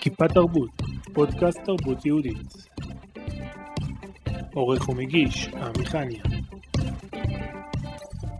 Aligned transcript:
כיפה 0.00 0.28
תרבות, 0.28 0.70
פודקאסט 1.14 1.58
תרבות 1.64 2.06
יהודית. 2.06 2.70
עורך 4.54 4.88
ומגיש, 4.88 5.48
עמיחניה. 5.48 6.22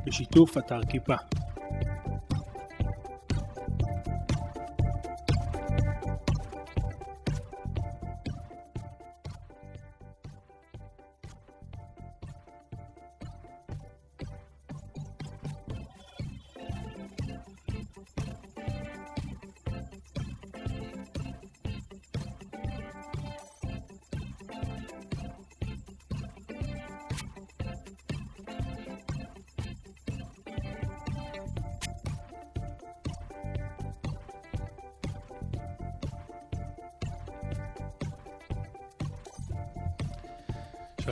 בשיתוף 0.06 0.58
אתר 0.58 0.80
כיפה. 0.90 1.14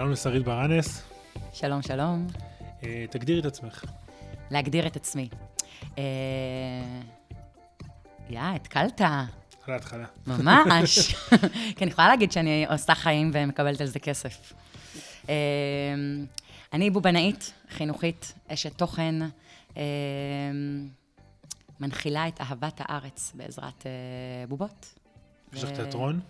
שלום 0.09 0.13
לשרית 0.13 0.45
ברנס, 0.45 1.03
שלום, 1.53 1.83
שלום. 1.83 2.27
אה, 2.85 3.05
תגדירי 3.11 3.41
את 3.41 3.47
עצמך. 3.47 3.85
להגדיר 4.51 4.87
את 4.87 4.97
עצמי. 4.97 5.29
אה, 5.99 6.05
יא, 8.31 8.41
התקלת. 8.41 9.01
על 9.01 9.73
ההתחלה. 9.75 10.05
ממש. 10.27 11.15
כי 11.77 11.85
אני 11.85 11.91
יכולה 11.91 12.09
להגיד 12.09 12.33
שאני 12.33 12.67
עושה 12.69 12.95
חיים 12.95 13.31
ומקבלת 13.35 13.81
על 13.81 13.87
זה 13.87 13.99
כסף. 13.99 14.53
אה, 15.29 15.35
אני 16.73 16.91
בובנאית, 16.91 17.53
חינוכית, 17.71 18.33
אשת 18.49 18.79
תוכן, 18.79 19.15
אה, 19.77 19.83
מנחילה 21.81 22.29
את 22.29 22.41
אהבת 22.41 22.81
הארץ 22.85 23.33
בעזרת 23.35 23.87
אה, 23.87 24.47
בובות. 24.49 24.95
יש 25.53 25.65
לך 25.65 25.71
תיאטרון? 25.71 26.21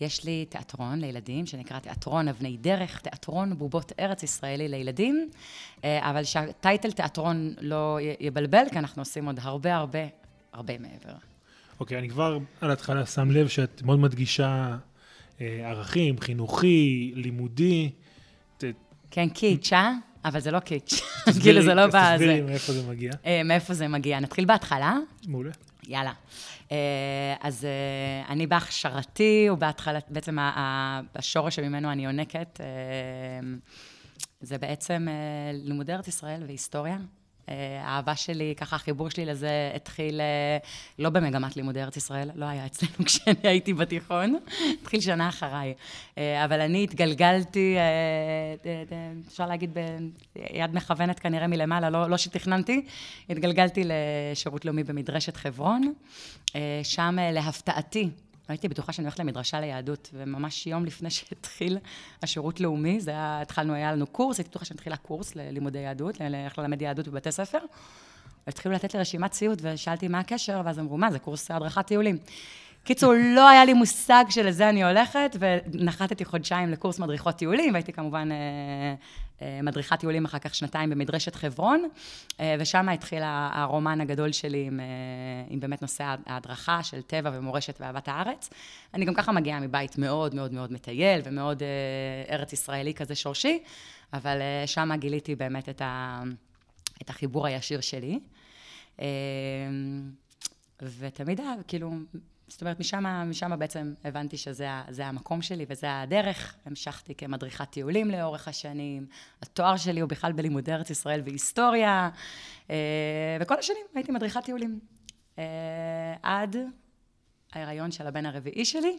יש 0.00 0.24
לי 0.24 0.44
תיאטרון 0.48 0.98
לילדים, 1.00 1.46
שנקרא 1.46 1.78
תיאטרון 1.78 2.28
אבני 2.28 2.56
דרך, 2.56 3.00
תיאטרון 3.00 3.58
בובות 3.58 3.92
ארץ 4.00 4.22
ישראלי 4.22 4.68
לילדים, 4.68 5.28
אה, 5.84 6.10
אבל 6.10 6.24
שהטייטל 6.24 6.90
תיאטרון 6.92 7.54
לא 7.60 7.98
יבלבל, 8.20 8.64
כי 8.72 8.78
אנחנו 8.78 9.02
עושים 9.02 9.26
עוד 9.26 9.38
הרבה 9.42 9.76
הרבה 9.76 9.98
הרבה 10.52 10.78
מעבר. 10.78 11.14
אוקיי, 11.80 11.98
אני 11.98 12.08
כבר 12.08 12.38
על 12.60 12.70
ההתחלה 12.70 13.06
שם 13.06 13.30
לב 13.30 13.48
שאת 13.48 13.82
מאוד 13.82 13.98
מדגישה 13.98 14.76
אה, 15.40 15.70
ערכים, 15.70 16.20
חינוכי, 16.20 17.12
לימודי. 17.16 17.90
ת- 18.58 18.64
כן, 19.10 19.28
קיץ', 19.28 19.72
אה? 19.72 19.92
אבל 20.24 20.40
זה 20.40 20.50
לא 20.50 20.58
קיץ'. 20.60 21.00
כאילו, 21.42 21.62
זה 21.62 21.74
לא 21.74 21.80
אז 21.80 21.88
בזה. 21.88 21.98
תסבירי 22.14 22.40
מאיפה 22.40 22.72
זה 22.72 22.88
מגיע. 22.90 23.12
אה, 23.26 23.42
מאיפה 23.44 23.74
זה 23.74 23.88
מגיע? 23.88 24.20
נתחיל 24.20 24.44
בהתחלה? 24.44 24.96
מעולה. 25.28 25.50
יאללה. 25.86 26.12
אה, 26.72 26.76
אז 27.40 27.64
אה, 27.64 28.32
אני 28.32 28.46
בהכשרתי, 28.46 29.46
ובהתחלה, 29.50 29.98
בעצם 30.08 30.36
השורש 31.14 31.56
שממנו 31.56 31.92
אני 31.92 32.04
יונקת, 32.04 32.60
אה, 32.60 32.66
זה 34.40 34.58
בעצם 34.58 35.06
לימודי 35.52 35.92
ארץ 35.92 36.08
ישראל 36.08 36.42
והיסטוריה. 36.46 36.96
אה, 37.48 37.80
האהבה 37.82 38.16
שלי, 38.16 38.54
ככה 38.56 38.76
החיבור 38.76 39.10
שלי 39.10 39.24
לזה 39.24 39.72
התחיל 39.74 40.20
אה, 40.20 40.58
לא 40.98 41.10
במגמת 41.10 41.56
לימודי 41.56 41.82
ארץ 41.82 41.96
ישראל, 41.96 42.30
לא 42.34 42.44
היה 42.44 42.66
אצלנו 42.66 43.04
כשאני 43.06 43.36
הייתי 43.42 43.74
בתיכון, 43.74 44.38
התחיל 44.80 45.00
שנה 45.00 45.28
אחריי. 45.28 45.74
אה, 46.18 46.44
אבל 46.44 46.60
אני 46.60 46.84
התגלגלתי, 46.84 47.76
אפשר 49.28 49.46
להגיד 49.46 49.74
ביד 49.74 50.74
מכוונת 50.74 51.18
כנראה 51.18 51.46
מלמעלה, 51.46 51.90
לא, 51.90 52.10
לא 52.10 52.16
שתכננתי, 52.16 52.84
התגלגלתי 53.30 53.82
לשירות 53.84 54.64
לאומי 54.64 54.84
במדרשת 54.84 55.36
חברון. 55.36 55.92
שם, 56.82 57.16
אה, 57.18 57.32
להפתעתי, 58.48 58.52
הייתי 58.52 58.68
בטוחה 58.68 58.92
שאני 58.92 59.06
הולכת 59.06 59.18
למדרשה 59.18 59.60
ליהדות, 59.60 60.10
וממש 60.12 60.66
יום 60.66 60.84
לפני 60.84 61.10
שהתחיל 61.10 61.78
השירות 62.22 62.60
לאומי, 62.60 63.00
זה 63.00 63.10
היה, 63.10 63.40
התחלנו, 63.42 63.74
היה 63.74 63.92
לנו 63.92 64.06
קורס, 64.06 64.38
הייתי 64.38 64.50
בטוחה 64.50 64.64
שמתחילה 64.64 64.96
קורס 64.96 65.36
ללימודי 65.36 65.78
יהדות, 65.78 66.20
איך 66.20 66.58
ללמד 66.58 66.82
יהדות 66.82 67.08
בבתי 67.08 67.32
ספר. 67.32 67.58
והתחילו 68.46 68.74
לתת 68.74 68.94
לי 68.94 69.00
רשימת 69.00 69.30
ציוד, 69.30 69.60
ושאלתי 69.62 70.08
מה 70.08 70.18
הקשר, 70.18 70.62
ואז 70.64 70.78
אמרו, 70.78 70.98
מה, 70.98 71.10
זה 71.10 71.18
קורס 71.18 71.50
הדרכת 71.50 71.86
טיולים. 71.86 72.18
קיצור, 72.84 73.12
לא 73.34 73.48
היה 73.48 73.64
לי 73.64 73.72
מושג 73.72 74.24
שלזה 74.28 74.68
אני 74.68 74.84
הולכת, 74.84 75.36
ונחתתי 75.38 76.24
חודשיים 76.24 76.70
לקורס 76.70 76.98
מדריכות 76.98 77.34
טיולים, 77.34 77.72
והייתי 77.72 77.92
כמובן 77.92 78.28
אה, 78.32 78.94
מדריכת 79.62 80.00
טיולים 80.00 80.24
אחר 80.24 80.38
כך 80.38 80.54
שנתיים 80.54 80.90
במדרשת 80.90 81.34
חברון, 81.34 81.88
אה, 82.40 82.56
ושם 82.60 82.88
התחיל 82.88 83.22
הרומן 83.52 84.00
הגדול 84.00 84.32
שלי 84.32 84.66
עם, 84.66 84.80
אה, 84.80 84.84
עם 85.48 85.60
באמת 85.60 85.82
נושא 85.82 86.14
ההדרכה 86.26 86.82
של 86.82 87.02
טבע 87.02 87.30
ומורשת 87.34 87.80
ואהבת 87.80 88.08
הארץ. 88.08 88.50
אני 88.94 89.04
גם 89.04 89.14
ככה 89.14 89.32
מגיעה 89.32 89.60
מבית 89.60 89.98
מאוד 89.98 90.34
מאוד 90.34 90.52
מאוד 90.52 90.72
מטייל, 90.72 91.20
ומאוד 91.24 91.62
אה, 91.62 92.34
ארץ 92.34 92.52
ישראלי 92.52 92.94
כזה 92.94 93.14
שורשי, 93.14 93.62
אבל 94.12 94.40
אה, 94.40 94.66
שם 94.66 94.90
גיליתי 94.98 95.34
באמת 95.34 95.68
את, 95.68 95.82
ה, 95.82 96.22
את 97.02 97.10
החיבור 97.10 97.46
הישיר 97.46 97.80
שלי. 97.80 98.20
אה, 99.00 99.06
ותמיד, 100.82 101.40
כאילו, 101.68 101.90
זאת 102.48 102.60
אומרת, 102.60 102.80
משם, 102.80 103.04
משם 103.26 103.58
בעצם 103.58 103.94
הבנתי 104.04 104.36
שזה 104.36 105.06
המקום 105.06 105.42
שלי 105.42 105.66
וזה 105.68 106.00
הדרך. 106.00 106.54
המשכתי 106.66 107.14
כמדריכת 107.14 107.70
טיולים 107.70 108.10
לאורך 108.10 108.48
השנים. 108.48 109.06
התואר 109.42 109.76
שלי 109.76 110.00
הוא 110.00 110.08
בכלל 110.08 110.32
בלימודי 110.32 110.72
ארץ 110.72 110.90
ישראל 110.90 111.22
והיסטוריה. 111.24 112.10
אה, 112.70 112.76
וכל 113.40 113.58
השנים 113.58 113.86
הייתי 113.94 114.12
מדריכת 114.12 114.44
טיולים. 114.44 114.80
אה, 115.38 115.44
עד 116.22 116.56
ההיריון 117.52 117.90
של 117.90 118.06
הבן 118.06 118.26
הרביעי 118.26 118.64
שלי, 118.64 118.98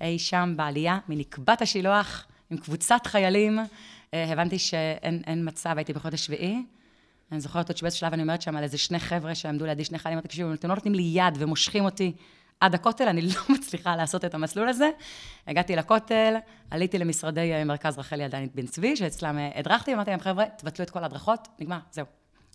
אי 0.00 0.18
שם 0.18 0.54
בעלייה 0.56 0.98
מנקבת 1.08 1.62
השילוח 1.62 2.26
עם 2.50 2.58
קבוצת 2.58 3.06
חיילים. 3.06 3.58
אה, 4.14 4.32
הבנתי 4.32 4.58
שאין 4.58 5.22
אין 5.26 5.48
מצב, 5.48 5.74
הייתי 5.76 5.92
בחודש 5.92 6.26
שביעי. 6.26 6.62
אני 7.32 7.40
זוכרת 7.40 7.68
עוד 7.68 7.76
שבאיזשהו 7.76 8.00
שלב 8.00 8.12
אני 8.12 8.22
אומרת 8.22 8.42
שם 8.42 8.56
על 8.56 8.62
איזה 8.62 8.78
שני 8.78 8.98
חבר'ה 8.98 9.34
שעמדו 9.34 9.66
לידי, 9.66 9.84
שני 9.84 9.98
חיילים, 9.98 10.20
תקשיבו, 10.20 10.54
אתם 10.54 10.68
לא 10.68 10.74
נותנים 10.74 10.94
לי 10.94 11.02
יד 11.02 11.34
ומושכים 11.38 11.84
אותי 11.84 12.12
עד 12.60 12.74
הכותל, 12.74 13.08
אני 13.08 13.22
לא 13.22 13.40
מצליחה 13.54 13.96
לעשות 13.96 14.24
את 14.24 14.34
המסלול 14.34 14.68
הזה. 14.68 14.90
הגעתי 15.46 15.76
לכותל, 15.76 16.34
עליתי 16.70 16.98
למשרדי 16.98 17.52
אה, 17.52 17.64
מרכז 17.64 17.98
רחל 17.98 18.20
ילדנית 18.20 18.54
בן 18.54 18.66
צבי, 18.66 18.96
שאצלם 18.96 19.38
אה, 19.38 19.50
הדרכתי, 19.54 19.94
אמרתי 19.94 20.10
להם, 20.10 20.20
חבר'ה, 20.20 20.44
תבטלו 20.56 20.84
את 20.84 20.90
כל 20.90 21.02
ההדרכות, 21.02 21.48
נגמר, 21.58 21.78
זהו. 21.90 22.06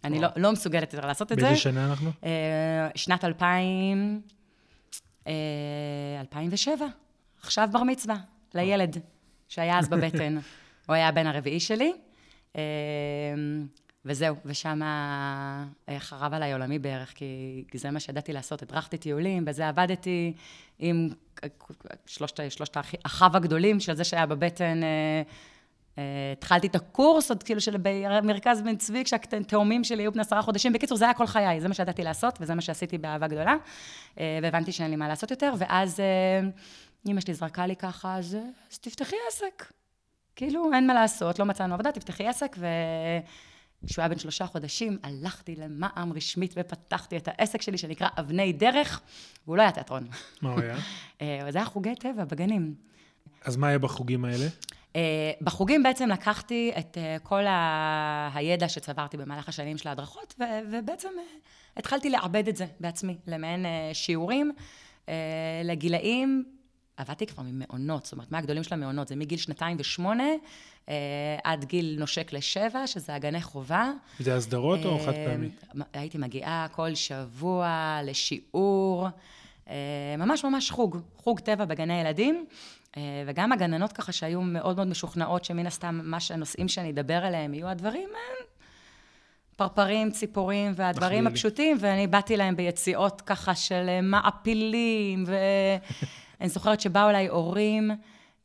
אני 0.03 0.19
לא. 0.19 0.27
לא 0.35 0.51
מסוגלת 0.51 0.93
יותר 0.93 1.07
לעשות 1.07 1.31
את 1.31 1.39
זה. 1.39 1.45
באיזה 1.45 1.59
שנה 1.59 1.85
אנחנו? 1.85 2.11
אה, 2.23 2.89
שנת 2.95 3.23
2000, 3.23 4.21
אה, 5.27 5.33
2007, 6.19 6.85
עכשיו 7.41 7.69
בר 7.71 7.83
מצווה, 7.83 8.15
לילד 8.53 8.97
שהיה 9.47 9.79
אז 9.79 9.89
בבטן. 9.89 10.37
הוא 10.87 10.95
היה 10.95 11.07
הבן 11.07 11.27
הרביעי 11.27 11.59
שלי, 11.59 11.93
וזהו, 14.05 14.35
ושם 14.45 14.81
חרב 15.99 16.33
עליי 16.33 16.53
עולמי 16.53 16.79
בערך, 16.79 17.13
כי 17.13 17.77
זה 17.77 17.91
מה 17.91 17.99
שידעתי 17.99 18.33
לעשות. 18.33 18.61
הדרכתי 18.61 18.97
טיולים, 18.97 19.45
בזה 19.45 19.67
עבדתי 19.67 20.33
עם 20.79 21.09
שלושת, 22.05 22.39
שלושת 22.51 22.77
האחי- 22.77 22.97
אחיו 23.03 23.37
הגדולים 23.37 23.79
של 23.79 23.93
זה 23.95 24.03
שהיה 24.03 24.25
בבטן. 24.25 24.83
אה, 24.83 25.21
אה, 25.97 26.03
התחלתי 26.37 26.67
את 26.67 26.75
הקורס 26.75 27.31
עוד 27.31 27.43
כאילו 27.43 27.61
של 27.61 27.75
במרכז 27.81 28.61
בן 28.61 28.75
צבי, 28.75 29.03
כשהתאומים 29.03 29.83
שלי 29.83 30.03
היו 30.03 30.11
בני 30.11 30.21
עשרה 30.21 30.41
חודשים. 30.41 30.73
בקיצור, 30.73 30.97
זה 30.97 31.05
היה 31.05 31.13
כל 31.13 31.27
חיי, 31.27 31.61
זה 31.61 31.67
מה 31.67 31.73
שידעתי 31.73 32.03
לעשות, 32.03 32.37
וזה 32.41 32.55
מה 32.55 32.61
שעשיתי 32.61 32.97
באהבה 32.97 33.27
גדולה. 33.27 33.55
אה, 34.19 34.39
והבנתי 34.43 34.71
שאין 34.71 34.89
לי 34.89 34.95
מה 34.95 35.07
לעשות 35.07 35.31
יותר, 35.31 35.53
ואז 35.57 35.99
אה, 35.99 36.49
אמא 37.11 37.21
שלי 37.21 37.33
זרקה 37.33 37.65
לי 37.67 37.75
ככה, 37.75 38.15
אז, 38.15 38.35
אה, 38.35 38.41
אז 38.71 38.79
תפתחי 38.79 39.15
עסק. 39.29 39.71
כאילו, 40.35 40.73
אין 40.73 40.87
מה 40.87 40.93
לעשות, 40.93 41.39
לא 41.39 41.45
מצאנו 41.45 41.73
עבודה, 41.73 41.91
תפתחי 41.91 42.27
עסק, 42.27 42.57
וכשהוא 43.83 44.03
היה 44.03 44.09
בן 44.09 44.19
שלושה 44.19 44.45
חודשים, 44.45 44.97
הלכתי 45.03 45.55
למע"מ 45.55 46.13
רשמית 46.13 46.53
ופתחתי 46.57 47.17
את 47.17 47.27
העסק 47.27 47.61
שלי, 47.61 47.77
שנקרא 47.77 48.07
אבני 48.19 48.53
דרך, 48.53 49.01
והוא 49.45 49.57
לא 49.57 49.61
היה 49.61 49.71
תיאטרון. 49.71 50.07
מה 50.41 50.51
הוא 50.51 50.61
היה? 50.61 50.75
אה, 51.21 51.47
זה 51.49 51.57
היה 51.57 51.65
חוגי 51.65 51.95
טבע 51.95 52.25
בגנים. 52.25 52.73
אז 53.43 53.55
מה 53.55 53.67
היה 53.67 53.79
בחוגים 53.79 54.25
האלה? 54.25 54.45
Uh, 54.93 54.95
בחוגים 55.41 55.83
בעצם 55.83 56.09
לקחתי 56.09 56.71
את 56.79 56.97
uh, 56.97 57.23
כל 57.23 57.45
ה... 57.47 58.29
הידע 58.33 58.69
שצברתי 58.69 59.17
במהלך 59.17 59.49
השנים 59.49 59.77
של 59.77 59.89
ההדרכות, 59.89 60.35
ו... 60.39 60.43
ובעצם 60.71 61.09
התחלתי 61.77 62.09
לעבד 62.09 62.47
את 62.47 62.55
זה 62.55 62.65
בעצמי, 62.79 63.17
למעין 63.27 63.65
שיעורים 63.93 64.51
לגילאים 65.63 66.43
עבדתי 66.97 67.25
כבר 67.25 67.43
ממעונות, 67.43 68.03
זאת 68.05 68.13
אומרת, 68.13 68.31
מהגדולים 68.31 68.63
של 68.63 68.73
המעונות, 68.73 69.07
זה 69.07 69.15
מגיל 69.15 69.37
שנתיים 69.37 69.77
ושמונה 69.79 70.27
אה, 70.89 70.95
עד 71.43 71.65
גיל 71.65 71.95
נושק 71.99 72.33
לשבע, 72.33 72.87
שזה 72.87 73.15
הגני 73.15 73.41
חובה. 73.41 73.91
זה 74.19 74.35
הסדרות 74.35 74.85
או 74.85 74.99
אה, 74.99 75.05
חד 75.05 75.13
פעמי? 75.13 75.49
הייתי 75.93 76.17
מגיעה 76.17 76.67
כל 76.71 76.95
שבוע 76.95 77.99
לשיעור, 78.03 79.07
אה, 79.69 79.75
ממש 80.17 80.45
ממש 80.45 80.71
חוג, 80.71 80.97
חוג 81.17 81.39
טבע 81.39 81.65
בגני 81.65 82.01
ילדים. 82.01 82.45
אה, 82.97 83.23
וגם 83.27 83.51
הגננות 83.51 83.93
ככה 83.93 84.11
שהיו 84.11 84.41
מאוד 84.41 84.75
מאוד 84.75 84.87
משוכנעות 84.87 85.45
שמן 85.45 85.67
הסתם 85.67 85.99
מה 86.03 86.19
שהנושאים 86.19 86.67
שאני 86.67 86.91
אדבר 86.91 87.25
עליהם 87.25 87.53
יהיו 87.53 87.67
הדברים 87.67 88.09
אה, 88.15 88.45
פרפרים, 89.55 90.11
ציפורים 90.11 90.71
והדברים. 90.75 91.27
הפשוטים, 91.27 91.77
ואני 91.79 92.07
באתי 92.07 92.37
להם 92.37 92.55
ביציאות 92.55 93.21
ככה 93.21 93.55
של 93.55 93.85
אה, 93.89 94.01
מעפילים, 94.01 95.25
ואני 96.43 96.49
זוכרת 96.49 96.79
שבאו 96.79 97.09
אליי 97.09 97.27
הורים 97.27 97.91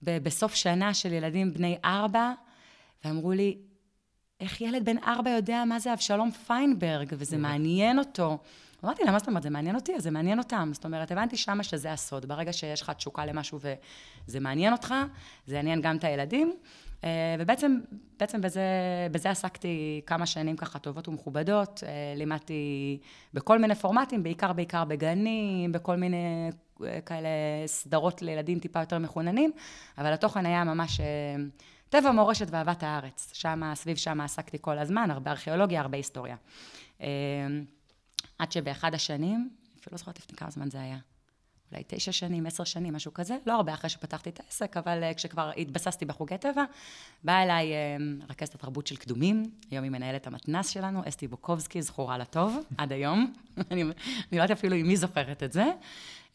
ב- 0.03 0.19
בסוף 0.19 0.55
שנה 0.55 0.95
של 0.95 1.13
ילדים 1.13 1.55
בני 1.55 1.79
ארבע, 1.85 2.33
ואמרו 3.05 3.33
לי, 3.33 3.59
איך 4.41 4.61
ילד 4.61 4.85
בן 4.85 4.99
ארבע 4.99 5.31
יודע 5.31 5.65
מה 5.67 5.79
זה 5.79 5.93
אבשלום 5.93 6.31
פיינברג, 6.31 7.09
וזה 7.19 7.37
מעניין 7.37 7.99
אותו. 7.99 8.39
אמרתי 8.85 9.05
לה, 9.05 9.11
מה 9.11 9.19
זאת 9.19 9.29
אומרת, 9.29 9.43
זה 9.43 9.51
מעניין 9.51 9.75
אותי, 9.75 10.01
זה 10.01 10.11
מעניין 10.11 10.39
אותם. 10.39 10.71
זאת 10.75 10.85
אומרת, 10.85 11.11
הבנתי 11.11 11.37
שמה 11.37 11.63
שזה 11.63 11.93
הסוד. 11.93 12.27
ברגע 12.27 12.53
שיש 12.53 12.83
לך 12.83 12.91
תשוקה 12.91 13.27
למשהו 13.27 13.59
וזה 14.27 14.41
מעניין 14.41 14.73
אותך, 14.73 14.95
זה 15.47 15.55
יעניין 15.55 15.81
גם 15.81 15.97
את 15.97 16.05
הילדים. 16.05 16.55
אה, 17.05 17.37
ובעצם, 17.39 17.79
בעצם 18.21 18.41
בזה, 18.41 18.63
בזה 19.11 19.31
עסקתי 19.31 20.01
כמה 20.07 20.27
שנים 20.27 20.57
ככה 20.57 20.79
טובות 20.79 21.09
ומכובדות. 21.09 21.85
אה, 21.87 22.15
לימדתי 22.17 22.99
בכל 23.35 23.59
מיני 23.59 23.75
פורמטים, 23.75 24.23
בעיקר 24.23 24.53
בעיקר 24.53 24.85
בגנים, 24.85 25.73
בכל 25.73 25.97
מיני 25.97 26.51
אה, 26.85 27.01
כאלה 27.01 27.29
סדרות 27.67 28.23
לילדים 28.23 28.59
טיפה 28.59 28.81
יותר 28.81 28.99
מחוננים, 28.99 29.53
אבל 29.99 30.13
התוכן 30.13 30.47
היה 30.47 30.65
ממש... 30.65 31.01
טבע, 31.91 32.13
מורשת 32.13 32.47
ואהבת 32.51 32.83
הארץ. 32.83 33.31
שם, 33.35 33.63
סביב 33.75 33.97
שם 33.97 34.21
עסקתי 34.21 34.59
כל 34.61 34.79
הזמן, 34.79 35.11
הרבה 35.11 35.31
ארכיאולוגיה, 35.31 35.81
הרבה 35.81 35.97
היסטוריה. 35.97 36.37
עד 38.39 38.53
שבאחד 38.53 38.95
השנים, 38.95 39.51
אפילו 39.81 39.93
לא 39.95 39.99
זוכרת 39.99 40.19
לפני 40.19 40.37
כמה 40.37 40.51
זמן 40.51 40.71
זה 40.71 40.81
היה, 40.81 40.99
אולי 41.73 41.83
תשע 41.87 42.13
שנים, 42.13 42.47
עשר 42.47 42.65
שנים, 42.65 42.95
משהו 42.95 43.15
כזה, 43.15 43.37
לא 43.47 43.53
הרבה 43.53 43.75
אחרי 43.75 43.91
שפתחתי 43.91 44.31
את 44.31 44.41
העסק, 44.41 44.77
אבל 44.77 45.03
אה, 45.03 45.15
כשכבר 45.15 45.51
התבססתי 45.57 46.05
בחוגי 46.05 46.39
טבע, 46.39 46.65
באה 47.25 47.43
אליי 47.43 47.73
אה, 47.73 47.97
רכזת 48.31 48.55
התרבות 48.55 48.87
של 48.87 48.97
קדומים, 48.97 49.51
היום 49.71 49.85
היא 49.85 49.91
מנהלת 49.93 50.27
המתנ"ס 50.27 50.69
שלנו, 50.69 51.03
אסתי 51.09 51.29
בוקובסקי, 51.29 51.83
זכורה 51.83 52.19
לטוב, 52.19 52.57
עד 52.79 52.93
היום. 52.93 53.33
אני 53.71 53.83
אני 53.83 53.93
לא 54.33 54.43
יודעת 54.43 54.59
אפילו 54.59 54.77
אם 54.77 54.89
היא 54.89 54.99
זוכרת 54.99 55.43
את 55.43 55.53
זה. 55.53 55.65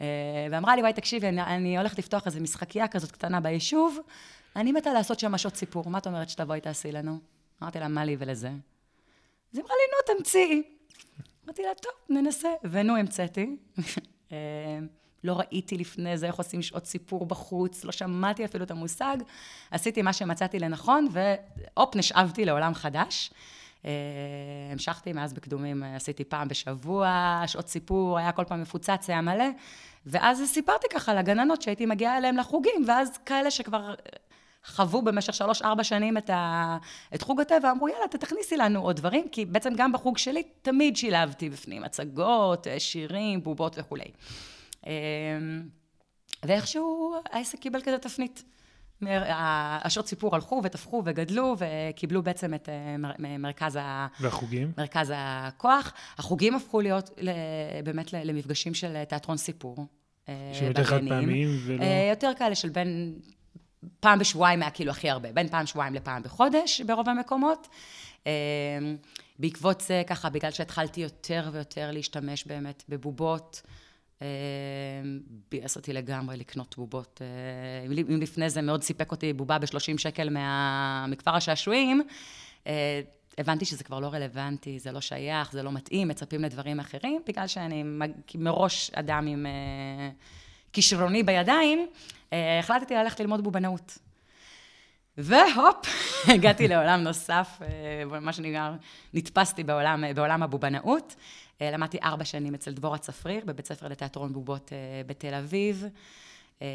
אה, 0.02 0.48
ואמרה 0.52 0.76
לי, 0.76 0.82
וואי, 0.82 0.94
תקשיבי, 0.94 1.28
אני, 1.28 1.42
אני 1.42 1.78
הולכת 1.78 1.98
לפתוח 1.98 2.28
איזו 2.28 2.40
משחקייה 2.40 2.88
כזאת 2.88 3.12
קטנה 3.12 3.40
ביישוב, 3.40 3.98
אני 4.56 4.72
מתה 4.72 4.94
לעשות 4.94 5.20
שם 5.20 5.38
שעות 5.38 5.56
סיפור, 5.56 5.90
מה 5.90 5.98
את 5.98 6.08
אומרת 6.08 6.30
שתבואי 6.30 6.62
תעשי 6.62 6.92
לנו? 6.92 7.18
אמרתי 7.62 7.80
לה, 7.80 7.88
מה 7.88 8.06
לי 8.06 8.16
ולזה? 8.20 8.48
אז 8.48 9.58
היא 9.58 9.64
אמרה 9.64 9.74
לי, 9.76 10.14
נו, 10.14 10.18
תמציאי. 10.18 10.64
אמרתי 11.46 11.62
לה, 11.62 11.70
טוב, 11.82 11.92
ננסה. 12.10 12.50
ונו, 12.64 12.98
המצאתי. 12.98 13.56
לא 15.24 15.34
ראיתי 15.34 15.78
לפני 15.78 16.18
זה 16.18 16.28
איך 16.28 16.36
עושים 16.36 16.62
שעות 16.62 16.86
סיפור 16.86 17.26
בחוץ, 17.26 17.84
לא 17.84 17.92
שמעתי 17.92 18.46
אפילו 18.46 18.64
את 18.64 18.72
המושג. 18.72 19.18
עשיתי 19.72 20.02
מה 20.02 20.14
שמצאתי 20.14 20.60
לנכון, 20.60 21.08
והופ, 21.12 21.96
נשאבתי 21.96 22.46
לעולם 22.46 22.74
חדש. 22.74 23.32
אה, 23.86 23.92
המשכתי 24.72 25.14
מאז 25.14 25.34
בקדומים, 25.34 25.84
אה, 25.84 25.96
עשיתי 25.96 26.24
פעם 26.24 26.48
בשבוע, 26.48 27.44
שעות 27.48 27.68
סיפור, 27.68 28.18
היה 28.18 28.32
כל 28.32 28.44
פעם 28.44 28.62
מפוצץ, 28.62 29.06
היה 29.10 29.22
מלא. 29.22 29.46
ואז 30.06 30.42
סיפרתי 30.46 30.88
ככה 30.92 31.14
לגננות 31.14 31.62
שהייתי 31.62 31.86
מגיעה 31.86 32.18
אליהם 32.18 32.38
לחוגים, 32.38 32.84
ואז 32.88 33.18
כאלה 33.26 33.52
שכבר 33.52 33.90
אה, 33.90 33.96
חוו 34.66 35.02
במשך 35.02 35.34
שלוש-ארבע 35.34 35.84
שנים 35.84 36.18
את, 36.18 36.30
ה... 36.30 36.78
את 37.16 37.22
חוג 37.22 37.42
הטבע, 37.42 37.72
אמרו, 37.72 37.88
יאללה, 37.88 38.08
תכניסי 38.08 38.58
לנו 38.58 38.82
עוד 38.82 38.96
דברים, 38.96 39.28
כי 39.32 39.46
בעצם 39.46 39.74
גם 39.78 39.92
בחוג 39.92 40.18
שלי 40.18 40.44
תמיד 40.62 40.98
שילבתי 40.98 41.50
בפנים 41.50 41.84
הצגות, 41.84 42.68
שירים, 42.78 43.44
בובות 43.44 43.76
וכולי. 43.80 44.12
אמ, 44.88 44.92
ואיכשהו 46.44 47.16
העסק 47.32 47.60
קיבל 47.60 47.82
כזה 47.82 47.98
תפנית. 47.98 48.44
השעות 49.84 50.08
סיפור 50.08 50.36
הלכו 50.36 50.62
ותפחו 50.64 51.02
וגדלו 51.06 51.56
וקיבלו 51.58 52.24
בעצם 52.24 52.54
את 52.54 52.70
אה, 52.70 52.96
מרכז, 53.38 53.76
ה... 53.76 54.08
והחוגים? 54.20 54.72
מרכז 54.78 55.14
הכוח. 55.16 55.94
החוגים 56.18 56.56
הפכו 56.56 56.82
להיות 56.82 57.10
באמת 57.84 58.14
למפגשים 58.14 58.74
של 58.74 59.04
תיאטרון 59.04 59.38
סיפור. 59.38 59.88
אה, 60.30 60.52
שהם 60.54 60.68
יותר 60.68 60.84
חד. 60.84 61.00
פעמיים 61.10 61.60
ולא... 61.66 61.84
אה, 61.84 62.08
יותר 62.10 62.32
כאלה 62.38 62.56
של 62.56 62.70
בין, 62.70 63.20
פעם 64.00 64.20
בשבועיים 64.20 64.62
היה 64.62 64.72
כאילו 64.72 64.92
הכי 64.92 65.10
הרבה, 65.10 65.32
בין 65.32 65.48
פעם 65.48 65.66
שבועיים 65.66 65.94
לפעם 65.94 66.24
בחודש 66.24 66.82
ברוב 66.82 67.10
המקומות. 67.10 67.68
אה, 68.28 68.32
בעקבות 69.40 69.82
זה, 69.82 70.04
ככה, 70.08 70.30
בגלל 70.30 70.52
שהתחלתי 70.52 71.02
יותר 71.02 71.50
ויותר 71.54 71.92
להשתמש 71.92 72.48
באמת 72.48 72.84
בבובות, 72.90 73.62
ביאס 75.52 75.76
אותי 75.76 75.94
לגמרי 75.94 76.38
לקנות 76.38 76.76
בובות. 76.78 77.22
אה, 77.22 77.86
אם 78.14 78.22
לפני 78.22 78.50
זה 78.50 78.62
מאוד 78.62 78.84
סיפק 78.84 79.12
אותי 79.12 79.34
בובה 79.34 79.60
ב-30 79.60 79.98
שקל 79.98 80.30
מה- 80.30 81.06
מכפר 81.08 81.36
השעשועים, 81.36 82.02
אה, 82.68 83.02
הבנתי 83.38 83.66
שזה 83.66 83.84
כבר 83.84 84.00
לא 84.00 84.08
רלוונטי, 84.08 84.80
זה 84.80 84.92
לא 84.92 85.02
שייך, 85.02 85.52
זה 85.52 85.64
לא 85.64 85.72
מתאים, 85.72 86.08
מצפים 86.08 86.42
לדברים 86.42 86.80
אחרים, 86.80 87.22
בגלל 87.28 87.48
שאני 87.48 87.84
מראש 88.36 88.92
אדם 88.96 89.28
עם 89.28 89.46
אה, 89.46 90.10
כישרוני 90.74 91.24
בידיים, 91.24 91.88
החלטתי 92.60 92.96
ללכת 92.96 93.20
ללמוד 93.20 93.44
בובנאות. 93.44 93.98
והופ, 95.18 95.86
הגעתי 96.34 96.68
לעולם 96.68 97.00
נוסף, 97.00 97.60
מה 98.22 98.34
שנקרא, 98.34 98.72
נתפסתי 99.14 99.64
בעולם, 99.64 100.04
בעולם 100.16 100.44
הבובנאות. 100.44 101.16
אה, 101.64 101.72
למדתי 101.72 101.98
ארבע 102.04 102.26
שנים 102.26 102.54
אצל 102.54 102.72
דבורה 102.72 102.98
צפריר, 102.98 103.44
בבית 103.46 103.66
ספר 103.66 103.88
לתיאטרון 103.88 104.34
בובות 104.34 104.74
אה, 104.74 105.02
בתל 105.08 105.34
אביב. 105.34 105.86
אה, 106.62 106.68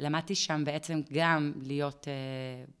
למדתי 0.00 0.34
שם 0.34 0.62
בעצם 0.64 1.00
גם 1.12 1.52
להיות 1.62 2.08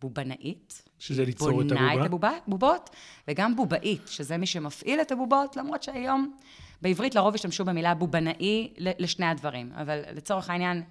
בובנאית. 0.00 0.82
שזה 0.98 1.24
ליצור 1.24 1.62
את 1.62 1.66
בונה 1.68 1.92
הבובה? 1.92 2.00
את 2.00 2.06
הבובה, 2.06 2.30
בובות, 2.46 2.90
וגם 3.28 3.56
בובאית, 3.56 4.02
שזה 4.08 4.36
מי 4.36 4.46
שמפעיל 4.46 5.00
את 5.00 5.12
הבובות, 5.12 5.56
למרות 5.56 5.82
שהיום 5.82 6.36
בעברית 6.82 7.14
לרוב 7.14 7.34
השתמשו 7.34 7.64
במילה 7.64 7.94
בובנאי 7.94 8.72
לשני 8.78 9.26
הדברים. 9.26 9.72
אבל 9.74 10.00
לצורך 10.14 10.50
העניין, 10.50 10.82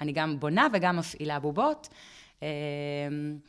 אני 0.00 0.12
גם 0.12 0.40
בונה 0.40 0.66
וגם 0.72 0.96
מפעילה 0.96 1.38
בובות. 1.38 1.88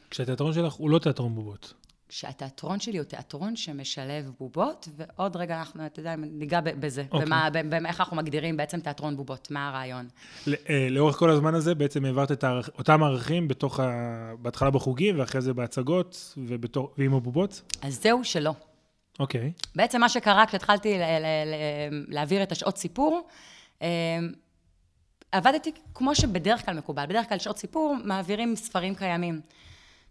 כשהתיאטרון 0.09 0.53
שלך 0.53 0.73
הוא 0.73 0.89
לא 0.89 0.99
תיאטרון 0.99 1.35
בובות. 1.35 1.73
שהתיאטרון 2.09 2.79
שלי 2.79 2.97
הוא 2.97 3.05
תיאטרון 3.05 3.55
שמשלב 3.55 4.31
בובות, 4.39 4.89
ועוד 4.95 5.35
רגע 5.35 5.59
אנחנו, 5.59 5.85
אתה 5.85 5.99
יודע, 5.99 6.15
ניגע 6.15 6.59
בזה, 6.61 7.03
אוקיי. 7.11 7.25
במה, 7.25 7.49
ב- 7.49 7.75
ב- 7.75 7.85
איך 7.85 7.99
אנחנו 7.99 8.17
מגדירים 8.17 8.57
בעצם 8.57 8.79
תיאטרון 8.79 9.17
בובות, 9.17 9.51
מה 9.51 9.67
הרעיון. 9.69 10.07
אה, 10.47 10.87
לאורך 10.91 11.15
כל 11.15 11.29
הזמן 11.29 11.55
הזה 11.55 11.75
בעצם 11.75 12.05
העברת 12.05 12.31
את 12.31 12.43
הערכ... 12.43 12.69
אותם 12.77 13.03
ערכים 13.03 13.47
בתוך 13.47 13.79
ה... 13.79 14.33
בהתחלה 14.41 14.69
בחוגים 14.69 15.19
ואחרי 15.19 15.41
זה 15.41 15.53
בהצגות 15.53 16.33
ובתור... 16.37 16.93
ועם 16.97 17.13
הבובות? 17.13 17.61
אז 17.81 18.01
זהו 18.01 18.23
שלא. 18.23 18.53
אוקיי. 19.19 19.51
בעצם 19.75 19.99
מה 19.99 20.09
שקרה 20.09 20.45
כשהתחלתי 20.45 20.97
ל- 20.97 21.01
ל- 21.01 21.45
ל- 21.45 22.05
להעביר 22.07 22.43
את 22.43 22.51
השעות 22.51 22.77
סיפור, 22.77 23.27
אה, 23.81 23.87
עבדתי 25.31 25.71
כמו 25.93 26.15
שבדרך 26.15 26.65
כלל 26.65 26.77
מקובל. 26.77 27.05
בדרך 27.05 27.29
כלל 27.29 27.39
שעות 27.39 27.57
סיפור 27.57 27.95
מעבירים 28.03 28.55
ספרים 28.55 28.95
קיימים. 28.95 29.41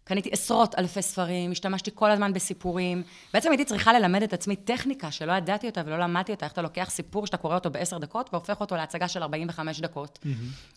קניתי 0.08 0.30
עשרות 0.32 0.74
אלפי 0.78 1.02
ספרים, 1.02 1.52
השתמשתי 1.52 1.90
כל 1.94 2.10
הזמן 2.10 2.32
בסיפורים. 2.32 3.02
בעצם 3.34 3.50
הייתי 3.50 3.64
צריכה 3.64 3.92
ללמד 3.92 4.22
את 4.22 4.32
עצמי 4.32 4.56
טכניקה 4.56 5.10
שלא 5.10 5.32
ידעתי 5.32 5.66
אותה 5.66 5.82
ולא 5.86 5.98
למדתי 5.98 6.32
אותה, 6.32 6.44
איך 6.46 6.52
אתה 6.52 6.62
לוקח 6.62 6.90
סיפור 6.90 7.26
שאתה 7.26 7.36
קורא 7.36 7.54
אותו 7.54 7.70
בעשר 7.70 7.98
דקות 7.98 8.30
והופך 8.32 8.60
אותו 8.60 8.76
להצגה 8.76 9.08
של 9.08 9.22
45 9.22 9.80
דקות. 9.80 10.18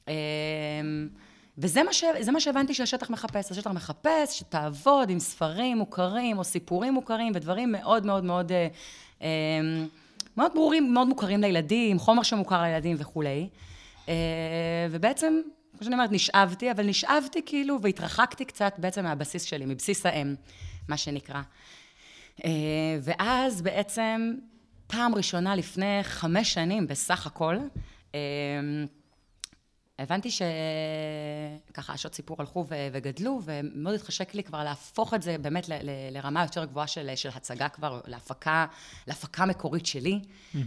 אמ, 0.07 0.13
וזה 1.57 1.83
מה, 1.83 1.93
ש... 1.93 2.03
מה 2.31 2.39
שהבנתי 2.39 2.73
שהשטח 2.73 3.09
מחפש. 3.09 3.51
השטח 3.51 3.71
מחפש 3.71 4.39
שתעבוד 4.39 5.09
עם 5.09 5.19
ספרים 5.19 5.77
מוכרים 5.77 6.37
או 6.37 6.43
סיפורים 6.43 6.93
מוכרים 6.93 7.31
ודברים 7.35 7.71
מאוד 7.71 8.05
מאוד 8.05 8.23
מאוד, 8.23 8.51
אה, 8.51 8.67
אמ, 9.21 9.87
מאוד 10.37 10.51
ברורים, 10.53 10.93
מאוד 10.93 11.07
מוכרים 11.07 11.41
לילדים, 11.41 11.99
חומר 11.99 12.23
שמוכר 12.23 12.61
לילדים 12.61 12.95
וכולי. 12.99 13.49
אה, 14.09 14.13
ובעצם, 14.91 15.41
כמו 15.79 15.85
שאני 15.85 15.95
אומרת, 15.95 16.11
נשאבתי, 16.11 16.71
אבל 16.71 16.85
נשאבתי 16.85 17.41
כאילו 17.45 17.81
והתרחקתי 17.81 18.45
קצת 18.45 18.73
בעצם 18.77 19.03
מהבסיס 19.03 19.43
שלי, 19.43 19.65
מבסיס 19.65 20.05
האם, 20.05 20.35
מה 20.87 20.97
שנקרא. 20.97 21.41
אה, 22.45 22.49
ואז 23.01 23.61
בעצם, 23.61 24.33
פעם 24.87 25.15
ראשונה 25.15 25.55
לפני 25.55 25.99
חמש 26.03 26.53
שנים 26.53 26.87
בסך 26.87 27.27
הכל, 27.27 27.57
אה, 28.15 28.19
הבנתי 29.99 30.29
שככה 30.31 31.93
השעות 31.93 32.15
סיפור 32.15 32.37
הלכו 32.39 32.65
ו- 32.69 32.87
וגדלו, 32.91 33.41
ומאוד 33.45 33.95
התחשק 33.95 34.35
לי 34.35 34.43
כבר 34.43 34.63
להפוך 34.63 35.13
את 35.13 35.21
זה 35.21 35.37
באמת 35.37 35.69
ל- 35.69 35.73
ל- 35.73 36.17
לרמה 36.17 36.41
יותר 36.43 36.65
גבוהה 36.65 36.87
של, 36.87 37.15
של 37.15 37.29
הצגה 37.35 37.69
כבר, 37.69 38.01
להפקה, 38.05 38.65
להפקה 39.07 39.45
מקורית 39.45 39.85
שלי. 39.85 40.19
Mm-hmm. 40.21 40.57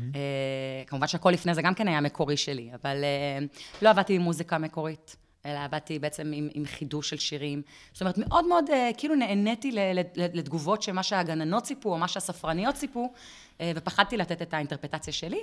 כמובן 0.86 1.06
שהכל 1.06 1.30
לפני 1.30 1.54
זה 1.54 1.62
גם 1.62 1.74
כן 1.74 1.88
היה 1.88 2.00
מקורי 2.00 2.36
שלי, 2.36 2.70
אבל 2.82 3.04
אה, 3.04 3.46
לא 3.82 3.90
עבדתי 3.90 4.14
עם 4.14 4.22
מוזיקה 4.22 4.58
מקורית. 4.58 5.16
אלא 5.46 5.58
עבדתי 5.58 5.98
בעצם 5.98 6.32
עם, 6.34 6.48
עם 6.54 6.64
חידוש 6.66 7.10
של 7.10 7.18
שירים. 7.18 7.62
זאת 7.92 8.00
אומרת, 8.00 8.18
מאוד 8.18 8.46
מאוד 8.46 8.70
אה, 8.70 8.90
כאילו 8.96 9.14
נהניתי 9.14 9.70
לתגובות 10.14 10.82
שמה 10.82 11.02
שהגננות 11.02 11.62
ציפו, 11.62 11.92
או 11.92 11.98
מה 11.98 12.08
שהספרניות 12.08 12.74
ציפו, 12.74 13.12
אה, 13.60 13.72
ופחדתי 13.76 14.16
לתת 14.16 14.42
את 14.42 14.54
האינטרפטציה 14.54 15.12
שלי. 15.12 15.40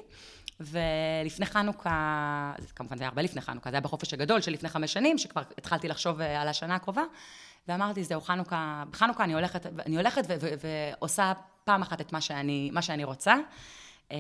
ולפני 0.60 1.46
חנוכה, 1.46 2.54
כמובן 2.76 2.98
זה 2.98 3.04
היה 3.04 3.10
הרבה 3.10 3.22
לפני 3.22 3.42
חנוכה, 3.42 3.70
זה 3.70 3.76
היה 3.76 3.82
בחופש 3.82 4.14
הגדול 4.14 4.42
של 4.42 4.52
לפני 4.52 4.70
חמש 4.70 4.94
שנים, 4.94 5.18
שכבר 5.18 5.42
התחלתי 5.58 5.88
לחשוב 5.88 6.22
על 6.22 6.48
השנה 6.48 6.76
הקרובה, 6.76 7.04
ואמרתי, 7.68 8.04
זהו, 8.04 8.22
חנוכה, 8.22 8.84
בחנוכה 8.92 9.24
אני 9.24 9.34
הולכת, 9.34 9.66
אני 9.86 9.96
הולכת 9.96 10.24
ו- 10.28 10.36
ו- 10.40 10.54
ועושה 10.98 11.34
פעם 11.64 11.82
אחת 11.82 12.02
את 12.02 12.14
מה 12.14 12.22
שאני, 12.22 12.70
מה 12.74 12.82
שאני 12.82 13.04
רוצה. 13.04 13.36
אמ, 14.12 14.18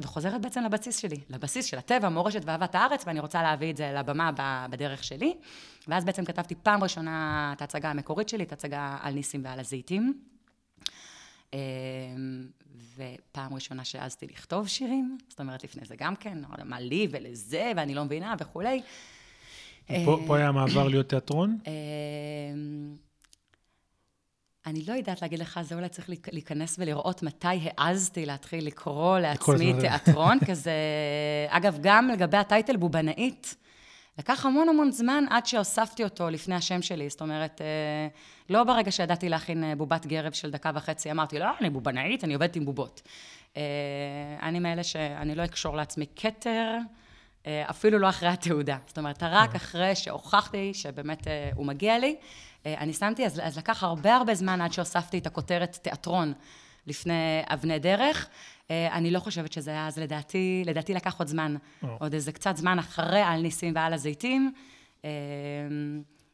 וחוזרת 0.00 0.40
בעצם 0.40 0.64
לבסיס 0.64 0.98
שלי, 0.98 1.20
לבסיס 1.30 1.66
של 1.66 1.78
הטבע, 1.78 2.08
מורשת 2.08 2.40
ואהבת 2.44 2.74
הארץ, 2.74 3.04
ואני 3.06 3.20
רוצה 3.20 3.42
להביא 3.42 3.70
את 3.70 3.76
זה 3.76 3.92
לבמה 3.92 4.30
בדרך 4.70 5.04
שלי. 5.04 5.34
ואז 5.88 6.04
בעצם 6.04 6.24
כתבתי 6.24 6.54
פעם 6.54 6.82
ראשונה 6.82 7.52
את 7.56 7.60
ההצגה 7.60 7.90
המקורית 7.90 8.28
שלי, 8.28 8.44
את 8.44 8.52
ההצגה 8.52 8.96
על 9.02 9.14
ניסים 9.14 9.44
ועל 9.44 9.60
הזיתים. 9.60 10.20
אמ, 11.52 11.58
ופעם 12.96 13.54
ראשונה 13.54 13.84
שהעזתי 13.84 14.26
לכתוב 14.26 14.68
שירים, 14.68 15.18
זאת 15.28 15.40
אומרת, 15.40 15.64
לפני 15.64 15.84
זה 15.84 15.94
גם 15.98 16.16
כן, 16.16 16.38
מה 16.64 16.80
לי 16.80 17.08
ולזה, 17.10 17.72
ואני 17.76 17.94
לא 17.94 18.04
מבינה 18.04 18.34
וכולי. 18.38 18.82
פה, 19.86 20.18
פה 20.26 20.36
היה 20.36 20.52
מעבר 20.52 20.88
להיות 20.88 21.08
תיאטרון? 21.08 21.58
אני 24.66 24.82
לא 24.88 24.92
יודעת 24.92 25.22
להגיד 25.22 25.38
לך, 25.38 25.60
זה 25.62 25.74
אולי 25.74 25.88
צריך 25.88 26.10
להיכנס 26.32 26.76
ולראות 26.78 27.22
מתי 27.22 27.48
העזתי 27.78 28.26
להתחיל 28.26 28.66
לקרוא 28.66 29.18
לעצמי 29.18 29.72
תיאטרון, 29.80 30.38
כזה... 30.48 30.72
אגב, 31.48 31.78
גם 31.80 32.08
לגבי 32.08 32.36
הטייטל 32.36 32.76
בובנאית, 32.76 33.56
לקח 34.18 34.46
המון 34.46 34.68
המון 34.68 34.90
זמן 34.90 35.24
עד 35.30 35.46
שהוספתי 35.46 36.04
אותו 36.04 36.30
לפני 36.30 36.54
השם 36.54 36.82
שלי. 36.82 37.08
זאת 37.08 37.20
אומרת, 37.20 37.60
אה, 37.60 38.08
לא 38.50 38.64
ברגע 38.64 38.90
שידעתי 38.90 39.28
להכין 39.28 39.64
אה, 39.64 39.74
בובת 39.76 40.06
גרב 40.06 40.32
של 40.32 40.50
דקה 40.50 40.70
וחצי, 40.74 41.10
אמרתי, 41.10 41.38
לא, 41.38 41.46
אני 41.60 41.70
בובנאית, 41.70 42.24
אני 42.24 42.34
עובדת 42.34 42.56
עם 42.56 42.64
בובות. 42.64 43.02
אה, 43.56 43.62
אני 44.42 44.58
מאלה 44.58 44.84
שאני 44.84 45.34
לא 45.34 45.44
אקשור 45.44 45.76
לעצמי 45.76 46.06
כתר, 46.16 46.78
אפילו 47.46 47.98
לא 47.98 48.08
אחרי 48.08 48.28
התעודה. 48.28 48.76
זאת 48.86 48.98
אומרת, 48.98 49.22
רק 49.22 49.54
אחרי 49.54 49.94
שהוכחתי 49.94 50.74
שבאמת 50.74 51.26
הוא 51.54 51.66
מגיע 51.66 51.98
לי. 51.98 52.16
אני 52.66 52.92
שמתי, 52.92 53.26
אז, 53.26 53.40
אז 53.42 53.58
לקח 53.58 53.82
הרבה 53.82 54.16
הרבה 54.16 54.34
זמן 54.34 54.60
עד 54.60 54.72
שהוספתי 54.72 55.18
את 55.18 55.26
הכותרת 55.26 55.78
תיאטרון 55.82 56.32
לפני 56.86 57.42
אבני 57.46 57.78
דרך. 57.78 58.28
אני 58.70 59.10
לא 59.10 59.20
חושבת 59.20 59.52
שזה 59.52 59.70
היה, 59.70 59.86
אז 59.86 59.98
לדעתי, 59.98 60.62
לדעתי 60.66 60.94
לקח 60.94 61.18
עוד 61.18 61.28
זמן. 61.28 61.56
עוד 61.98 62.14
איזה 62.14 62.32
קצת 62.32 62.56
זמן 62.56 62.78
אחרי 62.78 63.20
על 63.20 63.40
ניסים 63.40 63.74
ועל 63.76 63.92
הזיתים. 63.92 64.52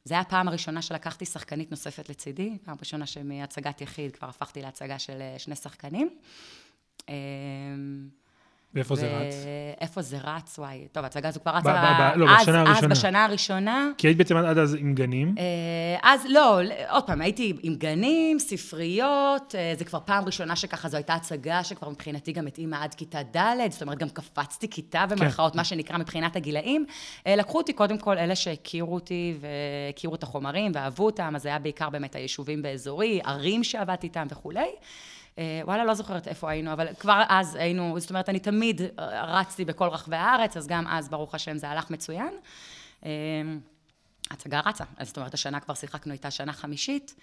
זה 0.04 0.14
היה 0.14 0.20
הפעם 0.20 0.48
הראשונה 0.48 0.82
שלקחתי 0.82 1.24
שחקנית 1.24 1.70
נוספת 1.70 2.08
לצידי, 2.08 2.58
פעם 2.64 2.76
ראשונה 2.80 3.06
שמהצגת 3.06 3.80
יחיד 3.80 4.16
כבר 4.16 4.28
הפכתי 4.28 4.62
להצגה 4.62 4.98
של 4.98 5.18
שני 5.38 5.56
שחקנים. 5.56 6.10
ואיפה 8.74 8.96
זה 8.96 9.06
רץ? 9.06 9.34
איפה 9.80 10.02
זה 10.02 10.18
רץ? 10.24 10.58
וואי, 10.58 10.86
טוב, 10.92 11.04
ההצגה 11.04 11.28
הזו 11.28 11.40
כבר 11.40 11.52
רצה... 11.52 12.12
לא, 12.16 12.26
בשנה 12.26 12.60
הראשונה. 12.60 12.78
אז 12.78 12.98
בשנה 12.98 13.24
הראשונה. 13.24 13.88
כי 13.98 14.06
היית 14.06 14.18
בעצם 14.18 14.36
עד 14.36 14.58
אז 14.58 14.74
עם 14.74 14.94
גנים. 14.94 15.34
אה, 15.38 15.44
אז 16.02 16.26
לא, 16.28 16.60
עוד 16.90 17.06
פעם, 17.06 17.20
הייתי 17.20 17.52
עם 17.62 17.74
גנים, 17.74 18.38
ספריות, 18.38 19.54
אה, 19.58 19.74
זה 19.78 19.84
כבר 19.84 19.98
פעם 20.04 20.24
ראשונה 20.24 20.56
שככה 20.56 20.88
זו 20.88 20.96
הייתה 20.96 21.14
הצגה 21.14 21.64
שכבר 21.64 21.88
מבחינתי 21.88 22.32
גם 22.32 22.46
התאימה 22.46 22.82
עד 22.82 22.94
כיתה 22.94 23.18
ד', 23.36 23.70
זאת 23.70 23.82
אומרת, 23.82 23.98
גם 23.98 24.08
קפצתי 24.08 24.70
כיתה 24.70 25.06
במרכאות, 25.06 25.52
כן. 25.52 25.58
מה 25.58 25.64
שנקרא 25.64 25.98
מבחינת 25.98 26.36
הגילאים. 26.36 26.86
אה, 27.26 27.36
לקחו 27.36 27.58
אותי 27.58 27.72
קודם 27.72 27.98
כל 27.98 28.18
אלה 28.18 28.36
שהכירו 28.36 28.94
אותי 28.94 29.34
והכירו 29.40 30.14
את 30.14 30.22
החומרים 30.22 30.72
ואהבו 30.74 31.06
אותם, 31.06 31.32
אז 31.36 31.42
זה 31.42 31.48
היה 31.48 31.58
בעיקר 31.58 31.90
באמת 31.90 32.14
היישובים 32.14 32.62
באזורי, 32.62 33.20
ערים 33.24 33.64
שעבדתי 33.64 34.06
איתם 34.06 34.26
וכולי. 34.30 34.68
אה, 35.38 35.60
וואלה, 35.64 35.84
לא 35.84 35.94
זוכרת 35.94 36.28
איפה 36.28 36.50
היינו, 36.50 36.72
אבל 36.72 36.88
כבר 36.98 37.22
אז 37.28 37.54
היינו, 37.54 38.00
זאת 38.00 38.10
אומרת, 38.10 38.28
אני 38.28 38.38
תמיד 38.40 38.80
אה, 38.98 39.24
רצתי 39.24 39.64
בכל 39.64 39.88
רחבי 39.88 40.16
הארץ, 40.16 40.56
אז 40.56 40.66
גם 40.66 40.86
אז, 40.86 41.08
ברוך 41.08 41.34
השם, 41.34 41.58
זה 41.58 41.68
הלך 41.68 41.90
מצוין. 41.90 42.34
אה, 43.04 43.10
הצגה 44.30 44.60
רצה, 44.60 44.84
אז 44.96 45.06
זאת 45.06 45.16
אומרת, 45.16 45.34
השנה 45.34 45.60
כבר 45.60 45.74
שיחקנו 45.74 46.12
איתה 46.12 46.30
שנה 46.30 46.52
חמישית, 46.52 47.14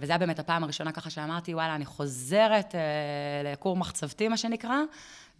וזה 0.00 0.12
היה 0.12 0.18
באמת 0.18 0.38
הפעם 0.38 0.64
הראשונה 0.64 0.92
ככה 0.92 1.10
שאמרתי, 1.10 1.54
וואלה, 1.54 1.74
אני 1.74 1.84
חוזרת 1.84 2.74
לכור 3.44 3.76
מחצבתי, 3.76 4.28
מה 4.28 4.36
שנקרא, 4.36 4.76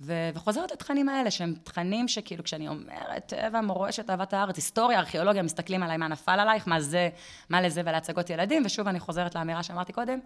וחוזרת 0.00 0.72
לתכנים 0.72 1.08
האלה, 1.08 1.30
שהם 1.30 1.54
תכנים 1.64 2.08
שכאילו, 2.08 2.44
כשאני 2.44 2.68
אומרת 2.68 3.26
טבע, 3.26 3.60
מורשת, 3.60 4.10
אהבת 4.10 4.34
הארץ, 4.34 4.56
היסטוריה, 4.56 4.98
ארכיאולוגיה, 4.98 5.42
מסתכלים 5.42 5.82
עליי, 5.82 5.96
מה 5.96 6.08
נפל 6.08 6.40
עלייך, 6.40 6.68
מה 6.68 6.80
זה, 6.80 7.08
מה 7.48 7.60
לזה 7.60 7.82
ולהצגות 7.84 8.30
ילדים, 8.30 8.62
ושוב 8.66 8.88
אני 8.88 9.00
חוזרת 9.00 9.34
לאמירה 9.34 9.62
שאמרתי 9.62 9.92
קודם, 9.92 10.18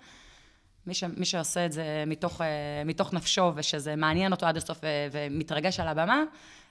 מי, 0.86 0.94
ש, 0.94 1.04
מי 1.04 1.24
שעושה 1.24 1.66
את 1.66 1.72
זה 1.72 2.04
מתוך, 2.06 2.40
אה, 2.40 2.46
מתוך 2.84 3.14
נפשו 3.14 3.52
ושזה 3.54 3.96
מעניין 3.96 4.32
אותו 4.32 4.46
עד 4.46 4.56
הסוף 4.56 4.80
ומתרגש 5.12 5.80
על 5.80 5.88
הבמה, 5.88 6.22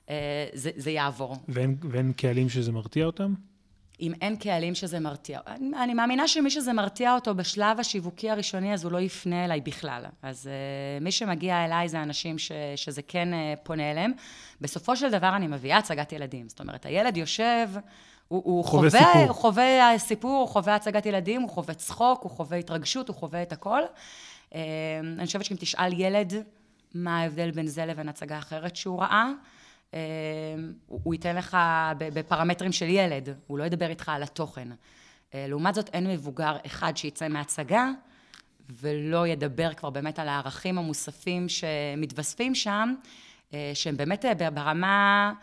אה, 0.10 0.48
זה, 0.53 0.72
זה 0.75 0.91
יעבור. 0.91 1.38
ואין, 1.48 1.77
ואין 1.91 2.13
קהלים 2.13 2.50
שזה 2.50 2.72
מרתיע 2.72 3.06
אותם? 3.06 3.34
אם 4.01 4.13
אין 4.22 4.36
קהלים 4.36 4.75
שזה 4.75 5.00
מרתיע. 5.00 5.39
אני, 5.48 5.72
אני 5.84 5.94
מאמינה 5.94 6.27
שמי 6.27 6.50
שזה 6.50 6.74
מרתיע 6.74 7.15
אותו 7.15 7.36
בשלב 7.36 7.80
השיווקי 7.80 8.30
הראשוני, 8.30 8.74
אז 8.74 8.84
הוא 8.84 8.91
לא 8.91 9.00
יפנה 9.00 9.46
אליי 9.46 9.62
בכלל. 9.62 10.06
אז 10.22 10.50
uh, 10.50 11.03
מי 11.03 11.12
שמגיע 11.12 11.65
אליי 11.65 11.89
זה 11.89 12.03
אנשים 12.03 12.38
ש, 12.38 12.51
שזה 12.75 13.01
כן 13.01 13.30
uh, 13.34 13.60
פונה 13.63 13.91
אליהם. 13.91 14.12
בסופו 14.62 14.96
של 14.96 15.12
דבר 15.12 15.36
אני 15.36 15.48
מביאה 15.48 15.77
הצגת 15.77 16.12
ילדים. 16.12 16.50
זאת 16.50 16.60
אומרת, 16.60 16.86
הילד 16.86 17.18
יושב... 17.18 17.70
הוא, 18.32 18.42
הוא 18.46 18.66
חווה, 18.66 18.90
חווה 18.90 19.00
סיפור. 19.00 19.28
הוא 19.28 19.36
חווה 19.36 19.98
סיפור, 19.98 20.40
הוא 20.40 20.48
חווה 20.48 20.76
הצגת 20.76 21.06
ילדים, 21.06 21.42
הוא 21.42 21.50
חווה 21.50 21.74
צחוק, 21.74 22.24
הוא 22.24 22.32
חווה 22.32 22.58
התרגשות, 22.58 23.08
הוא 23.08 23.16
חווה 23.16 23.42
את 23.42 23.52
הכל. 23.52 23.82
אמ, 24.56 24.60
אני 25.18 25.26
חושבת 25.26 25.46
שאם 25.46 25.56
תשאל 25.60 26.00
ילד 26.00 26.34
מה 26.94 27.20
ההבדל 27.20 27.52
בין 27.52 27.68
זה 27.68 27.86
לבין 27.86 28.10
הצגה 28.10 28.38
אחרת 28.38 28.76
שהוא 28.76 29.02
ראה, 29.02 29.30
אמ, 29.94 30.00
הוא 30.88 31.14
ייתן 31.14 31.36
לך 31.36 31.58
בפרמטרים 31.98 32.72
של 32.72 32.90
ילד, 32.90 33.30
הוא 33.48 33.58
לא 33.58 33.64
ידבר 33.64 33.90
איתך 33.90 34.10
על 34.10 34.24
התוכן. 34.24 34.68
אה, 35.34 35.46
לעומת 35.48 35.76
זאת, 35.76 35.90
אין 35.94 36.08
מבוגר 36.08 36.58
אחד 36.66 36.98
שיצא 36.98 37.28
מהצגה 37.28 37.90
ולא 38.70 39.28
ידבר 39.28 39.74
כבר 39.74 39.90
באמת 39.90 40.20
על 40.20 40.30
הערכים 40.30 40.78
המוספים 40.78 41.50
שמתווספים 41.50 42.56
שם, 42.56 42.94
אה, 43.54 43.72
שהם 43.74 43.98
באמת 43.98 44.26
אה, 44.26 44.50
ברמה... 44.52 45.34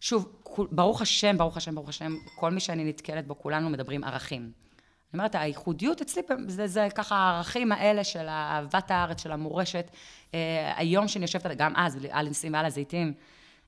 שוב, 0.00 0.32
ברוך 0.70 1.02
השם, 1.02 1.38
ברוך 1.38 1.56
השם, 1.56 1.74
ברוך 1.74 1.88
השם, 1.88 2.14
כל 2.36 2.50
מי 2.50 2.60
שאני 2.60 2.84
נתקלת 2.84 3.26
בו, 3.26 3.38
כולנו 3.38 3.70
מדברים 3.70 4.04
ערכים. 4.04 4.42
אני 4.42 5.18
אומרת, 5.18 5.34
הייחודיות 5.34 6.00
אצלי, 6.00 6.22
זה, 6.46 6.66
זה 6.66 6.88
ככה 6.94 7.16
הערכים 7.16 7.72
האלה 7.72 8.04
של 8.04 8.26
אהבת 8.28 8.90
הארץ, 8.90 9.22
של 9.22 9.32
המורשת. 9.32 9.90
אה, 10.34 10.72
היום 10.76 11.08
שאני 11.08 11.24
יושבת, 11.24 11.56
גם 11.56 11.72
אז, 11.76 11.98
על 12.10 12.28
ניסים 12.28 12.52
ועל 12.52 12.66
הזיתים, 12.66 13.12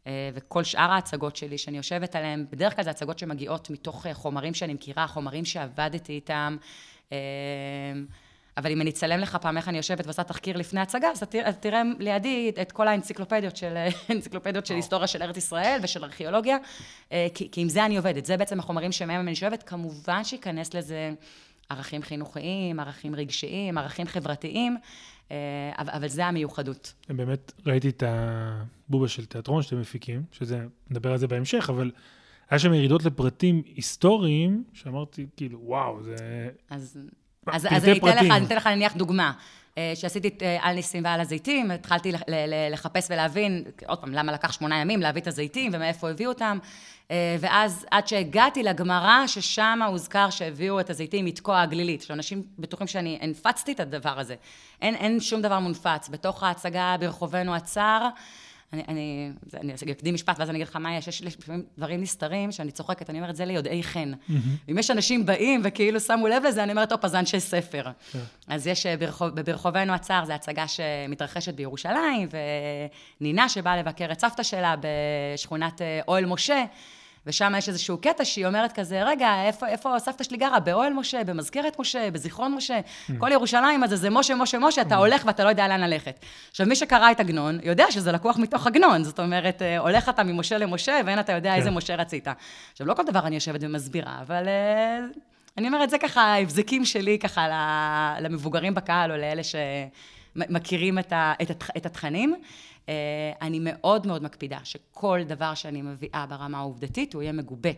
אה, 0.07 0.31
וכל 0.35 0.65
שאר 0.65 0.91
ההצגות 0.93 1.37
שלי 1.37 1.59
שאני 1.59 1.77
יושבת 1.77 2.17
עליהן, 2.17 2.47
בדרך 2.51 2.75
כלל 2.77 2.85
זה 2.85 2.91
הצגות 2.91 3.19
שמגיעות 3.19 3.71
מתוך 3.71 4.07
אה, 4.07 4.15
חומרים 4.15 4.55
שאני 4.55 4.75
מכירה, 4.75 5.07
חומרים 5.07 5.45
שעבדתי 5.45 6.13
איתם. 6.13 6.57
אבל 8.61 8.73
אם 8.73 8.81
אני 8.81 8.91
אצלם 8.91 9.21
לך 9.21 9.37
פעם 9.37 9.57
איך 9.57 9.69
אני 9.69 9.77
יושבת 9.77 10.07
ועושה 10.07 10.23
תחקיר 10.23 10.57
לפני 10.57 10.81
הצגה, 10.81 11.09
אז 11.11 11.23
אתה 11.23 11.53
תראה 11.61 11.83
לידי 11.99 12.53
את 12.63 12.73
כל 12.73 12.89
האנציקלופדיות 12.89 13.57
של, 13.57 13.75
האנציקלופדיות 14.09 14.67
של 14.67 14.75
היסטוריה 14.75 15.07
של 15.07 15.23
ארץ 15.23 15.37
ישראל 15.37 15.81
ושל 15.83 16.05
ארכיאולוגיה, 16.05 16.57
אה, 17.13 17.27
כי, 17.35 17.49
כי 17.53 17.61
עם 17.61 17.69
זה 17.69 17.85
אני 17.85 17.97
עובדת. 17.97 18.27
זה 18.27 18.37
בעצם 18.37 18.59
החומרים 18.59 18.93
שמהם 18.93 19.29
אני 19.29 19.37
שואבת. 19.37 19.63
כמובן 19.63 20.25
שייכנס 20.25 20.75
לזה 20.75 21.13
ערכים 21.69 22.03
חינוכיים, 22.03 22.81
ערכים 22.81 23.15
רגשיים, 23.15 23.79
ערכים 23.79 24.07
חברתיים, 24.07 24.77
אה, 25.31 25.37
אבל 25.77 26.09
זה 26.09 26.27
המיוחדות. 26.27 26.93
באמת 27.09 27.53
ראיתי 27.67 27.89
את 27.89 28.03
הבובה 28.07 29.09
של 29.09 29.25
תיאטרון 29.25 29.63
שאתם 29.63 29.81
מפיקים, 29.81 30.23
שזה, 30.33 30.67
נדבר 30.91 31.13
על 31.13 31.19
זה 31.19 31.27
בהמשך, 31.27 31.71
אבל... 31.71 31.91
היה 32.51 32.59
שם 32.59 32.75
ירידות 32.75 33.05
לפרטים 33.05 33.63
היסטוריים, 33.75 34.65
שאמרתי, 34.73 35.27
כאילו, 35.37 35.61
וואו, 35.63 36.03
זה... 36.03 36.49
אז 36.71 36.99
אז, 37.47 37.67
אז 37.71 37.85
אני 37.85 37.99
אתן 37.99 38.25
לך, 38.25 38.31
אני 38.31 38.47
אתן 38.47 38.57
לך 38.57 38.67
נניח 38.67 38.97
דוגמה. 38.97 39.33
אה, 39.79 39.93
שעשיתי 39.95 40.29
את 40.29 40.43
אה, 40.43 40.59
על 40.61 40.75
ניסים 40.75 41.05
ועל 41.05 41.21
הזיתים, 41.21 41.71
התחלתי 41.71 42.13
לחפש 42.71 43.11
ולהבין, 43.11 43.65
עוד 43.87 43.99
פעם, 43.99 44.13
למה 44.13 44.33
לקח 44.33 44.53
שמונה 44.53 44.81
ימים 44.81 45.01
להביא 45.01 45.23
את 45.23 45.27
הזיתים 45.27 45.71
ומאיפה 45.75 46.11
הביאו 46.11 46.31
אותם, 46.31 46.59
אה, 47.11 47.37
ואז 47.41 47.87
עד 47.91 48.09
שהגעתי 48.09 48.63
לגמרא, 48.63 49.27
ששם 49.27 49.81
הוזכר 49.87 50.31
שהביאו 50.31 50.81
את 50.81 50.91
הזיתים 50.91 51.25
מתקוע 51.25 51.61
הגלילית, 51.61 52.03
שאנשים 52.03 52.43
בטוחים 52.59 52.87
שאני 52.87 53.19
הנפצתי 53.23 53.73
את 53.73 53.81
הדבר 53.81 54.21
הזה. 54.21 54.35
אין, 54.83 54.95
אין 54.95 55.21
שום 55.21 55.43
דבר 55.43 55.59
מונפץ. 55.59 56.09
בתוך 56.09 56.43
ההצגה 56.43 56.97
ברחובנו 57.01 57.55
הצר, 57.55 58.09
אני, 58.73 58.83
אני, 58.89 59.33
אני 59.55 59.93
אקדים 59.93 60.15
משפט, 60.15 60.39
ואז 60.39 60.51
אני 60.51 60.59
אגיד 60.59 60.69
לך 60.69 60.77
מה 60.77 60.97
יש, 60.97 61.09
יש 61.09 61.23
לפעמים 61.23 61.63
דברים 61.79 62.01
נסתרים 62.01 62.53
שאני 62.53 62.71
צוחקת, 62.71 63.11
אני 63.11 63.19
אומרת, 63.19 63.37
זה 63.37 63.45
ליודעי 63.45 63.83
חן. 63.83 64.13
אם 64.71 64.79
יש 64.79 64.91
אנשים 64.91 65.27
באים 65.27 65.61
וכאילו 65.65 66.01
שמו 66.01 66.29
לב 66.29 66.43
לזה, 66.49 66.63
אני 66.63 66.73
אומרת, 66.73 66.89
טוב, 66.89 66.99
אז 67.03 67.15
אנשי 67.15 67.41
ספר. 67.41 67.85
כן. 68.13 68.19
אז 68.49 68.67
יש 68.67 68.87
אה, 68.87 68.97
ברחוב, 68.97 69.41
ברחובנו 69.41 69.93
הצר, 69.93 70.25
זו 70.27 70.33
הצגה 70.33 70.65
שמתרחשת 70.69 71.55
בירושלים, 71.55 72.29
ונינה 73.21 73.49
שבאה 73.49 73.77
לבקר 73.77 74.13
את 74.13 74.21
סבתא 74.21 74.43
שלה 74.43 74.75
בשכונת 74.81 75.83
אה, 75.83 76.01
אוהל 76.09 76.27
משה, 76.27 76.65
ושם 77.27 77.53
יש 77.59 77.69
איזשהו 77.69 77.99
קטע 77.99 78.25
שהיא 78.25 78.47
אומרת 78.47 78.73
כזה, 78.73 79.03
רגע, 79.03 79.43
איפה, 79.47 79.67
איפה 79.69 79.99
סבתא 79.99 80.25
שלי 80.25 80.37
גרה? 80.37 80.61
באוהל 80.61 80.93
משה, 80.93 81.25
במזכרת 81.25 81.79
משה, 81.79 82.11
בזיכרון 82.11 82.55
משה, 82.55 82.81
כל 83.19 83.29
ירושלים 83.33 83.83
הזה 83.83 83.97
זה 83.97 84.11
משה, 84.11 84.35
משה, 84.35 84.59
משה, 84.59 84.81
אתה 84.83 84.97
הולך 84.97 85.23
ואתה 85.27 85.45
לא 85.45 85.49
יודע 85.49 85.69
לאן 85.69 85.81
ללכת. 85.81 86.19
עכשיו, 86.51 86.67
מי 86.67 86.77
שקרא 86.77 87.11
את 87.11 87.21
עגנון, 87.21 87.59
יודע 87.63 87.85
שזה 87.91 88.13
לקוח 88.13 88.39
מתוך 88.39 88.67
עגנון, 88.67 89.05
זאת 89.05 89.21
אומרת, 89.21 89.63
אה, 89.63 89.79
הולך 89.79 90.09
אתה 90.09 90.23
ממשה 90.23 90.59
למשה, 90.59 91.01
ואין 91.07 91.21
אתה 91.21 91.33
יודע 91.33 91.51
כן. 91.51 91.57
איזה 91.57 91.71
משה 91.71 91.95
רצית. 91.95 92.29
עכשיו, 92.73 92.87
לא 92.87 92.95
כל 92.95 93.03
דבר 93.07 93.27
אני 93.27 93.35
יושבת 93.35 93.61
ומסבירה, 93.63 94.19
אבל 94.21 94.49
אה, 94.49 94.99
אני 95.59 95.67
אומרת, 95.69 95.91
זה 95.91 95.99
ככה 95.99 96.23
ההבזקים 96.23 96.85
שלי 96.85 97.19
ככה 97.19 97.47
למבוגרים 98.21 98.75
בקהל, 98.75 99.13
או 99.13 99.17
לאלה 99.17 99.43
שמכירים 100.37 100.99
את, 100.99 101.13
ה- 101.13 101.33
את 101.77 101.87
התכנים. 101.87 102.35
אה, 102.91 103.47
אני 103.47 103.59
מאוד 103.63 104.07
מאוד 104.07 104.23
מקפידה 104.23 104.59
שכל 104.65 105.21
דבר 105.27 105.55
שאני 105.55 105.83
מביאה 105.83 106.27
ברמה 106.29 106.59
העובדתית, 106.59 107.15
הוא 107.15 107.23
יהיה 107.23 107.33
מגובה. 107.33 107.71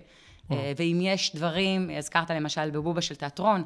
אה, 0.51 0.73
ואם 0.77 0.99
יש 1.03 1.37
דברים, 1.37 1.91
הזכרת 1.99 2.31
למשל 2.31 2.71
בבובה 2.71 3.01
של 3.01 3.15
תיאטרון, 3.15 3.63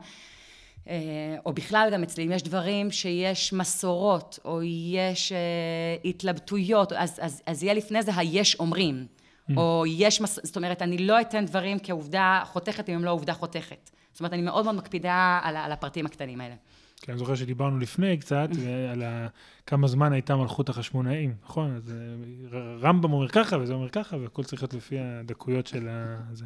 אה, 0.89 1.37
או 1.47 1.53
בכלל 1.53 1.89
גם 1.93 2.03
אצלי, 2.03 2.25
אם 2.25 2.33
יש 2.33 2.43
דברים 2.43 2.91
שיש 2.91 3.53
מסורות, 3.53 4.39
או 4.45 4.61
יש 4.93 5.33
התלבטויות, 6.05 6.93
אז, 6.93 7.19
אז, 7.23 7.43
אז 7.47 7.63
יהיה 7.63 7.75
לפני 7.75 8.03
זה 8.03 8.13
היש 8.17 8.55
אומרים. 8.55 9.07
או 9.57 9.85
יש, 9.89 10.21
מס... 10.21 10.39
זאת 10.43 10.57
אומרת, 10.57 10.83
אני 10.83 10.99
לא 10.99 11.21
אתן 11.21 11.45
דברים 11.47 11.79
כעובדה 11.83 12.43
חותכת 12.45 12.89
אם 12.89 12.95
הם 12.95 13.05
לא 13.05 13.11
עובדה 13.11 13.33
חותכת. 13.33 13.91
זאת 14.13 14.21
אומרת, 14.21 14.33
אני 14.33 14.43
מאוד 14.43 14.65
מאוד 14.65 14.77
מקפידה 14.77 15.41
על, 15.43 15.57
על 15.57 15.73
הפרטים 15.73 16.07
הקטנים 16.07 16.41
האלה. 16.41 16.55
כי 17.01 17.11
אני 17.11 17.19
זוכר 17.19 17.35
שדיברנו 17.35 17.79
לפני 17.79 18.17
קצת, 18.17 18.49
על 18.93 19.03
ה... 19.03 19.27
כמה 19.67 19.87
זמן 19.87 20.13
הייתה 20.13 20.37
מלכות 20.37 20.69
החשמונאים, 20.69 21.35
נכון? 21.45 21.77
אז 21.77 21.93
אה, 22.53 22.77
רמב"ם 22.81 23.13
אומר 23.13 23.29
ככה, 23.29 23.57
וזה 23.61 23.73
אומר 23.73 23.89
ככה, 23.89 24.17
והכל 24.17 24.45
צריך 24.45 24.63
להיות 24.63 24.75
לפי 24.75 24.99
הדקויות 24.99 25.67
של 25.67 25.89
ה... 25.89 26.17
זה. 26.33 26.45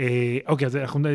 אה, 0.00 0.38
אוקיי, 0.48 0.66
אז 0.66 0.76
אנחנו... 0.76 1.08
אה, 1.08 1.12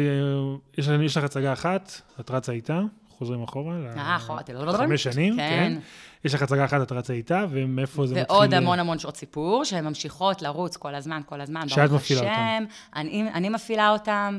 יש, 0.78 0.88
יש 0.88 1.18
לך 1.18 1.24
הצגה 1.24 1.54
אחת, 1.54 2.02
את 2.20 2.32
רצה 2.32 2.52
איתה, 2.52 2.82
חוזרים 3.18 3.44
אחורה. 3.44 3.76
אה, 3.98 4.16
אחורה, 4.16 4.42
חמש 4.78 5.04
שנים, 5.04 5.36
כן. 5.36 5.50
כן. 5.50 5.80
יש 6.26 6.34
לך 6.34 6.42
הצגה 6.42 6.66
אחת, 6.66 6.82
את 6.82 6.92
רצה 6.92 7.14
איתה, 7.14 7.46
ומאיפה 7.50 8.08
זה 8.08 8.22
מתחיל? 8.22 8.36
ועוד 8.36 8.54
המון 8.54 8.80
המון 8.80 9.00
שעות 9.00 9.18
סיפור, 9.18 9.64
שהן 9.64 9.86
ממשיכות 9.86 10.42
לרוץ 10.42 10.78
כל 10.78 10.96
הזמן, 10.96 11.22
כל 11.26 11.42
הזמן. 11.42 11.68
שאת 11.68 11.92
מפעילה 11.92 12.22
השם. 12.22 12.64
אני, 12.96 13.30
אני 13.34 13.50
מפעילה 13.50 13.90
אותם. 13.90 14.38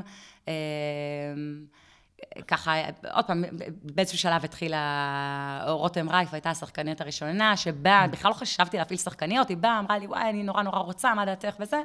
ככה, 2.47 2.73
עוד 3.13 3.25
פעם, 3.25 3.43
באיזשהו 3.83 4.17
שלב 4.17 4.43
התחילה 4.43 5.63
רותם 5.67 6.09
רייף, 6.09 6.33
הייתה 6.33 6.49
השחקנית 6.49 7.01
הראשונה, 7.01 7.57
שבאה, 7.57 8.07
בכלל 8.07 8.29
לא 8.29 8.35
חשבתי 8.35 8.77
להפעיל 8.77 8.99
שחקניות, 8.99 9.49
היא 9.49 9.57
באה, 9.57 9.79
אמרה 9.79 9.97
לי, 9.97 10.07
וואי, 10.07 10.29
אני 10.29 10.43
נורא 10.43 10.63
נורא 10.63 10.79
רוצה, 10.79 11.13
מה 11.13 11.25
דעתך 11.25 11.55
וזה. 11.59 11.81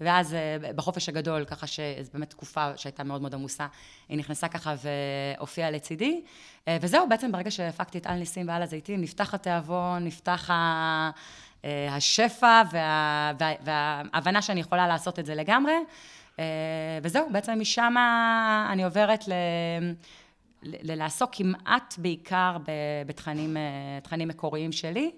ואז 0.00 0.34
אה, 0.34 0.72
בחופש 0.76 1.08
הגדול, 1.08 1.44
ככה 1.44 1.66
שזו 1.66 2.10
באמת 2.12 2.30
תקופה 2.30 2.76
שהייתה 2.76 3.04
מאוד 3.04 3.22
מאוד 3.22 3.34
עמוסה, 3.34 3.66
היא 4.08 4.18
נכנסה 4.18 4.48
ככה 4.48 4.74
והופיעה 5.36 5.70
לצידי. 5.70 6.22
אה, 6.68 6.76
וזהו, 6.80 7.08
בעצם 7.08 7.32
ברגע 7.32 7.50
שהפקתי 7.50 7.98
את 7.98 8.06
על 8.06 8.18
ניסים 8.18 8.48
ועל 8.48 8.62
הזיתים, 8.62 9.00
נפתח 9.00 9.34
התיאבון, 9.34 10.04
נפתח 10.04 10.50
ה... 10.50 11.10
אה, 11.64 11.94
השפע 11.94 12.62
וה... 12.72 13.32
וה... 13.38 13.52
וההבנה 13.60 14.42
שאני 14.42 14.60
יכולה 14.60 14.88
לעשות 14.88 15.18
את 15.18 15.26
זה 15.26 15.34
לגמרי. 15.34 15.74
אה, 16.38 16.44
וזהו, 17.02 17.28
בעצם 17.32 17.60
משם 17.60 17.94
אני 18.72 18.84
עוברת 18.84 19.28
ל... 19.28 19.32
ל- 20.64 20.92
ללעסוק 20.92 21.30
כמעט 21.32 21.94
בעיקר 21.98 22.56
בתכנים 23.06 23.56
אה, 23.56 24.26
מקוריים 24.26 24.72
שלי, 24.72 25.10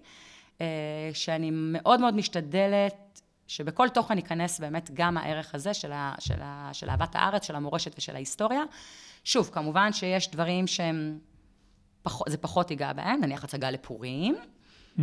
אה, 0.60 0.66
שאני 1.12 1.50
מאוד 1.52 2.00
מאוד 2.00 2.14
משתדלת 2.14 3.22
שבכל 3.46 3.88
תוכן 3.88 4.16
ייכנס 4.16 4.60
באמת 4.60 4.90
גם 4.94 5.16
הערך 5.16 5.54
הזה 5.54 5.74
של, 5.74 5.92
ה, 5.92 6.14
של, 6.18 6.42
ה, 6.42 6.70
של 6.72 6.90
אהבת 6.90 7.16
הארץ, 7.16 7.46
של 7.46 7.56
המורשת 7.56 7.98
ושל 7.98 8.14
ההיסטוריה. 8.14 8.62
שוב, 9.24 9.50
כמובן 9.52 9.92
שיש 9.92 10.30
דברים 10.30 10.66
שהם, 10.66 11.18
פח, 12.02 12.28
זה 12.28 12.36
פחות 12.36 12.70
ייגע 12.70 12.92
בהם, 12.92 13.20
נניח 13.20 13.44
הצגה 13.44 13.70
לפורים, 13.70 14.36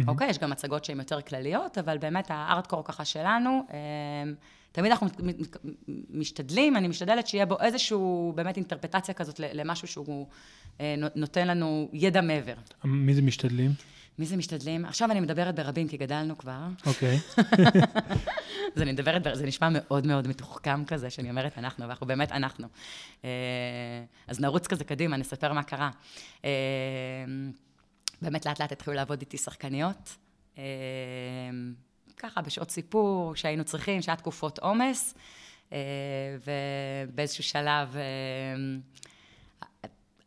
אוקיי? 0.07 0.29
יש 0.29 0.37
גם 0.37 0.51
הצגות 0.51 0.85
שהן 0.85 0.99
יותר 0.99 1.21
כלליות, 1.21 1.77
אבל 1.77 1.97
באמת 1.97 2.25
הארטקור 2.29 2.83
ככה 2.83 3.05
שלנו, 3.05 3.67
אה, 3.71 3.77
תמיד 4.71 4.91
אנחנו 4.91 5.07
משתדלים, 6.09 6.77
אני 6.77 6.87
משתדלת 6.87 7.27
שיהיה 7.27 7.45
בו 7.45 7.61
איזשהו 7.61 8.33
באמת 8.35 8.57
אינטרפטציה 8.57 9.13
כזאת 9.13 9.39
למשהו 9.39 9.87
שהוא 9.87 10.27
אה, 10.81 10.95
נו- 10.97 11.07
נותן 11.15 11.47
לנו 11.47 11.89
ידע 11.93 12.21
מעבר. 12.21 12.53
מי 12.83 13.13
זה 13.13 13.21
משתדלים? 13.21 13.71
מי 14.19 14.25
זה 14.25 14.37
משתדלים? 14.37 14.85
עכשיו 14.85 15.11
אני 15.11 15.19
מדברת 15.19 15.55
ברבים, 15.55 15.87
כי 15.87 15.97
גדלנו 15.97 16.37
כבר. 16.37 16.59
אוקיי. 16.85 17.19
אז 18.75 18.81
אני 18.81 18.91
מדברת, 18.91 19.27
זה 19.33 19.45
נשמע 19.45 19.69
מאוד 19.71 20.07
מאוד 20.07 20.27
מתוחכם 20.27 20.85
כזה, 20.85 21.09
שאני 21.09 21.29
אומרת 21.29 21.57
אנחנו, 21.57 21.87
ואנחנו 21.87 22.07
באמת 22.07 22.31
אנחנו. 22.31 22.67
אה, 23.25 23.29
אז 24.27 24.39
נרוץ 24.39 24.67
כזה 24.67 24.83
קדימה, 24.83 25.17
נספר 25.17 25.53
מה 25.53 25.63
קרה. 25.63 25.89
באמת 28.23 28.45
לאט 28.45 28.61
לאט 28.61 28.71
התחילו 28.71 28.95
לעבוד 28.95 29.19
איתי 29.21 29.37
שחקניות. 29.37 30.15
אה, 30.57 30.63
ככה, 32.17 32.41
בשעות 32.41 32.71
סיפור, 32.71 33.35
שהיינו 33.35 33.63
צריכים, 33.63 34.01
שהיה 34.01 34.15
תקופות 34.15 34.59
עומס, 34.59 35.13
אה, 35.73 35.77
ובאיזשהו 37.07 37.43
שלב... 37.43 37.97
אה, 37.97 38.01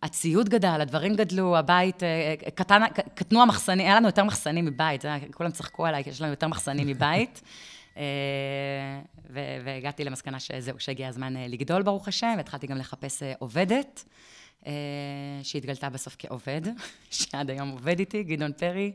הציוד 0.02 0.48
גדל, 0.48 0.80
הדברים 0.80 1.16
גדלו, 1.16 1.56
הבית, 1.56 2.02
אה, 2.02 2.34
קטן, 2.54 2.82
קטנו 3.14 3.42
המחסנים, 3.42 3.86
היה 3.86 3.96
לנו 3.96 4.08
יותר 4.08 4.24
מחסנים 4.24 4.64
מבית, 4.64 5.04
כולם 5.34 5.50
צחקו 5.50 5.86
עליי, 5.86 6.04
כי 6.04 6.10
יש 6.10 6.20
לנו 6.20 6.30
יותר 6.30 6.48
מחסנים 6.48 6.86
מבית. 6.86 7.42
והגעתי 9.64 10.04
למסקנה 10.04 10.40
שזהו, 10.40 10.80
שהגיע 10.80 11.08
הזמן 11.08 11.34
לגדול, 11.36 11.82
ברוך 11.82 12.08
השם, 12.08 12.34
והתחלתי 12.36 12.66
גם 12.66 12.76
לחפש 12.76 13.22
עובדת, 13.38 14.04
שהתגלתה 15.42 15.90
בסוף 15.90 16.16
כעובד, 16.18 16.60
שעד 17.10 17.50
היום 17.50 17.68
עובד 17.68 17.98
איתי, 17.98 18.22
גדעון 18.22 18.52
פרי, 18.52 18.92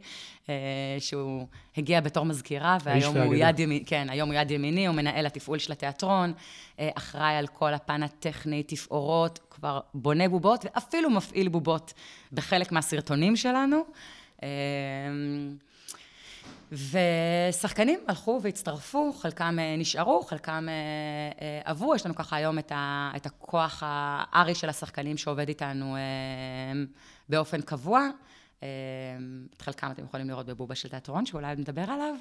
אה, 0.49 0.55
שהוא 0.99 1.47
הגיע 1.77 2.01
בתור 2.01 2.25
מזכירה, 2.25 2.77
והיום 2.83 3.17
הוא. 3.17 3.35
יד 3.35 3.59
ימיני, 3.59 3.85
כן, 3.85 4.07
היום 4.09 4.31
הוא 4.31 4.39
יד 4.39 4.51
ימיני, 4.51 4.87
הוא 4.87 4.95
מנהל 4.95 5.25
התפעול 5.25 5.59
של 5.59 5.71
התיאטרון, 5.71 6.33
אה, 6.79 6.89
אחראי 6.95 7.35
על 7.35 7.47
כל 7.47 7.73
הפן 7.73 8.03
הטכני, 8.03 8.63
תפאורות, 8.63 9.39
כבר 9.49 9.79
בונה 9.93 10.29
בובות, 10.29 10.65
ואפילו 10.65 11.09
מפעיל 11.09 11.47
בובות 11.47 11.93
בחלק 12.31 12.71
מהסרטונים 12.71 13.35
שלנו. 13.35 13.77
ושחקנים 16.71 17.99
הלכו 18.07 18.39
והצטרפו, 18.41 19.13
חלקם 19.13 19.59
אה, 19.59 19.75
נשארו, 19.77 20.21
חלקם 20.21 20.67
אה, 20.69 20.73
אה, 21.45 21.61
עברו, 21.65 21.95
יש 21.95 22.05
לנו 22.05 22.15
ככה 22.15 22.35
היום 22.35 22.59
את, 22.59 22.71
ה, 22.71 23.11
את 23.15 23.25
הכוח 23.25 23.83
הארי 23.85 24.55
של 24.55 24.69
השחקנים 24.69 25.17
שעובד 25.17 25.47
איתנו 25.47 25.97
באופן 27.29 27.61
קבוע. 27.61 28.09
את 28.59 29.61
חלקם 29.61 29.91
אתם 29.91 30.03
יכולים 30.03 30.29
לראות 30.29 30.45
בבובה 30.45 30.75
של 30.75 30.89
תיאטרון, 30.89 31.25
שאולי 31.25 31.55
נדבר 31.55 31.85
עליו, 31.87 32.15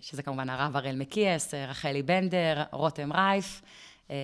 שזה 0.00 0.22
כמובן 0.22 0.50
הרב 0.50 0.76
הראל 0.76 0.96
מקיאס, 0.96 1.54
רחלי 1.54 2.02
בנדר, 2.02 2.62
רותם 2.72 3.12
רייף. 3.12 3.62
אה, 4.10 4.16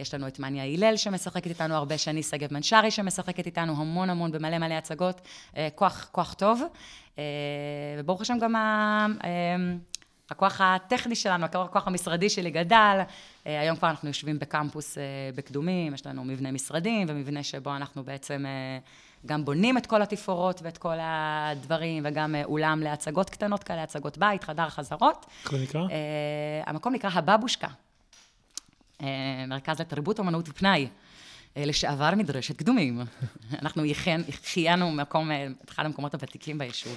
יש 0.00 0.14
לנו 0.14 0.28
את 0.28 0.38
מניה 0.38 0.64
הלל 0.64 0.96
שמשחקת 0.96 1.46
איתנו 1.46 1.74
הרבה, 1.74 1.98
שני 1.98 2.22
שגב 2.22 2.54
מנשרי 2.54 2.90
שמשחקת 2.90 3.46
איתנו 3.46 3.72
המון 3.76 4.10
המון 4.10 4.32
במלא 4.32 4.58
מלא 4.58 4.74
הצגות. 4.74 5.20
אה, 5.56 5.68
כוח, 5.74 6.08
כוח 6.12 6.34
טוב. 6.34 6.62
אה, 7.18 7.24
וברוך 7.98 8.20
השם 8.20 8.38
גם 8.38 8.56
ה... 8.56 9.06
הכוח 10.30 10.60
הטכני 10.60 11.14
שלנו, 11.14 11.46
הכוח 11.46 11.86
המשרדי 11.86 12.30
שלי 12.30 12.50
גדל. 12.50 13.00
היום 13.44 13.76
כבר 13.76 13.90
אנחנו 13.90 14.08
יושבים 14.08 14.38
בקמפוס 14.38 14.98
בקדומים, 15.34 15.94
יש 15.94 16.06
לנו 16.06 16.24
מבנה 16.24 16.52
משרדים 16.52 17.06
ומבנה 17.10 17.42
שבו 17.42 17.76
אנחנו 17.76 18.04
בעצם 18.04 18.44
גם 19.26 19.44
בונים 19.44 19.78
את 19.78 19.86
כל 19.86 20.02
התפאורות 20.02 20.60
ואת 20.62 20.78
כל 20.78 20.96
הדברים, 21.00 22.02
וגם 22.06 22.34
אולם 22.44 22.80
להצגות 22.82 23.30
קטנות 23.30 23.64
כאלה, 23.64 23.82
הצגות 23.82 24.18
בית, 24.18 24.44
חדר 24.44 24.68
חזרות. 24.68 25.26
איך 25.44 25.52
זה 25.52 25.58
נקרא? 25.62 25.80
המקום 26.66 26.94
נקרא 26.94 27.10
הבבושקה, 27.14 27.68
מרכז 29.46 29.80
לתרבות, 29.80 30.18
אומנות 30.18 30.48
ופנאי. 30.48 30.88
אה, 31.56 31.64
לשעבר 31.64 32.14
מדרשת 32.16 32.56
קדומים. 32.56 33.00
אנחנו 33.62 33.82
חיינו 34.44 34.90
מקום, 34.90 35.30
אה, 35.30 35.46
את 35.64 35.70
אחד 35.70 35.86
המקומות 35.86 36.14
הוותיקים 36.14 36.58
ביישוב, 36.58 36.96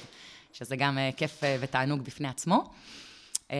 שזה 0.54 0.76
גם 0.76 0.98
אה, 0.98 1.10
כיף 1.18 1.44
אה, 1.44 1.58
ותענוג 1.60 2.02
בפני 2.02 2.28
עצמו. 2.28 2.72
אה, 3.52 3.58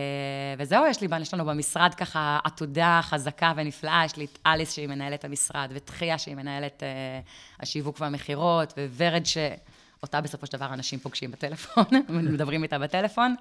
וזהו, 0.58 0.86
יש 0.86 1.00
לי, 1.00 1.08
יש 1.20 1.34
לנו 1.34 1.44
במשרד 1.44 1.94
ככה 1.94 2.38
עתודה 2.44 3.00
חזקה 3.02 3.52
ונפלאה, 3.56 4.02
יש 4.04 4.16
לי 4.16 4.24
את 4.24 4.38
אליס 4.46 4.74
שהיא 4.74 4.88
מנהלת 4.88 5.24
המשרד, 5.24 5.70
ותחיה 5.74 6.18
שהיא 6.18 6.34
מנהלת 6.34 6.82
אה, 6.82 7.20
השיווק 7.60 8.00
והמכירות, 8.00 8.72
וורד 8.96 9.22
שאותה 9.26 10.20
בסופו 10.20 10.46
של 10.46 10.52
דבר 10.52 10.66
אנשים 10.74 10.98
פוגשים 10.98 11.30
בטלפון, 11.30 11.84
מדברים 12.32 12.62
איתה 12.62 12.78
בטלפון. 12.78 13.34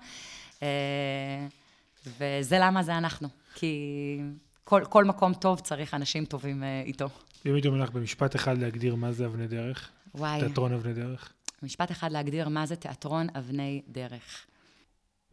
אה, 0.63 0.67
וזה 2.19 2.57
למה 2.59 2.83
זה 2.83 2.97
אנחנו, 2.97 3.27
כי 3.55 4.19
כל, 4.63 4.84
כל 4.89 5.06
מקום 5.06 5.34
טוב 5.34 5.60
צריך 5.60 5.93
אנשים 5.93 6.26
טובים 6.26 6.63
אה, 6.63 6.82
איתו. 6.86 7.10
אם 7.45 7.54
הייתי 7.54 7.67
אומר 7.67 7.80
לך 7.80 7.91
במשפט 7.91 8.36
אחד 8.36 8.58
להגדיר 8.58 8.95
מה 8.95 9.12
זה 9.12 9.26
אבני 9.26 9.47
דרך, 9.47 9.89
וואי, 10.15 10.39
תיאטרון 10.39 10.73
אבני 10.73 10.93
דרך. 10.93 11.34
משפט 11.63 11.91
אחד 11.91 12.12
להגדיר 12.12 12.49
מה 12.49 12.65
זה 12.65 12.76
תיאטרון 12.76 13.28
אבני 13.38 13.82
דרך. 13.88 14.45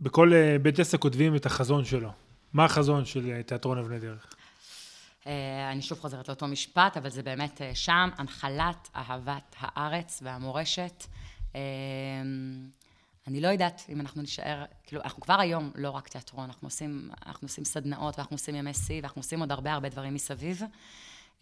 בכל 0.00 0.32
אה, 0.34 0.56
בית 0.62 0.78
עסק 0.78 0.98
כותבים 0.98 1.36
את 1.36 1.46
החזון 1.46 1.84
שלו. 1.84 2.10
מה 2.52 2.64
החזון 2.64 3.04
של 3.04 3.42
תיאטרון 3.42 3.78
אבני 3.78 3.98
דרך? 3.98 4.34
אני 5.72 5.82
שוב 5.82 6.00
חוזרת 6.00 6.28
לאותו 6.28 6.48
משפט, 6.48 6.96
אבל 6.96 7.10
זה 7.10 7.22
באמת 7.22 7.60
שם, 7.74 8.08
הנחלת 8.18 8.88
אהבת 8.96 9.56
הארץ 9.58 10.22
והמורשת. 10.22 11.04
אני 13.30 13.40
לא 13.40 13.48
יודעת 13.48 13.82
אם 13.88 14.00
אנחנו 14.00 14.20
נישאר, 14.20 14.64
כאילו, 14.86 15.02
אנחנו 15.02 15.22
כבר 15.22 15.40
היום 15.40 15.70
לא 15.74 15.90
רק 15.90 16.08
תיאטרון, 16.08 16.44
אנחנו 16.44 16.66
עושים, 16.66 17.10
אנחנו 17.26 17.46
עושים 17.46 17.64
סדנאות 17.64 18.18
ואנחנו 18.18 18.34
עושים 18.34 18.54
ימי 18.54 18.74
שיא 18.74 18.96
ואנחנו 18.96 19.20
עושים 19.20 19.40
עוד 19.40 19.52
הרבה 19.52 19.72
הרבה 19.72 19.88
דברים 19.88 20.14
מסביב. 20.14 20.62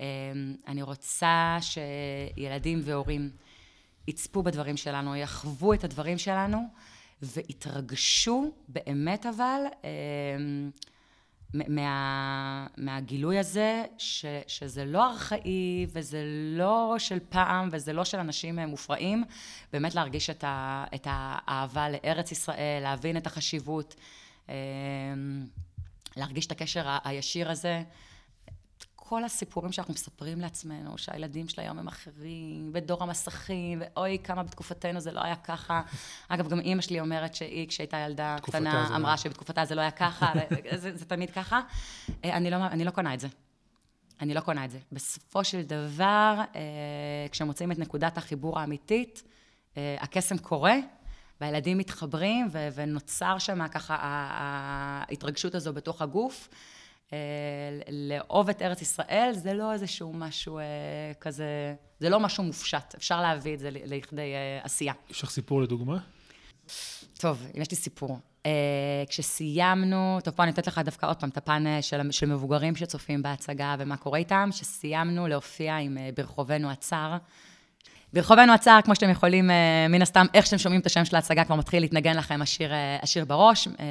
אמ, 0.00 0.04
אני 0.66 0.82
רוצה 0.82 1.58
שילדים 1.60 2.80
והורים 2.84 3.30
יצפו 4.08 4.42
בדברים 4.42 4.76
שלנו, 4.76 5.16
יחוו 5.16 5.74
את 5.74 5.84
הדברים 5.84 6.18
שלנו 6.18 6.58
ויתרגשו 7.22 8.52
באמת 8.68 9.26
אבל 9.26 9.60
אמ, 9.84 10.70
מה, 11.54 12.66
מהגילוי 12.76 13.38
הזה, 13.38 13.84
ש, 13.98 14.24
שזה 14.46 14.84
לא 14.84 15.10
ארכאי, 15.10 15.86
וזה 15.92 16.22
לא 16.56 16.94
של 16.98 17.18
פעם, 17.28 17.68
וזה 17.72 17.92
לא 17.92 18.04
של 18.04 18.18
אנשים 18.18 18.58
מופרעים, 18.58 19.24
באמת 19.72 19.94
להרגיש 19.94 20.30
את, 20.30 20.44
ה, 20.44 20.84
את 20.94 21.06
האהבה 21.10 21.88
לארץ 21.88 22.32
ישראל, 22.32 22.82
להבין 22.82 23.16
את 23.16 23.26
החשיבות, 23.26 23.94
אמ, 24.48 24.54
להרגיש 26.16 26.46
את 26.46 26.52
הקשר 26.52 26.96
הישיר 27.04 27.50
הזה. 27.50 27.82
כל 29.08 29.24
הסיפורים 29.24 29.72
שאנחנו 29.72 29.94
מספרים 29.94 30.40
לעצמנו, 30.40 30.98
שהילדים 30.98 31.48
של 31.48 31.60
היום 31.60 31.78
הם 31.78 31.88
אחרים, 31.88 32.70
ודור 32.74 33.02
המסכים, 33.02 33.82
ואוי, 33.82 34.18
כמה 34.24 34.42
בתקופתנו 34.42 35.00
זה 35.00 35.12
לא 35.12 35.20
היה 35.24 35.36
ככה. 35.36 35.82
אגב, 36.28 36.48
גם 36.48 36.60
אימא 36.60 36.82
שלי 36.82 37.00
אומרת 37.00 37.34
שהיא, 37.34 37.68
כשהייתה 37.68 37.96
ילדה 37.96 38.36
קטנה, 38.42 38.96
אמרה 38.96 39.10
לא. 39.10 39.16
שבתקופתה 39.16 39.64
זה 39.64 39.74
לא 39.74 39.80
היה 39.80 39.90
ככה, 39.90 40.32
זה, 40.76 40.96
זה 40.96 41.04
תמיד 41.04 41.30
ככה. 41.30 41.60
אה, 42.24 42.36
אני 42.36 42.50
לא, 42.50 42.56
אני 42.56 42.84
לא 42.84 42.90
קונה 42.90 43.14
את 43.14 43.20
זה. 43.20 43.28
אני 44.20 44.34
לא 44.34 44.40
קונה 44.40 44.64
את 44.64 44.70
זה. 44.70 44.78
בסופו 44.92 45.44
של 45.44 45.62
דבר, 45.62 46.40
אה, 46.54 47.26
כשמוצאים 47.32 47.72
את 47.72 47.78
נקודת 47.78 48.18
החיבור 48.18 48.58
האמיתית, 48.58 49.22
אה, 49.76 49.96
הקסם 50.00 50.38
קורה, 50.38 50.74
והילדים 51.40 51.78
מתחברים, 51.78 52.48
ונוצר 52.74 53.38
שם 53.38 53.68
ככה 53.68 53.96
ההתרגשות 54.00 55.54
הזו 55.54 55.72
בתוך 55.72 56.02
הגוף. 56.02 56.48
אה, 57.12 57.18
לאהוב 57.90 58.48
את 58.48 58.62
ארץ 58.62 58.82
ישראל, 58.82 59.32
זה 59.34 59.54
לא 59.54 59.72
איזשהו 59.72 60.12
משהו 60.12 60.58
אה, 60.58 60.64
כזה, 61.20 61.74
זה 62.00 62.08
לא 62.08 62.20
משהו 62.20 62.44
מופשט, 62.44 62.94
אפשר 62.96 63.20
להביא 63.20 63.54
את 63.54 63.58
זה 63.58 63.68
לכדי 63.72 64.34
אה, 64.34 64.60
עשייה. 64.62 64.92
יש 65.10 65.22
לך 65.22 65.30
סיפור 65.30 65.62
לדוגמה? 65.62 65.98
טוב, 67.18 67.46
יש 67.54 67.70
לי 67.70 67.76
סיפור. 67.76 68.18
כשסיימנו, 69.08 70.18
טוב, 70.24 70.34
פה 70.34 70.42
אני 70.42 70.50
נותנת 70.50 70.66
לך 70.66 70.78
דווקא 70.84 71.06
עוד 71.06 71.16
פעם 71.16 71.28
את 71.28 71.36
הפן 71.36 71.64
של, 71.80 72.10
של 72.10 72.26
מבוגרים 72.26 72.76
שצופים 72.76 73.22
בהצגה 73.22 73.76
ומה 73.78 73.96
קורה 73.96 74.18
איתם, 74.18 74.48
שסיימנו 74.52 75.26
להופיע 75.26 75.76
עם 75.76 75.98
ברחובנו 76.16 76.70
הצר. 76.70 77.16
ברחובנו 78.12 78.52
הצער, 78.52 78.80
כמו 78.82 78.94
שאתם 78.94 79.10
יכולים, 79.10 79.50
אה, 79.50 79.86
מן 79.88 80.02
הסתם, 80.02 80.26
איך 80.34 80.46
שאתם 80.46 80.58
שומעים 80.58 80.80
את 80.80 80.86
השם 80.86 81.04
של 81.04 81.16
ההצגה, 81.16 81.44
כבר 81.44 81.54
מתחיל 81.56 81.82
להתנגן 81.82 82.16
לכם 82.16 82.42
השיר, 82.42 82.72
אה, 82.72 82.98
השיר 83.02 83.24
בראש. 83.24 83.68
אה, 83.68 83.84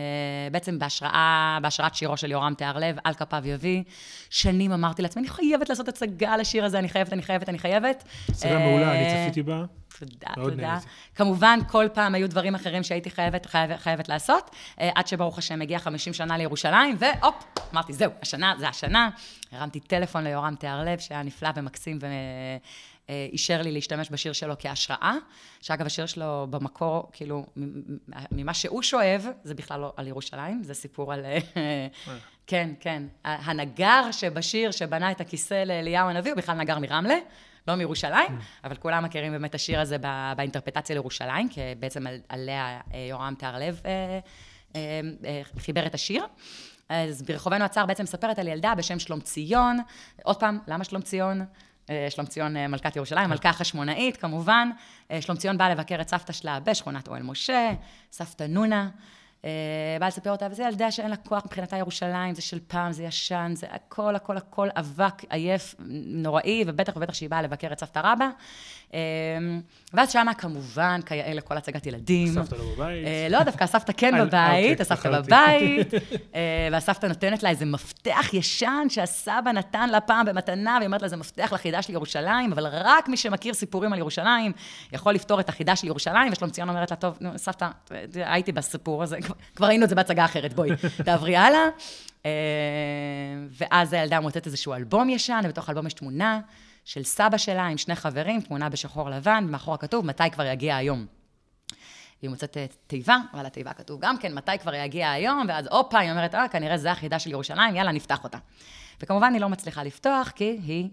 בעצם 0.52 0.80
בהשראה, 0.80 1.58
בהשראת 1.62 1.96
שירו 1.96 2.18
של 2.18 2.32
יורם 2.32 2.54
תיארלב, 2.54 2.98
על 3.04 3.14
כפיו 3.14 3.42
יביא. 3.48 3.84
שנים 4.30 4.72
אמרתי 4.72 5.02
לעצמי, 5.02 5.22
אני 5.22 5.30
חייבת 5.30 5.70
לעשות 5.70 5.88
הצגה 5.88 6.34
על 6.34 6.40
השיר 6.40 6.66
הזה, 6.66 6.80
אני 6.80 6.90
חייבת, 6.90 7.14
אני 7.14 7.22
חייבת, 7.22 7.50
אני 7.50 7.60
חייבת. 7.60 8.04
הצגה 8.30 8.60
מעולה, 8.60 8.92
אני 8.92 9.26
צפיתי 9.26 9.44
בה. 9.44 9.64
תודה, 10.00 10.34
תודה. 10.36 10.78
כמובן, 11.16 11.60
כל 11.68 11.86
פעם 11.94 12.16
היו 12.16 12.30
דברים 12.30 12.56
אחרים 12.56 12.84
שהייתי 12.84 13.10
חייבת, 13.10 13.46
חייבת, 13.46 13.80
חייבת 13.80 14.10
לעשות, 14.10 14.56
עד 14.78 15.08
שברוך 15.08 15.38
השם 15.38 15.62
הגיע 15.62 15.80
50 15.80 16.14
שנה 16.14 16.38
לירושלים, 16.38 16.96
והופ, 17.00 17.44
אמרתי, 17.74 17.94
זהו, 17.94 18.12
השנה, 18.22 18.54
זה 18.60 18.68
השנה. 18.68 19.10
הרמתי 19.52 19.80
טלפון 19.80 20.24
ליורם 20.24 20.56
תיארלב, 20.56 21.00
שהיה 21.00 21.24
נפלא 21.24 21.50
ומקסים 21.56 21.98
ו... 22.02 22.06
אה, 23.10 23.28
אישר 23.32 23.62
לי 23.62 23.72
להשתמש 23.72 24.08
בשיר 24.12 24.34
שלו 24.34 24.54
כהשראה, 24.60 25.14
שאגב, 25.62 25.86
השיר 25.86 26.06
שלו 26.06 26.48
במקור, 26.50 27.10
כאילו, 27.14 27.46
ממה 28.32 28.54
שהוא 28.54 28.82
שואב, 28.82 29.28
זה 29.44 29.56
בכלל 29.56 29.80
לא 29.80 29.94
על 29.98 30.08
ירושלים, 30.08 30.64
זה 30.64 30.74
סיפור 30.74 31.14
על... 31.14 31.26
אה, 31.26 31.88
כן, 32.48 32.70
כן. 32.80 33.04
הנגר 33.24 34.12
שבשיר 34.12 34.72
שבנה 34.72 35.12
את 35.12 35.22
הכיסא 35.22 35.64
לאליהו 35.64 36.10
הנביא, 36.10 36.32
הוא 36.32 36.38
בכלל 36.38 36.56
נגר 36.56 36.80
מרמלה. 36.80 37.18
לא 37.68 37.76
מירושלים, 37.76 38.40
אבל 38.64 38.76
כולם 38.76 39.04
מכירים 39.04 39.32
באמת 39.32 39.50
את 39.50 39.56
השיר 39.56 39.80
הזה 39.80 39.98
באינטרפטציה 40.38 40.94
לירושלים, 40.94 41.50
כי 41.50 41.62
בעצם 41.80 42.06
עליה 42.30 42.80
אה, 42.94 43.00
יורם 43.10 43.34
תיארלב 43.38 43.82
חיבר 45.58 45.86
את 45.86 45.94
השיר. 45.94 46.26
אז 46.90 47.22
ברחובנו 47.22 47.66
הצער 47.66 47.86
בעצם 47.86 48.04
מספרת 48.04 48.40
על 48.40 48.48
ילדה 48.48 48.76
בשם 48.76 49.00
שלום 49.00 49.20
ציון. 49.20 49.78
עוד 50.24 50.40
פעם, 50.40 50.60
למה 50.68 50.84
שלום 50.84 51.02
ציון? 51.02 51.46
אה, 51.90 52.08
שלומציון 52.10 52.58
אה, 52.58 52.68
מלכת 52.68 52.96
ירושלים, 52.96 53.30
מלכה 53.30 53.54
חשמונאית 53.54 54.18
כמובן. 54.18 54.70
אה, 55.12 55.22
שלומציון 55.22 55.58
באה 55.58 55.70
לבקר 55.70 56.02
את 56.02 56.10
סבתא 56.10 56.34
שלה 56.34 56.60
בשכונת 56.60 57.08
אוהל 57.08 57.24
משה, 57.24 57.72
סבתא 58.12 58.44
נונה. 58.44 58.90
באה 60.00 60.08
לספר 60.08 60.32
אותה, 60.32 60.48
וזה 60.52 60.64
ילדה 60.64 60.92
שאין 60.92 61.10
לה 61.10 61.16
כוח 61.16 61.46
מבחינתה 61.46 61.78
ירושלים, 61.78 62.36
זה 62.36 62.42
של 62.42 62.60
פעם, 62.68 62.92
זה 62.92 63.04
ישן, 63.04 63.52
זה 63.56 63.68
הכל, 63.72 64.16
הכל, 64.16 64.38
הכל 64.38 64.68
אבק, 64.76 65.24
עייף, 65.30 65.76
נוראי, 66.06 66.64
ובטח 66.68 66.94
ובטח 66.96 67.14
שהיא 67.14 67.30
באה 67.30 67.42
לבקר 67.42 67.72
את 67.72 67.80
סבתא 67.80 68.00
רבא. 68.04 68.30
אמ, 68.94 69.62
ואז 69.94 70.12
שמה 70.12 70.34
כמובן, 70.34 71.00
כיאה 71.06 71.34
לכל 71.34 71.58
הצגת 71.58 71.86
ילדים. 71.86 72.28
סבתא 72.28 72.56
לא 72.56 72.64
בבית? 72.76 73.08
לא, 73.30 73.44
דווקא 73.44 73.64
הסבתא 73.64 73.94
כן 73.98 74.12
בבית, 74.12 74.82
אוקיי, 74.82 74.96
הסבתא 74.96 75.22
בבית, 75.22 75.94
והסבתא 76.72 77.06
נותנת 77.06 77.44
לה 77.44 77.50
איזה 77.50 77.66
מפתח 77.66 78.34
ישן 78.34 78.88
שהסבא 78.90 79.52
נתן 79.54 79.90
לה 79.90 80.02
פעם 80.02 80.26
במתנה, 80.26 80.76
והיא 80.78 80.86
אומרת 80.86 81.02
לה, 81.02 81.08
זה 81.08 81.18
מפתח 81.18 81.54
לחידה 81.54 81.82
של 81.82 81.94
ירושלים, 81.94 82.52
אבל 82.52 82.68
רק 82.72 83.10
מי 83.10 83.18
שמכיר 83.18 83.54
סיפורים 83.54 83.94
על 83.94 84.00
ירושלים 84.00 84.52
יכול 84.92 85.14
לפתור 85.14 85.40
את 85.40 85.50
החידה 85.50 85.76
של 85.76 85.88
ירושלים, 85.88 86.32
ושלומציון 86.32 86.70
אומרת 86.70 86.92
לה, 86.92 86.98
טוב, 86.98 87.18
סבתא, 87.36 87.68
הייתי 88.16 88.52
בסיפור 88.52 89.04
הזה, 89.04 89.22
כבר 89.22 89.36
ראינו 89.60 89.84
את 89.84 89.90
זה 89.90 89.96
בהצגה 89.96 90.26
אחרת, 90.26 90.54
בואי, 90.54 90.70
תעברי 91.06 91.36
הלאה. 91.38 91.70
ואז 93.52 93.94
הילדה 93.94 94.20
מוצאת 94.20 94.46
איזשהו 94.46 94.74
אלבום 94.74 95.10
ישן, 95.10 95.42
ובתוך 95.44 95.70
האלבום 95.70 95.88
יש 95.88 95.94
תמונה. 95.94 96.40
של 96.88 97.04
סבא 97.04 97.38
שלה 97.38 97.66
עם 97.66 97.78
שני 97.78 97.96
חברים, 97.96 98.42
תמונה 98.42 98.70
בשחור 98.70 99.10
לבן, 99.10 99.44
ומאחורה 99.48 99.78
כתוב, 99.78 100.06
מתי 100.06 100.24
כבר 100.32 100.46
יגיע 100.46 100.76
היום. 100.76 101.06
והיא 102.22 102.30
מוצאת 102.30 102.58
תיבה, 102.88 103.18
ועל 103.34 103.46
התיבה 103.46 103.74
כתוב 103.74 104.02
גם 104.02 104.18
כן, 104.18 104.34
מתי 104.34 104.52
כבר 104.62 104.76
יגיע 104.76 105.12
היום, 105.12 105.46
ואז 105.48 105.68
הופה, 105.72 106.00
היא 106.00 106.12
אומרת, 106.12 106.36
אה, 106.36 106.48
כנראה 106.48 106.78
זו 106.78 106.90
החידה 106.90 107.20
של 107.20 107.32
ירושלים, 107.32 107.76
יאללה, 107.76 107.92
נפתח 107.92 108.24
אותה. 108.24 108.38
וכמובן, 109.02 109.34
היא 109.34 109.42
לא 109.42 109.50
מצליחה 109.50 109.84
לפתוח, 109.84 110.30
כי 110.30 110.60
היא 110.64 110.90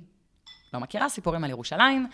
לא 0.72 0.80
מכירה 0.80 1.08
סיפורים 1.08 1.44
על 1.44 1.50
ירושלים, 1.50 2.06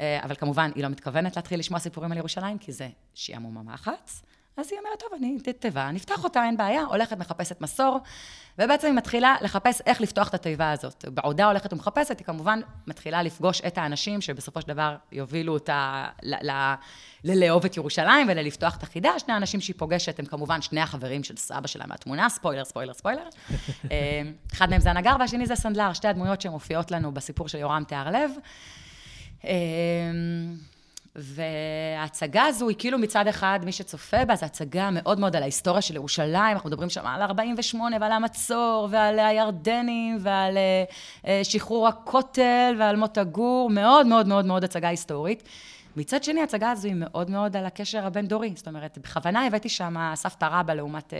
אה, 0.00 0.20
אבל 0.22 0.34
כמובן, 0.34 0.70
היא 0.74 0.82
לא 0.82 0.88
מתכוונת 0.88 1.36
להתחיל 1.36 1.58
לשמוע 1.58 1.80
סיפורים 1.80 2.12
על 2.12 2.18
ירושלים, 2.18 2.58
כי 2.58 2.72
זה 2.72 2.88
שעמום 3.14 3.58
המחץ. 3.58 4.22
אז 4.56 4.72
היא 4.72 4.78
אומרת, 4.78 5.00
טוב, 5.00 5.08
אני 5.18 5.38
תיבה, 5.58 5.90
נפתח 5.90 6.24
אותה, 6.24 6.44
אין 6.44 6.56
בעיה, 6.56 6.82
הולכת, 6.82 7.18
מחפשת 7.18 7.60
מסור, 7.60 7.98
ובעצם 8.58 8.86
היא 8.86 8.94
מתחילה 8.94 9.36
לחפש 9.40 9.80
איך 9.86 10.00
לפתוח 10.00 10.28
את 10.28 10.34
התיבה 10.34 10.70
הזאת. 10.70 11.04
בעודה 11.08 11.46
הולכת 11.46 11.72
ומחפשת, 11.72 12.18
היא 12.18 12.26
כמובן 12.26 12.60
מתחילה 12.86 13.22
לפגוש 13.22 13.60
את 13.60 13.78
האנשים 13.78 14.20
שבסופו 14.20 14.60
של 14.60 14.68
דבר 14.68 14.96
יובילו 15.12 15.52
אותה 15.52 16.06
ללאהוב 17.24 17.64
את 17.64 17.76
ירושלים 17.76 18.26
וללפתוח 18.30 18.76
את 18.76 18.82
החידה. 18.82 19.18
שני 19.18 19.34
האנשים 19.34 19.60
שהיא 19.60 19.76
פוגשת 19.78 20.18
הם 20.18 20.24
כמובן 20.24 20.62
שני 20.62 20.80
החברים 20.80 21.24
של 21.24 21.36
סבא 21.36 21.66
שלה 21.66 21.86
מהתמונה, 21.86 22.28
ספוילר, 22.28 22.64
ספוילר, 22.64 22.92
ספוילר. 22.92 23.22
אה, 23.90 24.22
אחד 24.52 24.70
מהם 24.70 24.80
זה 24.80 24.90
הנגר 24.90 25.16
והשני 25.20 25.46
זה 25.46 25.54
סנדלר, 25.54 25.92
שתי 25.92 26.08
הדמויות 26.08 26.40
שמופיעות 26.40 26.90
לנו 26.90 27.12
בסיפור 27.12 27.48
של 27.48 27.58
יורם 27.58 27.84
תיארלב. 27.84 28.30
אה, 31.16 31.22
וההצגה 31.22 32.44
הזו 32.44 32.68
היא 32.68 32.76
כאילו 32.78 32.98
מצד 32.98 33.26
אחד, 33.26 33.60
מי 33.64 33.72
שצופה 33.72 34.24
בה, 34.24 34.36
זו 34.36 34.46
הצגה 34.46 34.90
מאוד 34.90 35.20
מאוד 35.20 35.36
על 35.36 35.42
ההיסטוריה 35.42 35.82
של 35.82 35.94
ירושלים, 35.94 36.54
אנחנו 36.54 36.68
מדברים 36.68 36.90
שם 36.90 37.06
על 37.06 37.22
48' 37.22 37.96
ועל 38.00 38.12
המצור, 38.12 38.88
ועל 38.90 39.18
הירדנים, 39.18 40.18
ועל 40.20 40.58
אה, 41.26 41.40
שחרור 41.44 41.88
הכותל, 41.88 42.74
ועל 42.78 42.96
מוטה 42.96 43.24
גור, 43.24 43.70
מאוד 43.70 44.06
מאוד 44.06 44.26
מאוד 44.26 44.46
מאוד 44.46 44.64
הצגה 44.64 44.88
היסטורית. 44.88 45.42
מצד 45.96 46.24
שני, 46.24 46.40
ההצגה 46.40 46.70
הזו 46.70 46.88
היא 46.88 46.96
מאוד 46.96 47.30
מאוד 47.30 47.56
על 47.56 47.66
הקשר 47.66 48.06
הבין-דורי. 48.06 48.52
זאת 48.56 48.68
אומרת, 48.68 48.98
בכוונה 49.02 49.46
הבאתי 49.46 49.68
שם 49.68 50.12
סבתא 50.14 50.44
רבא 50.50 50.74
לעומת 50.74 51.14
אה, 51.14 51.18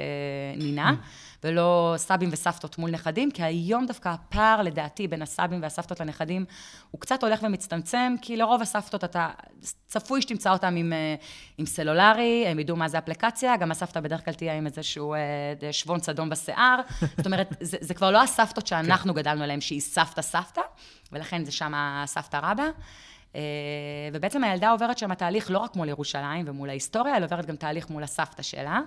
נינה, 0.56 0.94
ולא 1.44 1.94
סבים 1.96 2.28
וסבתות 2.32 2.78
מול 2.78 2.90
נכדים, 2.90 3.30
כי 3.30 3.42
היום 3.42 3.86
דווקא 3.86 4.08
הפער, 4.08 4.62
לדעתי, 4.62 5.08
בין 5.08 5.22
הסבים 5.22 5.62
והסבתות 5.62 6.00
לנכדים, 6.00 6.44
הוא 6.90 7.00
קצת 7.00 7.22
הולך 7.22 7.42
ומצטמצם, 7.42 8.14
כי 8.22 8.36
לרוב 8.36 8.62
הסבתות, 8.62 9.04
אתה 9.04 9.28
צפוי 9.86 10.22
שתמצא 10.22 10.52
אותם 10.52 10.76
עם, 10.76 10.92
אה, 10.92 11.14
עם 11.58 11.66
סלולרי, 11.66 12.44
הם 12.46 12.58
ידעו 12.58 12.76
מה 12.76 12.88
זה 12.88 12.98
אפליקציה, 12.98 13.56
גם 13.56 13.70
הסבתא 13.70 14.00
בדרך 14.00 14.24
כלל 14.24 14.34
תהיה 14.34 14.54
עם 14.54 14.66
איזשהו 14.66 15.14
אה, 15.14 15.72
שבון 15.72 16.00
צדום 16.00 16.30
בשיער. 16.30 16.80
זאת 17.16 17.26
אומרת, 17.26 17.54
זה, 17.60 17.76
זה 17.80 17.94
כבר 17.94 18.10
לא 18.10 18.22
הסבתות 18.22 18.66
שאנחנו 18.66 19.14
כן. 19.14 19.20
גדלנו 19.20 19.42
עליהן, 19.42 19.60
שהיא 19.60 19.80
סבתא-סבתא, 19.80 20.62
ולכן 21.12 21.44
זה 21.44 21.52
שם 21.52 21.72
הסבתא 21.76 22.40
רבא. 22.42 22.64
אה, 23.36 23.40
ובעצם 24.12 24.44
הילדה 24.44 24.70
עוברת 24.70 24.98
שם 24.98 25.14
תהליך 25.14 25.50
לא 25.50 25.58
רק 25.58 25.76
מול 25.76 25.88
ירושלים 25.88 26.44
ומול 26.48 26.68
ההיסטוריה, 26.68 27.16
אלא 27.16 27.24
עוברת 27.24 27.46
גם 27.46 27.56
תהליך 27.56 27.90
מול 27.90 28.02
הסבתא 28.02 28.42
שלה. 28.42 28.80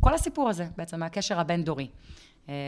כל 0.00 0.14
הסיפור 0.14 0.48
הזה, 0.48 0.66
בעצם, 0.76 1.02
הקשר 1.02 1.40
הבין-דורי. 1.40 1.88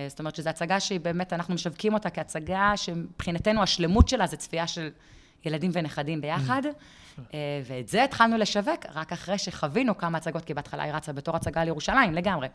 זאת 0.09 0.19
אומרת 0.19 0.37
שזו 0.37 0.51
הצגה 0.51 0.81
שהיא 0.81 1.01
באמת, 1.01 1.33
אנחנו 1.33 1.55
משווקים 1.55 1.95
אותה 1.95 2.11
כהצגה 2.11 2.73
שמבחינתנו 2.77 3.63
השלמות 3.63 4.09
שלה 4.09 4.27
זה 4.27 4.37
צפייה 4.37 4.67
של 4.67 4.91
ילדים 5.45 5.71
ונכדים 5.75 6.21
ביחד. 6.21 6.63
אה, 7.35 7.61
ואת 7.65 7.89
זה 7.89 8.05
התחלנו 8.05 8.37
לשווק 8.37 8.87
רק 8.95 9.13
אחרי 9.13 9.39
שחווינו 9.39 9.99
כמה 9.99 10.19
הצגות, 10.19 10.45
כי 10.45 10.55
בהתחלה 10.55 10.83
היא 10.83 10.93
רצה 10.93 11.13
בתור 11.13 11.37
הצגה 11.37 11.65
לירושלים 11.65 12.15
לגמרי. 12.15 12.49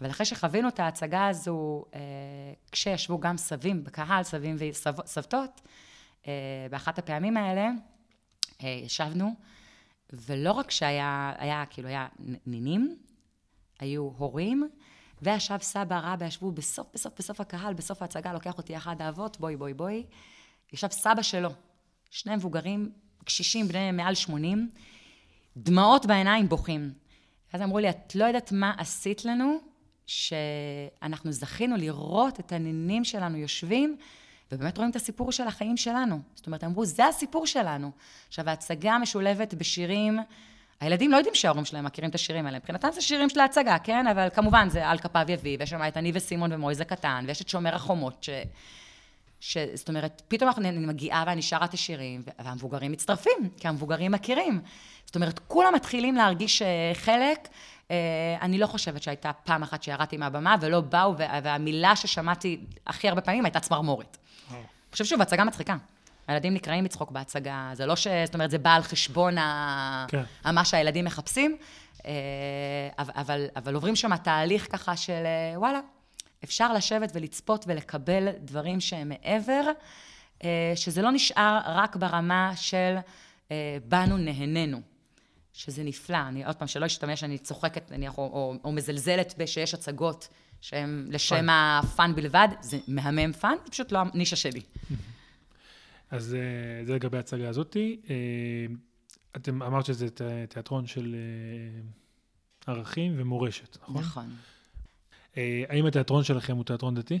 אבל 0.00 0.10
אחרי 0.10 0.26
שחווינו 0.26 0.68
את 0.68 0.80
ההצגה 0.80 1.26
הזו, 1.26 1.84
אה, 1.94 2.00
כשישבו 2.72 3.20
גם 3.20 3.36
סבים 3.36 3.84
בקהל, 3.84 4.22
סבים 4.22 4.56
וסבתות, 4.58 5.60
אה, 5.64 5.70
באחת 6.70 6.98
הפעמים 6.98 7.36
האלה, 7.36 7.70
ישבנו, 8.62 9.34
ולא 10.12 10.52
רק 10.52 10.70
שהיה, 10.70 11.32
היה, 11.38 11.64
כאילו, 11.70 11.88
היה 11.88 12.06
נינים, 12.46 12.96
היו 13.80 14.02
הורים, 14.02 14.68
וישב 15.22 15.58
סבא 15.60 16.00
רבא, 16.04 16.26
ישבו 16.26 16.52
בסוף, 16.52 16.86
בסוף, 16.94 17.12
בסוף 17.18 17.40
הקהל, 17.40 17.74
בסוף 17.74 18.02
ההצגה, 18.02 18.32
לוקח 18.32 18.58
אותי 18.58 18.76
אחד 18.76 19.02
האבות, 19.02 19.40
בואי, 19.40 19.56
בואי, 19.56 19.74
בואי. 19.74 20.04
ישב 20.72 20.90
סבא 20.90 21.22
שלו, 21.22 21.50
שני 22.10 22.36
מבוגרים 22.36 22.92
קשישים 23.24 23.68
בני 23.68 23.92
מעל 23.92 24.14
80, 24.14 24.70
דמעות 25.56 26.06
בעיניים 26.06 26.48
בוכים. 26.48 26.92
אז 27.52 27.62
אמרו 27.62 27.78
לי, 27.78 27.90
את 27.90 28.14
לא 28.14 28.24
יודעת 28.24 28.52
מה 28.52 28.74
עשית 28.78 29.24
לנו, 29.24 29.58
שאנחנו 30.06 31.32
זכינו 31.32 31.76
לראות 31.76 32.40
את 32.40 32.52
הנינים 32.52 33.04
שלנו 33.04 33.38
יושבים, 33.38 33.96
ובאמת 34.54 34.76
רואים 34.76 34.90
את 34.90 34.96
הסיפור 34.96 35.32
של 35.32 35.46
החיים 35.46 35.76
שלנו. 35.76 36.20
זאת 36.34 36.46
אומרת, 36.46 36.64
אמרו, 36.64 36.84
זה 36.84 37.06
הסיפור 37.06 37.46
שלנו. 37.46 37.90
עכשיו, 38.28 38.48
ההצגה 38.48 38.98
משולבת 38.98 39.54
בשירים, 39.54 40.18
הילדים 40.80 41.10
לא 41.10 41.16
יודעים 41.16 41.34
שההורים 41.34 41.64
שלהם 41.64 41.84
מכירים 41.84 42.10
את 42.10 42.14
השירים 42.14 42.46
האלה. 42.46 42.58
מבחינתם 42.58 42.88
זה 42.92 43.00
שירים 43.00 43.28
של 43.28 43.40
ההצגה, 43.40 43.78
כן? 43.78 44.06
אבל 44.06 44.28
כמובן, 44.34 44.68
זה 44.70 44.88
על 44.88 44.98
כפיו 44.98 45.26
יביא, 45.28 45.56
ויש 45.60 45.70
שם 45.70 45.80
את 45.88 45.96
אני 45.96 46.10
וסימון 46.14 46.52
ומויז 46.52 46.80
הקטן, 46.80 47.24
ויש 47.28 47.42
את 47.42 47.48
שומר 47.48 47.74
החומות, 47.74 48.24
ש... 48.24 48.30
ש... 49.40 49.58
זאת 49.74 49.88
אומרת, 49.88 50.22
פתאום 50.28 50.50
אני 50.58 50.86
מגיעה 50.86 51.24
ואני 51.26 51.42
שרה 51.42 51.64
את 51.64 51.74
השירים, 51.74 52.22
והמבוגרים 52.44 52.92
מצטרפים, 52.92 53.48
כי 53.56 53.68
המבוגרים 53.68 54.12
מכירים. 54.12 54.60
זאת 55.06 55.14
אומרת, 55.14 55.38
כולם 55.38 55.74
מתחילים 55.74 56.14
להרגיש 56.14 56.62
אה, 56.62 56.92
חלק. 56.94 57.48
אה, 57.90 57.96
אני 58.40 58.58
לא 58.58 58.66
חושבת 58.66 59.02
שהייתה 59.02 59.32
פעם 59.32 59.62
אחת 59.62 59.82
שירדתי 59.82 60.16
מהבמה 60.16 60.56
ולא 60.60 60.80
באו, 60.80 61.14
והמילה 61.18 61.96
ששמעתי 61.96 62.60
הכי 62.86 63.08
הרבה 63.08 63.20
פעמים 63.20 63.44
הייתה 63.44 63.60
צמרמורת. 63.60 64.16
אני 64.50 64.58
חושבת 64.92 65.08
שוב, 65.08 65.20
הצגה 65.20 65.44
מצחיקה. 65.44 65.76
הילדים 66.26 66.54
נקראים 66.54 66.84
לצחוק 66.84 67.10
בהצגה, 67.10 67.70
זה 67.72 67.86
לא 67.86 67.96
ש... 67.96 68.06
זאת 68.24 68.34
אומרת, 68.34 68.50
זה 68.50 68.58
בא 68.58 68.74
על 68.74 68.82
חשבון 68.82 69.38
ה... 69.38 70.06
כן. 70.08 70.22
מה 70.52 70.64
שהילדים 70.64 71.04
מחפשים, 71.04 71.56
אה, 72.06 72.12
אבל, 72.98 73.46
אבל 73.56 73.74
עוברים 73.74 73.96
שם 73.96 74.16
תהליך 74.16 74.72
ככה 74.72 74.96
של 74.96 75.24
וואלה, 75.56 75.80
אפשר 76.44 76.72
לשבת 76.72 77.10
ולצפות 77.14 77.64
ולקבל 77.68 78.28
דברים 78.40 78.80
שהם 78.80 79.08
מעבר, 79.08 79.62
אה, 80.44 80.72
שזה 80.74 81.02
לא 81.02 81.10
נשאר 81.10 81.60
רק 81.64 81.96
ברמה 81.96 82.52
של 82.56 82.96
אה, 83.50 83.76
באנו, 83.84 84.16
נהנינו. 84.16 84.80
שזה 85.54 85.82
נפלא. 85.82 86.18
אני 86.28 86.44
עוד 86.44 86.56
פעם, 86.56 86.68
שלא 86.68 86.86
אשתמש, 86.86 87.24
אני 87.24 87.38
צוחקת, 87.38 87.90
נניח, 87.90 88.18
או, 88.18 88.22
או, 88.22 88.54
או 88.64 88.72
מזלזלת 88.72 89.34
בשיש 89.38 89.74
הצגות 89.74 90.28
שהן 90.60 91.06
לשם 91.10 91.46
ה 91.50 91.66
fun 91.66 92.14
בלבד, 92.14 92.48
זה 92.60 92.78
מהמם 92.88 93.32
fun, 93.32 93.54
זה 93.64 93.70
פשוט 93.70 93.92
לא 93.92 93.98
הנישה 93.98 94.36
שלי. 94.36 94.60
אז 96.10 96.34
אה, 96.34 96.84
זה 96.84 96.94
לגבי 96.94 97.16
ההצגה 97.16 97.48
הזאתי. 97.48 98.00
אתם 99.36 99.62
אמרת 99.62 99.84
שזה 99.84 100.08
תיאטרון 100.48 100.86
של 100.86 101.16
ערכים 102.66 103.14
ומורשת, 103.16 103.76
נכון? 103.82 104.02
נכון. 104.02 104.36
אה, 105.36 105.64
האם 105.68 105.86
התיאטרון 105.86 106.24
שלכם 106.24 106.56
הוא 106.56 106.64
תיאטרון 106.64 106.94
דתי? 106.94 107.18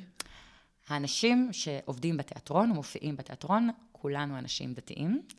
האנשים 0.88 1.48
שעובדים 1.52 2.16
בתיאטרון 2.16 2.70
ומופיעים 2.70 3.16
בתיאטרון, 3.16 3.70
כולנו 3.92 4.38
אנשים 4.38 4.74
דתיים, 4.74 5.22
אה, 5.28 5.34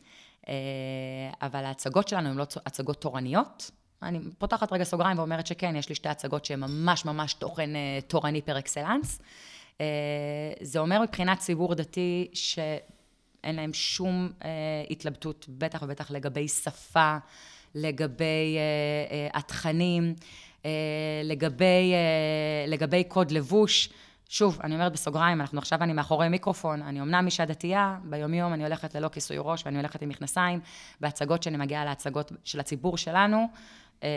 אבל 1.42 1.64
ההצגות 1.64 2.08
שלנו 2.08 2.28
הן 2.28 2.36
לא 2.36 2.46
הצגות 2.66 3.00
תורניות. 3.00 3.70
אני 4.02 4.18
פותחת 4.38 4.72
רגע 4.72 4.84
סוגריים 4.84 5.18
ואומרת 5.18 5.46
שכן, 5.46 5.76
יש 5.76 5.88
לי 5.88 5.94
שתי 5.94 6.08
הצגות 6.08 6.44
שהן 6.44 6.60
ממש 6.60 7.04
ממש 7.04 7.34
תוכן 7.34 7.76
אה, 7.76 7.98
תורני 8.06 8.42
פר 8.42 8.58
אקסלנס. 8.58 9.20
זה 10.60 10.78
אומר 10.78 11.02
מבחינת 11.02 11.38
ציבור 11.38 11.74
דתי 11.74 12.28
שאין 12.32 13.56
להם 13.56 13.72
שום 13.72 14.28
התלבטות, 14.90 15.46
בטח 15.48 15.82
ובטח 15.82 16.10
לגבי 16.10 16.48
שפה, 16.48 17.16
לגבי 17.74 18.58
התכנים. 19.34 20.14
אה, 20.66 20.70
לגבי, 21.24 21.92
אה, 21.92 22.64
לגבי 22.66 23.04
קוד 23.04 23.30
לבוש. 23.30 23.88
שוב, 24.28 24.58
אני 24.64 24.74
אומרת 24.74 24.92
בסוגריים, 24.92 25.40
אנחנו 25.40 25.58
עכשיו, 25.58 25.82
אני 25.82 25.92
מאחורי 25.92 26.28
מיקרופון, 26.28 26.82
אני 26.82 27.00
אמנם 27.00 27.26
אישה 27.26 27.44
דתייה, 27.44 27.98
ביומיום 28.04 28.52
אני 28.52 28.64
הולכת 28.64 28.94
ללא 28.94 29.08
כיסוי 29.08 29.36
ראש 29.40 29.66
ואני 29.66 29.76
הולכת 29.76 30.02
עם 30.02 30.08
מכנסיים, 30.08 30.60
בהצגות 31.00 31.42
שאני 31.42 31.56
מגיעה 31.56 31.84
להצגות 31.84 32.32
של 32.44 32.60
הציבור 32.60 32.98
שלנו. 32.98 33.48
אה, 34.02 34.08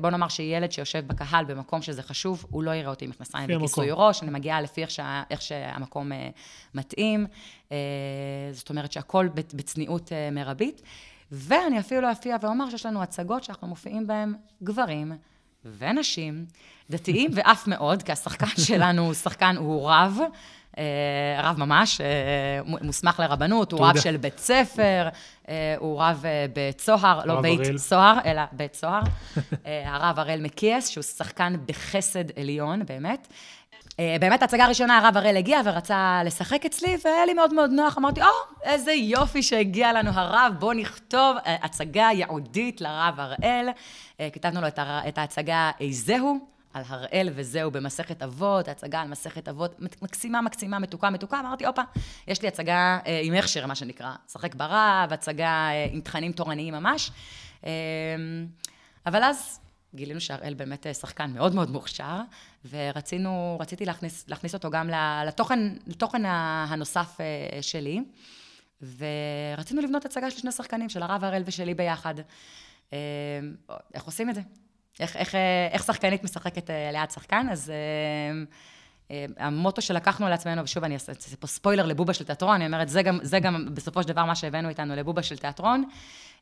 בוא 0.00 0.10
נאמר 0.10 0.28
שילד 0.28 0.72
שיושב 0.72 1.06
בקהל 1.06 1.44
במקום 1.44 1.82
שזה 1.82 2.02
חשוב, 2.02 2.46
הוא 2.50 2.62
לא 2.62 2.70
יראה 2.70 2.90
אותי 2.90 3.04
עם 3.04 3.10
מכנסיים 3.10 3.50
וכיסוי 3.56 3.88
ראש, 3.90 4.22
אני 4.22 4.30
מגיעה 4.30 4.60
לפי 4.60 4.82
איך, 4.82 4.90
שה, 4.90 5.22
איך 5.30 5.42
שהמקום 5.42 6.12
מתאים, 6.74 7.26
זאת 8.52 8.70
אומרת 8.70 8.92
שהכל 8.92 9.28
בצניעות 9.54 10.12
מרבית, 10.32 10.82
ואני 11.32 11.78
אפילו 11.78 12.00
לא 12.00 12.12
אפיע 12.12 12.36
ואומר 12.40 12.70
שיש 12.70 12.86
לנו 12.86 13.02
הצגות 13.02 13.44
שאנחנו 13.44 13.68
מופיעים 13.68 14.06
בהן 14.06 14.34
גברים, 14.62 15.12
ונשים, 15.64 16.46
דתיים 16.92 17.30
ואף 17.34 17.66
מאוד, 17.66 18.02
כי 18.02 18.12
השחקן 18.12 18.46
שלנו 18.66 19.02
הוא 19.02 19.14
שחקן, 19.14 19.56
הוא 19.58 19.90
רב. 19.90 20.18
אה, 20.78 21.40
רב 21.42 21.58
ממש, 21.58 22.00
אה, 22.00 22.06
מוסמך 22.82 23.20
לרבנות, 23.20 23.72
הוא 23.72 23.86
רב 23.86 23.98
של 23.98 24.16
בית 24.16 24.38
ספר, 24.38 25.08
אה, 25.48 25.74
הוא 25.78 26.02
רב 26.02 26.24
בית 26.52 26.80
סוהר, 26.80 27.20
לא 27.24 27.40
בית 27.40 27.60
סוהר, 27.76 28.18
אלא 28.24 28.42
בית 28.52 28.74
סוהר. 28.74 29.02
הרב 29.86 30.18
הראל 30.18 30.40
מקיאס, 30.40 30.88
שהוא 30.88 31.02
שחקן 31.02 31.56
בחסד 31.66 32.38
עליון, 32.38 32.86
באמת. 32.86 33.28
באמת, 34.20 34.42
ההצגה 34.42 34.64
הראשונה, 34.64 34.98
הרב 34.98 35.16
הראל 35.16 35.36
הגיע 35.36 35.60
ורצה 35.64 36.20
לשחק 36.24 36.66
אצלי, 36.66 36.96
והיה 37.04 37.26
לי 37.26 37.34
מאוד 37.34 37.54
מאוד 37.54 37.70
נוח. 37.70 37.98
אמרתי, 37.98 38.22
או, 38.22 38.26
oh, 38.26 38.62
איזה 38.62 38.92
יופי 38.92 39.42
שהגיע 39.42 39.92
לנו 39.92 40.10
הרב, 40.14 40.54
בואו 40.58 40.72
נכתוב 40.72 41.36
הצגה 41.46 42.08
ייעודית 42.12 42.80
לרב 42.80 43.14
הראל. 43.16 43.68
כתבנו 44.32 44.60
לו 44.60 44.66
את 45.08 45.18
ההצגה 45.18 45.70
איזהו, 45.80 46.51
על 46.72 46.82
הראל 46.86 47.28
וזהו 47.34 47.70
במסכת 47.70 48.22
אבות, 48.22 48.68
הצגה 48.68 49.00
על 49.00 49.08
מסכת 49.08 49.48
אבות, 49.48 49.80
מקסימה, 50.02 50.40
מקסימה, 50.40 50.78
מתוקה, 50.78 51.10
מתוקה. 51.10 51.40
אמרתי, 51.40 51.66
הופה, 51.66 51.82
יש 52.28 52.42
לי 52.42 52.48
הצגה 52.48 52.98
אה, 53.06 53.20
עם 53.22 53.34
הכשר, 53.34 53.66
מה 53.66 53.74
שנקרא, 53.74 54.12
שחק 54.32 54.54
ברב, 54.54 55.12
הצגה 55.12 55.70
אה, 55.70 55.86
עם 55.92 56.00
תכנים 56.00 56.32
תורניים 56.32 56.74
ממש. 56.74 57.10
אה, 57.66 57.70
אבל 59.06 59.22
אז 59.22 59.60
גילינו 59.94 60.20
שהראל 60.20 60.54
באמת 60.54 60.86
אה, 60.86 60.94
שחקן 60.94 61.30
מאוד 61.34 61.54
מאוד 61.54 61.70
מוכשר, 61.70 62.20
ורצינו, 62.70 63.56
רציתי 63.60 63.84
להכניס, 63.84 64.28
להכניס 64.28 64.54
אותו 64.54 64.70
גם 64.70 64.90
לתוכן, 65.26 65.58
לתוכן 65.86 66.22
הנוסף 66.26 67.20
אה, 67.20 67.62
שלי, 67.62 68.00
ורצינו 68.96 69.82
לבנות 69.82 70.04
הצגה 70.04 70.30
של 70.30 70.38
שני 70.38 70.52
שחקנים, 70.52 70.88
של 70.88 71.02
הרב 71.02 71.24
הראל 71.24 71.42
ושלי 71.46 71.74
ביחד. 71.74 72.14
אה, 72.92 72.98
איך 73.94 74.04
עושים 74.04 74.30
את 74.30 74.34
זה? 74.34 74.40
איך, 75.00 75.16
איך, 75.16 75.34
איך 75.70 75.82
שחקנית 75.82 76.24
משחקת 76.24 76.70
ליד 76.92 77.10
שחקן? 77.10 77.46
אז 77.50 77.72
המוטו 79.36 79.82
שלקחנו 79.82 80.26
על 80.26 80.32
עצמנו, 80.32 80.64
ושוב, 80.64 80.84
אני 80.84 80.94
אעשה 80.94 81.12
פה 81.40 81.46
ספוילר 81.46 81.86
לבובה 81.86 82.14
של 82.14 82.24
תיאטרון, 82.24 82.54
אני 82.54 82.66
אומרת, 82.66 82.88
זה 82.88 83.02
גם, 83.02 83.18
זה 83.22 83.40
גם 83.40 83.74
בסופו 83.74 84.02
של 84.02 84.08
דבר 84.08 84.24
מה 84.24 84.34
שהבאנו 84.34 84.68
איתנו 84.68 84.96
לבובה 84.96 85.22
של 85.22 85.36
תיאטרון. 85.36 85.84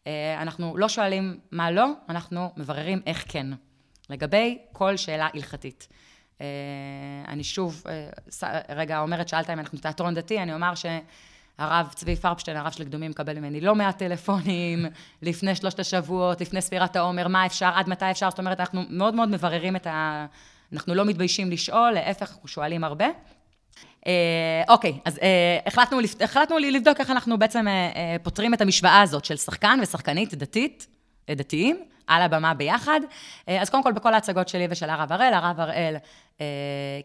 אה, 0.07 0.43
אנחנו 0.43 0.77
לא 0.77 0.89
שואלים 0.89 1.39
מה 1.51 1.71
לא, 1.71 1.93
אנחנו 2.09 2.53
מבררים 2.57 3.03
איך 3.07 3.25
כן, 3.29 3.47
לגבי 4.11 4.59
כל 4.73 4.97
שאלה 4.97 5.29
הלכתית. 5.35 5.89
אה, 6.41 6.47
אני 7.29 7.45
שוב, 7.45 7.83
אה, 7.89 8.61
רגע 8.69 9.01
אומרת, 9.01 9.29
שאלת 9.29 9.51
אם 9.51 9.59
אנחנו 9.59 9.79
תיאטרון 9.79 10.15
דתי, 10.15 10.39
אני 10.39 10.55
אומר 10.55 10.75
שהרב 11.61 11.93
צבי 11.95 12.17
פרפשטיין, 12.17 12.57
הרב 12.57 12.73
של 12.73 12.85
קדומים, 12.85 13.11
מקבל 13.11 13.39
ממני 13.39 13.61
לא 13.61 13.75
מעט 13.75 13.99
טלפונים 13.99 14.87
לפני 15.23 15.55
שלושת 15.55 15.81
השבועות, 15.81 16.41
לפני 16.41 16.61
ספירת 16.61 16.97
העומר, 16.97 17.29
מה 17.29 17.47
אפשר, 17.47 17.71
עד 17.75 17.89
מתי 17.89 18.11
אפשר, 18.11 18.31
זאת 18.31 18.39
אומרת, 18.39 18.61
אנחנו 18.61 18.83
מאוד 18.91 19.15
מאוד 19.15 19.29
מבררים 19.29 19.77
את 19.77 19.87
ה... 19.87 20.27
אנחנו 20.73 20.95
לא 20.95 21.05
מתביישים 21.05 21.51
לשאול, 21.51 21.91
להפך, 21.91 22.31
אנחנו 22.31 22.49
שואלים 22.49 22.85
הרבה. 22.85 23.07
אה, 24.07 24.63
אוקיי, 24.69 24.99
אז 25.05 25.19
אה, 25.19 25.59
החלטנו, 25.67 25.99
החלטנו 26.21 26.59
לבדוק 26.59 27.01
איך 27.01 27.11
אנחנו 27.11 27.39
בעצם 27.39 27.69
אה, 27.69 28.17
פותרים 28.23 28.55
את 28.55 28.61
המשוואה 28.61 29.03
הזאת 29.03 29.25
של 29.25 29.37
שחקן 29.37 29.79
ושחקנית 29.83 30.35
דתית, 30.35 30.87
דתיים, 31.37 31.85
על 32.07 32.23
הבמה 32.23 32.55
ביחד. 32.55 33.01
אז 33.47 33.71
קודם 33.71 33.83
כל, 33.83 33.93
בכל 33.93 34.15
ההצגות 34.15 34.49
שלי 34.49 34.67
ושל 34.71 34.91
הרב 34.91 35.13
הראל, 35.13 35.33
הרב 35.35 35.61
הראל 35.61 35.97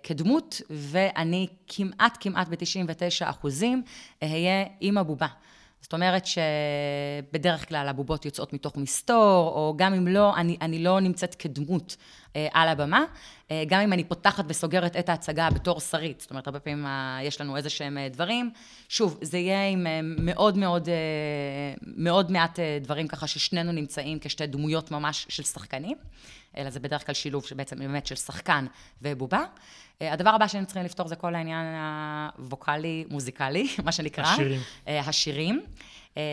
כדמות, 0.04 0.62
ואני 0.70 1.48
כמעט, 1.68 2.18
כמעט 2.20 2.48
ב-99 2.48 3.30
אחוזים 3.30 3.84
אהיה 4.24 4.66
אימא 4.82 5.04
בובה. 5.04 5.28
זאת 5.82 5.94
אומרת 5.94 6.24
שבדרך 6.26 7.70
כלל 7.70 7.88
הבובות 7.88 8.26
יוצאות 8.26 8.54
מתוך 8.54 8.78
מסתור, 8.78 9.52
או 9.56 9.74
גם 9.78 9.94
אם 9.94 10.08
לא, 10.08 10.36
אני, 10.36 10.58
אני 10.62 10.84
לא 10.84 11.00
נמצאת 11.00 11.36
כדמות 11.36 11.96
אה, 12.00 12.06
על 12.52 12.70
הבמה. 12.70 13.06
אה, 13.52 13.64
גם 13.68 13.82
אם 13.82 13.94
אני 13.94 14.04
פותחת 14.04 14.44
וסוגרת 14.48 14.96
את 14.96 15.10
ההצגה 15.10 15.50
בתור 15.50 15.80
שרית, 15.80 16.22
זאת 16.22 16.30
אומרת, 16.30 16.48
הרבה 16.48 16.60
פעמים 16.60 16.86
אה, 16.86 17.20
יש 17.24 17.42
לנו 17.42 17.58
איזה 17.58 17.70
שהם 17.70 17.98
אה, 17.98 18.10
דברים. 18.10 18.52
שוב, 18.90 19.18
זה 19.22 19.38
יהיה 19.38 19.70
עם 19.70 19.88
אה, 19.88 20.00
מאוד 20.04 20.58
מאוד, 20.58 20.90
אה, 20.90 20.94
מאוד 21.82 22.32
מעט 22.32 22.60
אה, 22.60 22.78
דברים 22.82 23.08
ככה 23.08 23.28
ששנינו 23.28 23.72
נמצאים 23.72 24.20
כשתי 24.20 24.48
דמויות 24.48 24.92
ממש 24.92 25.26
של 25.30 25.44
שחקנים, 25.44 25.98
אלא 26.58 26.70
זה 26.70 26.80
בדרך 26.80 27.06
כלל 27.06 27.16
שילוב 27.16 27.46
שבעצם 27.46 27.80
באמת 27.80 28.08
של 28.08 28.16
שחקן 28.16 28.66
ובובה. 29.02 29.44
אה, 30.02 30.14
הדבר 30.14 30.30
הבא 30.30 30.48
שהיינו 30.48 30.68
צריכים 30.68 30.84
לפתור 30.84 31.08
זה 31.08 31.16
כל 31.16 31.36
העניין 31.36 31.66
הווקאלי-מוזיקלי, 32.38 33.68
מה 33.86 33.92
שנקרא. 33.92 34.24
השירים. 34.24 34.62
אה, 34.88 35.00
השירים. 35.00 35.62
אה, 36.18 36.24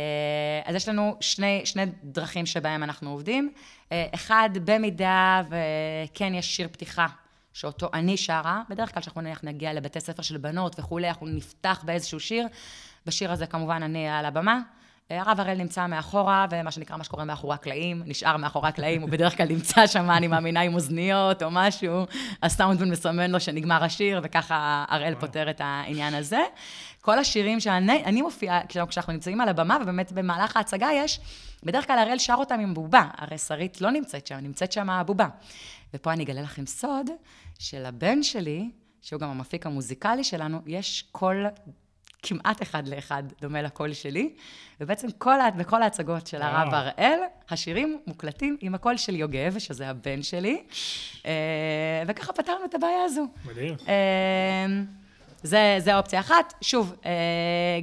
אז 0.64 0.74
יש 0.74 0.88
לנו 0.88 1.16
שני, 1.20 1.60
שני 1.64 1.82
דרכים 2.04 2.46
שבהם 2.46 2.82
אנחנו 2.82 3.10
עובדים. 3.10 3.52
אה, 3.92 4.06
אחד, 4.14 4.50
במידה 4.64 5.42
וכן 5.48 6.34
יש 6.34 6.56
שיר 6.56 6.68
פתיחה 6.72 7.06
שאותו 7.52 7.88
אני 7.94 8.16
שרה, 8.16 8.62
בדרך 8.68 8.94
כלל 8.94 9.00
כשאנחנו 9.00 9.20
נניח 9.20 9.44
נגיע 9.44 9.72
לבתי 9.72 10.00
ספר 10.00 10.22
של 10.22 10.36
בנות 10.36 10.78
וכולי, 10.78 11.08
אנחנו 11.08 11.26
נפתח 11.26 11.82
באיזשהו 11.86 12.20
שיר. 12.20 12.46
בשיר 13.06 13.32
הזה 13.32 13.46
כמובן 13.46 13.82
אני 13.82 14.08
על 14.08 14.24
הבמה. 14.24 14.60
הרב 15.10 15.40
הראל 15.40 15.58
נמצא 15.58 15.86
מאחורה, 15.86 16.46
ומה 16.50 16.70
שנקרא, 16.70 16.96
מה 16.96 17.04
שקורה 17.04 17.24
מאחורי 17.24 17.54
הקלעים, 17.54 18.02
נשאר 18.06 18.36
מאחורי 18.36 18.68
הקלעים, 18.68 19.02
הוא 19.02 19.10
בדרך 19.10 19.36
כלל 19.36 19.48
נמצא 19.48 19.86
שם, 19.86 20.10
אני 20.10 20.28
מאמינה, 20.28 20.60
עם 20.60 20.74
אוזניות 20.74 21.42
או 21.42 21.48
משהו, 21.50 22.06
הסאונדמן 22.42 22.90
מסמן 22.90 23.30
לו 23.30 23.40
שנגמר 23.40 23.84
השיר, 23.84 24.20
וככה 24.22 24.84
הראל 24.88 25.14
פותר 25.14 25.50
את 25.50 25.60
העניין 25.64 26.14
הזה. 26.14 26.40
כל 27.00 27.18
השירים 27.18 27.60
שאני 27.60 28.22
מופיעה, 28.22 28.60
כשאנחנו 28.88 29.12
נמצאים 29.12 29.40
על 29.40 29.48
הבמה, 29.48 29.78
ובאמת 29.82 30.12
במהלך 30.12 30.56
ההצגה 30.56 30.88
יש, 30.94 31.20
בדרך 31.62 31.86
כלל 31.86 31.98
הראל 31.98 32.18
שר 32.18 32.34
אותם 32.38 32.60
עם 32.60 32.74
בובה, 32.74 33.08
הרי 33.18 33.38
שרית 33.38 33.80
לא 33.80 33.90
נמצאת 33.90 34.26
שם, 34.26 34.36
נמצאת 34.36 34.72
שם 34.72 34.90
הבובה. 34.90 35.28
ופה 35.94 36.12
אני 36.12 36.24
אגלה 36.24 36.42
לכם 36.42 36.66
סוד, 36.66 37.10
שלבן 37.58 38.22
שלי, 38.22 38.70
שהוא 39.00 39.20
גם 39.20 39.28
המפיק 39.28 39.66
המוזיקלי 39.66 40.24
שלנו, 40.24 40.58
יש 40.66 41.04
קול 41.12 41.46
כמעט 42.22 42.62
אחד 42.62 42.88
לאחד 42.88 43.22
דומה 43.40 43.62
לקול 43.62 43.92
שלי, 43.92 44.30
ובעצם 44.80 45.08
כל, 45.18 45.36
בכל 45.56 45.82
ההצגות 45.82 46.26
של 46.26 46.42
הרב 46.42 46.74
הראל, 46.74 47.18
השירים 47.50 47.98
מוקלטים 48.06 48.56
עם 48.60 48.74
הקול 48.74 48.96
של 48.96 49.16
יוגב, 49.16 49.58
שזה 49.58 49.88
הבן 49.88 50.22
שלי, 50.22 50.62
אה, 51.26 51.32
וככה 52.06 52.32
פתרנו 52.32 52.64
את 52.64 52.74
הבעיה 52.74 53.04
הזו. 53.04 53.26
מדהים. 53.44 53.74
אה, 53.88 54.66
זה, 55.42 55.76
זה 55.78 55.96
אופציה 55.96 56.20
אחת. 56.20 56.54
שוב, 56.60 56.94
אה, 57.06 57.10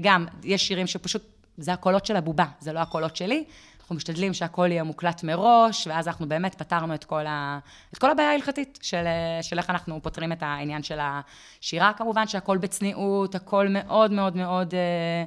גם, 0.02 0.26
יש 0.44 0.68
שירים 0.68 0.88
שפשוט, 0.88 1.24
זה 1.58 1.74
הקולות 1.74 2.06
של 2.06 2.16
הבובה, 2.16 2.46
זה 2.60 2.74
לא 2.74 2.80
הקולות 2.80 3.16
שלי. 3.16 3.44
אנחנו 3.90 3.98
משתדלים 3.98 4.34
שהכל 4.34 4.68
יהיה 4.72 4.84
מוקלט 4.84 5.24
מראש, 5.24 5.88
ואז 5.88 6.08
אנחנו 6.08 6.30
באמת 6.30 6.56
פתרנו 6.56 6.96
את 6.96 7.04
כל, 7.04 7.26
ה, 7.28 7.60
את 7.94 7.98
כל 7.98 8.12
הבעיה 8.12 8.32
ההלכתית 8.32 8.80
של, 8.82 9.04
של 9.42 9.58
איך 9.58 9.70
אנחנו 9.70 10.00
פותרים 10.04 10.32
את 10.32 10.44
העניין 10.44 10.84
של 10.84 11.00
השירה. 11.02 11.92
כמובן 11.98 12.28
שהכל 12.28 12.58
בצניעות, 12.58 13.36
הכל 13.36 13.68
מאוד 13.70 14.12
מאוד 14.12 14.36
מאוד 14.36 14.74
אה, 14.74 15.24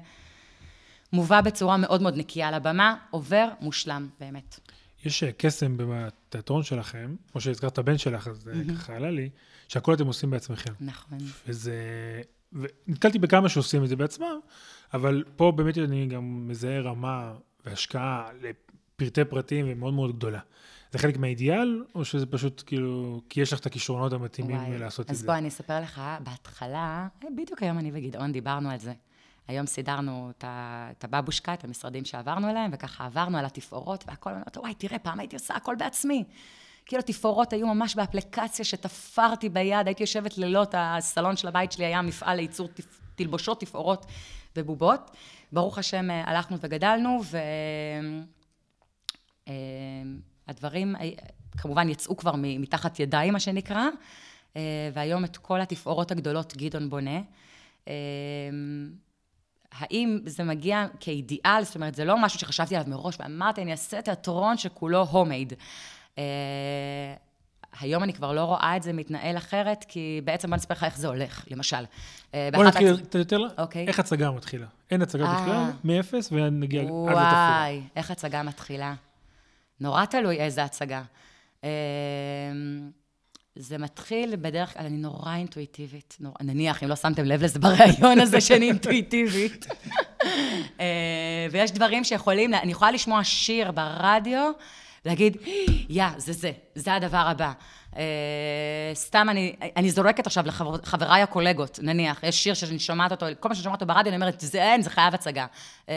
מובא 1.13 1.41
בצורה 1.41 1.77
מאוד 1.77 2.03
מאוד 2.03 2.17
נקייה 2.17 2.51
לבמה, 2.51 2.97
עובר 3.11 3.49
מושלם, 3.61 4.09
באמת. 4.21 4.61
יש 5.05 5.23
אה, 5.23 5.33
קסם 5.33 5.77
בתיאטרון 5.77 6.63
שלכם, 6.63 7.15
כמו 7.33 7.41
שהזכרת 7.41 7.73
את 7.73 7.79
הבן 7.79 7.99
שלך, 7.99 8.29
אז 8.29 8.37
זה 8.37 8.53
ככה 8.75 8.97
עלה 8.97 9.11
לי, 9.11 9.31
שהכל 9.69 9.95
אתם 9.95 10.07
עושים 10.07 10.31
בעצמכם. 10.31 10.73
נכון. 10.81 11.19
וזה... 11.47 11.75
ונתקלתי 12.53 13.19
בכמה 13.19 13.49
שעושים 13.49 13.85
את 13.85 13.89
זה 13.89 13.97
בעצמם, 13.97 14.39
אבל 14.95 15.25
פה 15.37 15.53
באמת 15.57 15.79
אני 15.79 16.07
גם 16.07 16.49
מזהה 16.49 16.81
רמה 16.81 17.33
והשקעה 17.65 18.29
לפרטי 18.41 19.25
פרטים 19.25 19.67
ומאוד 19.69 19.95
מאוד 19.95 20.17
גדולה. 20.17 20.41
זה 20.93 20.99
חלק 20.99 21.17
מהאידיאל, 21.17 21.85
או 21.95 22.05
שזה 22.05 22.27
פשוט 22.27 22.63
כאילו, 22.67 23.21
כי 23.29 23.41
יש 23.41 23.53
לך 23.53 23.61
את 23.61 23.67
הכישרונות 23.67 24.13
המתאימים 24.13 24.57
וואי, 24.57 24.79
לעשות 24.79 25.11
את 25.11 25.15
זה? 25.15 25.21
אז 25.21 25.27
בוא, 25.27 25.35
אני 25.35 25.49
אספר 25.49 25.81
לך, 25.81 26.01
בהתחלה, 26.21 27.09
אה, 27.25 27.29
בדיוק 27.37 27.63
היום 27.63 27.79
אני 27.79 27.91
וגדעון 27.95 28.33
דיברנו 28.33 28.71
על 28.71 28.79
זה. 28.79 28.93
היום 29.49 29.67
סידרנו 29.67 30.31
את 30.39 31.05
הבבושקה, 31.05 31.55
את 31.55 31.65
המשרדים 31.65 32.05
שעברנו 32.05 32.51
אליהם, 32.51 32.71
וככה 32.75 33.05
עברנו 33.05 33.39
על 33.39 33.45
התפאורות 33.45 34.05
והכל, 34.09 34.31
ואמרתי, 34.31 34.59
וואי, 34.59 34.75
תראה, 34.75 34.99
פעם 34.99 35.21
הייתי 35.21 35.37
עושה 35.37 35.55
הכל 35.55 35.75
בעצמי. 35.79 36.25
כאילו 36.87 37.01
התפאורות 37.01 37.53
היו 37.53 37.67
ממש 37.67 37.95
באפליקציה 37.95 38.65
שתפרתי 38.65 39.49
ביד, 39.49 39.87
הייתי 39.87 40.03
יושבת 40.03 40.39
לילות, 40.39 40.75
הסלון 40.79 41.37
של 41.37 41.49
הבית 41.49 41.73
שלי 41.73 41.85
היה 41.85 42.03
מפעל 42.03 42.37
לייצור 42.37 42.69
תלבושות, 43.15 43.61
תפאורות 43.61 44.07
ובובות. 44.57 45.11
ברוך 45.53 45.79
השם, 45.79 46.11
אה, 46.11 46.31
הלכנו 46.31 46.57
וגדלנו, 46.61 47.21
והדברים 50.47 50.97
אה, 50.97 51.11
כמובן 51.59 51.89
יצאו 51.89 52.17
כבר 52.17 52.33
מתחת 52.37 53.01
ידיים, 53.01 53.33
מה 53.33 53.41
שנקרא, 53.41 53.87
אה, 54.57 54.91
והיום 54.93 55.25
את 55.25 55.37
כל 55.37 55.61
התפאורות 55.61 56.11
הגדולות 56.11 56.57
גדעון 56.57 56.91
בונה. 56.91 57.21
האם 59.73 60.19
זה 60.27 60.45
מגיע 60.45 60.87
כאידיאל, 61.01 61.65
זאת 61.65 61.75
אומרת, 61.75 61.95
זה 61.95 62.05
לא 62.05 62.23
משהו 62.23 62.41
שחשבתי 62.41 62.77
עליו 62.77 62.91
מראש, 62.91 63.17
ואמרתי, 63.21 63.63
אני 63.63 63.73
אעשה 63.73 64.03
תיאטרון 64.03 64.57
שכולו 64.57 65.03
הומייד. 65.03 65.53
היום 67.81 68.03
אני 68.03 68.13
כבר 68.13 68.33
לא 68.33 68.45
רואה 68.45 68.77
את 68.77 68.83
זה 68.83 68.93
מתנהל 68.93 69.37
אחרת, 69.37 69.85
כי 69.89 70.21
בעצם 70.25 70.49
בוא 70.49 70.57
נספר 70.57 70.75
לך 70.75 70.85
איך 70.85 70.99
זה 70.99 71.09
הולך, 71.09 71.45
למשל. 71.51 71.85
אה, 72.35 72.49
בוא 72.53 72.65
נתחיל 72.65 72.97
קצת 72.97 73.15
יותר, 73.15 73.47
אוקיי. 73.59 73.87
איך 73.89 73.99
הצגה 73.99 74.31
מתחילה? 74.31 74.67
אין 74.91 75.03
הצגה 75.03 75.25
אה. 75.25 75.43
בכלל, 75.43 75.71
מאפס, 75.85 76.29
ונגיע 76.33 76.81
עד 76.81 76.89
לתפקיד. 76.89 77.15
וואי, 77.15 77.81
איך 77.97 78.11
הצגה 78.11 78.43
מתחילה. 78.43 78.95
נורא 79.81 80.05
תלוי 80.05 80.41
איזה 80.41 80.65
הצגה. 80.65 81.03
אמ, 81.65 81.69
זה 83.57 83.79
מתחיל 83.79 84.37
בדרך 84.37 84.73
כלל, 84.73 84.87
אני 84.87 84.97
נורא 84.97 85.35
אינטואיטיבית. 85.35 86.19
נניח, 86.41 86.83
אם 86.83 86.89
לא 86.89 86.97
שמתם 86.97 87.25
לב 87.25 87.43
לזה 87.43 87.59
בריאיון 87.59 88.21
הזה 88.21 88.41
שאני 88.47 88.69
אינטואיטיבית. 88.69 89.67
אה, 90.81 91.47
ויש 91.51 91.73
דברים 91.73 92.05
שיכולים, 92.05 92.55
אני 92.55 92.73
יכולה 92.73 92.91
לשמוע 92.91 93.25
שיר 93.25 93.73
ברדיו, 93.73 94.53
להגיד, 95.05 95.37
יא, 95.89 96.05
זה 96.17 96.33
זה, 96.33 96.53
זה 96.75 96.95
הדבר 96.95 97.25
הבא. 97.27 97.53
Uh, 97.93 97.97
סתם 98.95 99.27
אני, 99.31 99.57
אני 99.77 99.91
זורקת 99.91 100.27
עכשיו 100.27 100.45
לחבריי 100.47 101.23
הקולגות, 101.23 101.79
נניח, 101.83 102.23
יש 102.23 102.43
שיר 102.43 102.55
שאני 102.55 102.79
שומעת 102.79 103.13
אותו, 103.13 103.27
כל 103.41 103.49
מה 103.49 103.55
שאני 103.55 103.65
שומעת 103.65 103.83
אותו 103.83 103.95
ברדיו, 103.95 104.09
אני 104.09 104.17
אומרת, 104.17 104.41
זה 104.41 104.63
אין, 104.63 104.83
זה 104.83 104.91
חייב 104.91 105.15
הצגה. 105.15 105.47
Uh, 105.87 105.89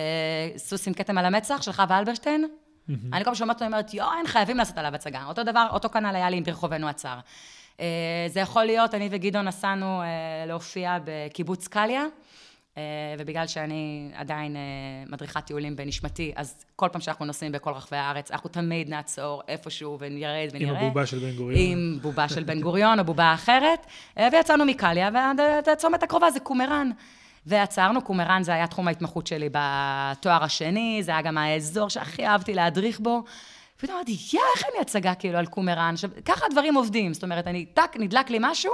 סוס 0.58 0.88
עם 0.88 0.94
כתם 0.94 1.18
על 1.18 1.26
המצח 1.26 1.62
של 1.62 1.72
חווה 1.72 2.00
אלברשטיין, 2.00 2.46
mm-hmm. 2.46 2.94
אני 3.14 3.20
כל 3.20 3.26
פעם 3.26 3.36
שומעת 3.36 3.56
אותו, 3.56 3.66
אומרת, 3.66 3.94
יואו, 3.94 4.10
אין, 4.18 4.28
חייבים 4.28 4.58
לעשות 4.58 4.78
עליו 4.78 4.96
הצגה. 4.96 5.26
אותו 5.28 5.44
דבר, 5.44 5.68
אותו 5.72 5.90
כנ"ל 5.90 6.16
היה 6.16 6.30
לי 6.30 6.38
עם 6.38 6.44
ברחובנו 6.44 6.90
הצר. 6.90 7.20
Uh, 7.78 7.82
זה 8.28 8.40
יכול 8.40 8.64
להיות, 8.64 8.94
אני 8.94 9.08
וגדעון 9.12 9.48
נסענו 9.48 10.02
uh, 10.02 10.48
להופיע 10.48 10.98
בקיבוץ 11.06 11.68
קליה. 11.68 12.06
אה, 12.78 12.84
ובגלל 13.20 13.48
שאני 13.48 14.10
עדיין 14.14 14.56
אה, 14.56 14.62
מדריכת 15.08 15.46
טיולים 15.46 15.76
בנשמתי, 15.76 16.34
אז 16.36 16.66
כל 16.76 16.88
פעם 16.92 17.02
שאנחנו 17.02 17.26
נוסעים 17.26 17.52
בכל 17.52 17.72
רחבי 17.72 17.98
הארץ, 17.98 18.32
אנחנו 18.32 18.50
תמיד 18.50 18.90
נעצור 18.90 19.42
איפשהו 19.48 19.98
ונרד 20.00 20.50
ונראה. 20.54 20.80
עם 20.80 20.86
הבובה 20.86 21.06
של 21.06 21.20
בן 21.20 21.36
גוריון. 21.36 21.62
עם 21.62 22.00
בובה 22.02 22.30
של 22.30 22.44
בן 22.44 22.62
גוריון 22.62 23.00
או 23.00 23.04
בובה 23.04 23.34
אחרת. 23.34 23.86
אה, 24.18 24.28
ויצאנו 24.32 24.66
מקליה, 24.66 25.10
והצומת 25.68 26.04
הקרובה 26.04 26.32
זה 26.32 26.40
קומראן. 26.40 26.92
ועצרנו, 27.46 28.02
קומראן 28.02 28.44
זה 28.44 28.54
היה 28.54 28.68
תחום 28.68 28.88
ההתמחות 28.88 29.28
שלי 29.28 29.50
בתואר 29.52 30.44
השני, 30.44 31.00
זה 31.04 31.12
היה 31.12 31.22
גם 31.22 31.38
האזור 31.38 31.90
שהכי 31.90 32.28
אהבתי 32.28 32.54
להדריך 32.54 33.00
בו. 33.00 33.24
ופתאום 33.78 33.96
אמרתי, 33.96 34.12
יא, 34.12 34.40
איך 34.56 34.66
לי 34.74 34.82
הצגה 34.82 35.16
כאילו 35.16 35.38
על 35.38 35.46
קומראן? 35.46 35.94
עכשיו, 35.94 36.10
ככה 36.26 36.46
הדברים 36.46 36.76
עובדים, 36.76 37.14
זאת 37.14 37.24
אומרת, 37.24 37.48
אני, 37.48 37.66
טאק, 37.66 37.98
נדלק 37.98 38.30
לי 38.30 38.38
משהו, 38.42 38.72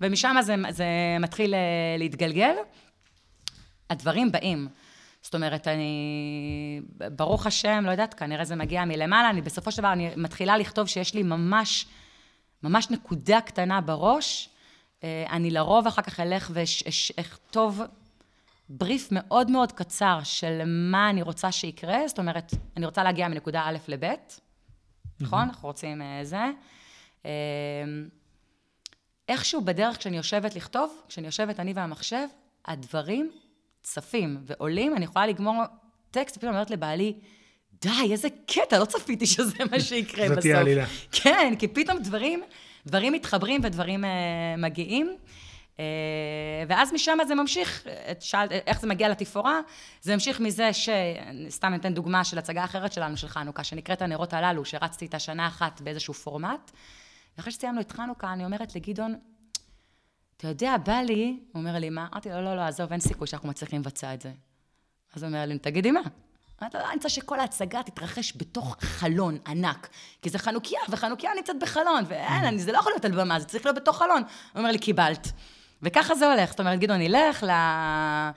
ומשם 0.00 0.36
זה, 0.40 0.54
זה 0.70 0.84
מתחיל 1.20 1.54
להתגלגל. 1.98 2.54
הדברים 3.90 4.32
באים. 4.32 4.68
זאת 5.22 5.34
אומרת, 5.34 5.68
אני, 5.68 6.80
ברוך 7.16 7.46
השם, 7.46 7.82
לא 7.86 7.90
יודעת, 7.90 8.14
כנראה 8.14 8.44
זה 8.44 8.56
מגיע 8.56 8.84
מלמעלה, 8.84 9.30
אני 9.30 9.42
בסופו 9.42 9.72
של 9.72 9.78
דבר, 9.78 9.92
אני 9.92 10.10
מתחילה 10.16 10.56
לכתוב 10.56 10.86
שיש 10.86 11.14
לי 11.14 11.22
ממש, 11.22 11.86
ממש 12.62 12.90
נקודה 12.90 13.40
קטנה 13.40 13.80
בראש. 13.80 14.48
אה, 15.04 15.26
אני 15.30 15.50
לרוב 15.50 15.86
אחר 15.86 16.02
כך 16.02 16.20
אלך 16.20 16.50
ואכתוב 16.54 17.82
בריף 18.68 19.08
מאוד 19.10 19.50
מאוד 19.50 19.72
קצר 19.72 20.20
של 20.24 20.62
מה 20.66 21.10
אני 21.10 21.22
רוצה 21.22 21.52
שיקרה, 21.52 22.08
זאת 22.08 22.18
אומרת, 22.18 22.54
אני 22.76 22.86
רוצה 22.86 23.02
להגיע 23.02 23.28
מנקודה 23.28 23.62
א' 23.64 23.76
לב', 23.88 24.14
נכון? 25.20 25.40
אנחנו 25.40 25.68
רוצים 25.68 26.02
אה, 26.02 26.20
זה. 26.24 26.44
אה, 27.26 27.30
איכשהו 29.28 29.60
בדרך 29.60 29.98
כשאני 29.98 30.16
יושבת 30.16 30.56
לכתוב, 30.56 31.02
כשאני 31.08 31.26
יושבת 31.26 31.60
אני 31.60 31.72
והמחשב, 31.72 32.26
הדברים 32.66 33.30
צפים 33.86 34.38
ועולים, 34.46 34.96
אני 34.96 35.04
יכולה 35.04 35.26
לגמור 35.26 35.62
טקסט, 36.10 36.36
ופתאום 36.36 36.52
אומרת 36.52 36.70
לבעלי, 36.70 37.14
די, 37.80 38.12
איזה 38.12 38.28
קטע, 38.46 38.78
לא 38.78 38.84
צפיתי 38.84 39.26
שזה 39.26 39.64
מה 39.70 39.80
שיקרה 39.80 40.24
בסוף. 40.24 40.34
זאת 40.34 40.42
תהיה 40.42 40.60
עלילה. 40.60 40.84
כן, 41.12 41.54
כי 41.58 41.68
פתאום 41.68 41.98
דברים, 41.98 42.42
דברים 42.86 43.12
מתחברים 43.12 43.60
ודברים 43.64 44.04
uh, 44.04 44.06
מגיעים. 44.58 45.16
ואז 46.68 46.92
משם 46.92 47.18
זה 47.28 47.34
ממשיך, 47.34 47.86
שאלת 48.20 48.52
איך 48.52 48.80
זה 48.80 48.86
מגיע 48.86 49.08
לתפאורה, 49.08 49.60
זה 50.02 50.14
ממשיך 50.14 50.40
מזה 50.40 50.72
ש... 50.72 50.88
סתם 51.48 51.74
אתן 51.74 51.94
דוגמה 51.94 52.24
של 52.24 52.38
הצגה 52.38 52.64
אחרת 52.64 52.92
שלנו, 52.92 53.16
של 53.16 53.28
חנוכה, 53.28 53.64
שנקראת 53.64 54.02
הנרות 54.02 54.32
הללו, 54.32 54.64
שרצתי 54.64 55.04
איתה 55.04 55.18
שנה 55.18 55.46
אחת 55.46 55.80
באיזשהו 55.80 56.14
פורמט. 56.14 56.70
ואחרי 57.36 57.52
שסיימנו 57.52 57.80
את 57.80 57.92
חנוכה, 57.92 58.32
אני 58.32 58.44
אומרת 58.44 58.76
לגדעון, 58.76 59.14
אתה 60.36 60.48
יודע, 60.48 60.76
בא 60.76 61.00
לי, 61.00 61.40
הוא 61.52 61.60
אומר 61.60 61.78
לי, 61.78 61.90
מה? 61.90 62.06
אמרתי 62.12 62.28
לו, 62.28 62.40
לא, 62.40 62.56
לא, 62.56 62.60
עזוב, 62.60 62.92
אין 62.92 63.00
סיכוי 63.00 63.26
שאנחנו 63.26 63.48
מצליחים 63.48 63.80
לבצע 63.80 64.14
את 64.14 64.22
זה. 64.22 64.32
אז 65.14 65.22
הוא 65.22 65.28
אומר 65.28 65.46
לי, 65.46 65.58
תגידי 65.58 65.90
מה? 65.90 66.00
אמרתי 66.62 66.76
לו, 66.76 66.84
אני 66.84 66.94
רוצה 66.94 67.08
שכל 67.08 67.40
ההצגה 67.40 67.82
תתרחש 67.82 68.32
בתוך 68.36 68.76
חלון 68.80 69.38
ענק. 69.46 69.88
כי 70.22 70.30
זה 70.30 70.38
חנוכיה, 70.38 70.80
וחנוכיה 70.88 71.30
נמצאת 71.36 71.56
בחלון, 71.60 72.04
ואין, 72.08 72.58
זה 72.58 72.72
לא 72.72 72.78
יכול 72.78 72.92
להיות 72.92 73.04
על 73.04 73.12
במה, 73.12 73.40
זה 73.40 73.46
צריך 73.46 73.66
להיות 73.66 73.76
בתוך 73.76 73.98
חלון. 73.98 74.22
הוא 74.52 74.58
אומר 74.58 74.70
לי, 74.70 74.78
קיבלת. 74.78 75.32
וככה 75.82 76.14
זה 76.14 76.32
הולך. 76.32 76.50
זאת 76.50 76.60
אומרת, 76.60 76.78
גדעון 76.78 77.00
ילך 77.00 77.44
אה, 77.44 78.30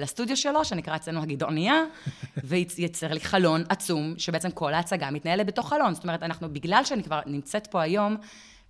לסטודיו 0.00 0.36
שלו, 0.36 0.64
שנקרא 0.64 0.96
אצלנו 0.96 1.22
הגדעונייה, 1.22 1.84
וייצר 2.44 3.12
לי 3.12 3.20
חלון 3.20 3.64
עצום, 3.68 4.14
שבעצם 4.18 4.50
כל 4.50 4.74
ההצגה 4.74 5.10
מתנהלת 5.10 5.46
בתוך 5.46 5.68
חלון. 5.68 5.94
זאת 5.94 6.04
אומרת, 6.04 6.22
אנחנו, 6.22 6.52
בגלל 6.52 6.84
שאני 6.84 7.02
כבר 7.02 7.20
נמצאת 7.26 7.66
פה 7.66 7.82
היום, 7.82 8.16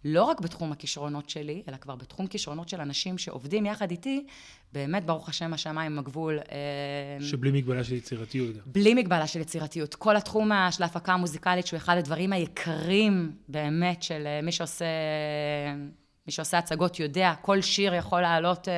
לא 0.05 0.23
רק 0.23 0.41
בתחום 0.41 0.73
הכישרונות 0.73 1.31
שלי, 1.31 1.63
אלא 1.69 1.77
כבר 1.77 1.95
בתחום 1.95 2.27
כישרונות 2.27 2.69
של 2.69 2.81
אנשים 2.81 3.19
שעובדים 3.19 3.67
יחד 3.67 3.91
איתי, 3.91 4.27
באמת, 4.73 5.05
ברוך 5.05 5.29
השם, 5.29 5.53
השמיים 5.53 5.99
הגבול. 5.99 6.39
אה, 6.39 7.25
שבלי 7.27 7.51
מגבלה 7.51 7.85
של 7.85 7.95
יצירתיות 7.95 8.57
גם. 8.57 8.63
בלי 8.67 8.95
מגבלה 8.95 9.27
של 9.27 9.41
יצירתיות. 9.41 9.95
כל 9.95 10.17
התחום 10.17 10.51
של 10.71 10.83
ההפקה 10.83 11.13
המוזיקלית, 11.13 11.67
שהוא 11.67 11.77
אחד 11.77 11.97
הדברים 11.97 12.33
היקרים 12.33 13.33
באמת 13.49 14.03
של 14.03 14.27
אה, 14.27 14.41
מי 14.43 14.53
שעושה... 14.53 14.85
מי 16.27 16.33
שעושה 16.33 16.59
הצגות 16.59 17.01
יודע, 17.01 17.35
כל 17.43 17.61
שיר 17.61 17.95
יכול 17.95 18.21
לעלות. 18.21 18.69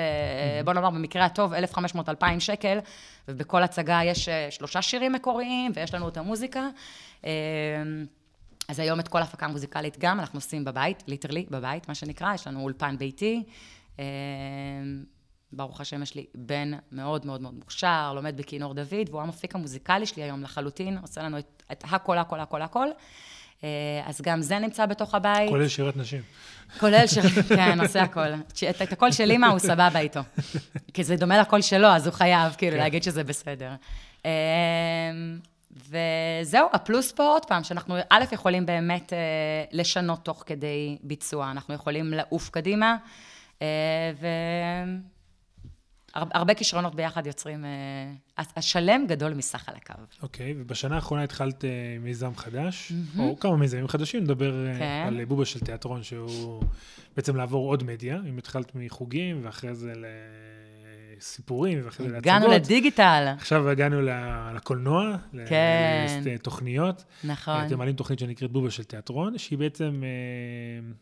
בוא 0.65 0.73
נאמר, 0.73 0.91
במקרה 0.91 1.25
הטוב, 1.25 1.53
1,500-2,000 1.55 2.25
שקל, 2.39 2.79
ובכל 3.29 3.63
הצגה 3.63 4.01
יש 4.05 4.29
שלושה 4.51 4.83
שירים 4.83 5.13
מקוריים, 5.13 5.73
ויש 5.75 5.95
לנו 5.95 6.09
את 6.09 6.17
המוזיקה. 6.17 6.69
אז 8.69 8.79
היום 8.79 9.01
את 9.01 9.09
כל 9.09 9.19
ההפקה 9.19 9.47
המוזיקלית 9.47 9.99
גם, 9.99 10.21
אנחנו 10.21 10.37
עושים 10.37 10.65
בבית, 10.65 11.03
ליטרלי, 11.07 11.47
בבית, 11.51 11.89
מה 11.89 11.95
שנקרא, 11.95 12.35
יש 12.35 12.47
לנו 12.47 12.61
אולפן 12.61 12.99
ביתי. 12.99 13.43
אה, 13.99 14.05
ברוך 15.53 15.81
השם, 15.81 16.03
יש 16.03 16.15
לי 16.15 16.27
בן 16.35 16.73
מאוד 16.93 17.27
מאוד 17.27 17.43
מאוד 17.43 17.55
מוכשר, 17.55 18.13
לומד 18.15 18.37
בכינור 18.37 18.75
דוד, 18.75 19.09
והוא 19.11 19.23
המפיק 19.23 19.55
המוזיקלי 19.55 20.07
שלי 20.07 20.23
היום 20.23 20.43
לחלוטין, 20.43 20.99
עושה 20.99 21.23
לנו 21.23 21.39
את, 21.39 21.63
את 21.73 21.85
הכל, 21.91 22.19
הכל, 22.19 22.41
הכל, 22.41 22.63
הכל. 22.63 22.89
אה, 23.65 23.69
אז 24.07 24.21
גם 24.21 24.43
זה 24.43 24.59
נמצא 24.59 24.87
בתוך 24.87 25.15
הבית. 25.15 25.49
כולל 25.49 25.69
שירת 25.69 25.97
נשים. 25.97 26.21
כולל 26.81 27.07
שירת, 27.07 27.47
כן, 27.49 27.81
עושה 27.81 28.03
הכל. 28.03 28.35
את, 28.71 28.83
את 28.83 28.93
הקול 28.93 29.13
של 29.13 29.31
אימא 29.31 29.47
הוא 29.47 29.59
סבבה 29.59 29.99
איתו. 29.99 30.21
כי 30.95 31.05
זה 31.05 31.17
דומה 31.17 31.39
לקול 31.39 31.61
שלו, 31.61 31.89
אז 31.89 32.07
הוא 32.07 32.15
חייב 32.15 32.55
כאילו 32.59 32.73
כן. 32.73 32.79
להגיד 32.79 33.03
שזה 33.03 33.25
בסדר. 33.25 33.71
וזהו, 35.73 36.69
הפלוס 36.73 37.13
פה 37.13 37.23
עוד 37.23 37.47
פעם, 37.47 37.65
שאנחנו 37.65 37.97
א', 38.09 38.25
יכולים 38.33 38.67
באמת 38.67 39.13
אה, 39.13 39.19
לשנות 39.73 40.25
תוך 40.25 40.43
כדי 40.47 40.99
ביצוע, 41.03 41.51
אנחנו 41.51 41.75
יכולים 41.75 42.11
לעוף 42.11 42.51
קדימה, 42.51 42.97
אה, 43.63 44.13
והרבה 46.15 46.55
כישרונות 46.55 46.95
ביחד 46.95 47.27
יוצרים, 47.27 47.65
אה, 47.65 47.71
השלם 48.57 49.07
גדול 49.09 49.35
מסך 49.35 49.69
על 49.69 49.75
הקו. 49.77 49.95
אוקיי, 50.23 50.51
okay, 50.51 50.55
ובשנה 50.59 50.95
האחרונה 50.95 51.23
התחלת 51.23 51.65
אה, 51.65 51.71
מיזם 52.01 52.37
חדש, 52.37 52.93
mm-hmm. 52.93 53.21
או 53.21 53.39
כמה 53.41 53.57
מיזמים 53.57 53.89
חדשים, 53.89 54.23
נדבר 54.23 54.67
אה, 54.67 54.79
כן. 54.79 55.05
על 55.07 55.25
בובה 55.25 55.45
של 55.45 55.61
תיאטרון, 55.61 56.03
שהוא 56.03 56.63
בעצם 57.17 57.37
לעבור 57.37 57.69
עוד 57.69 57.85
מדיה, 57.85 58.21
אם 58.29 58.39
התחלת 58.39 58.73
מחוגים, 58.75 59.41
ואחרי 59.43 59.75
זה 59.75 59.93
ל... 59.95 60.05
סיפורים, 61.23 61.81
ואחרי 61.85 62.07
זה 62.07 62.13
להצגות. 62.13 62.33
הגענו 62.33 62.53
לדיגיטל. 62.53 63.35
עכשיו 63.37 63.69
הגענו 63.69 64.01
לקולנוע, 64.55 65.17
כן. 65.47 66.23
לתוכניות. 66.25 67.05
נכון. 67.25 67.67
אתם 67.67 67.79
מעלים 67.79 67.95
תוכנית 67.95 68.19
שנקראת 68.19 68.53
בובה 68.53 68.71
של 68.71 68.85
תיאטרון, 68.85 69.39
שהיא 69.39 69.59
בעצם, 69.59 70.03
אה, 70.05 70.93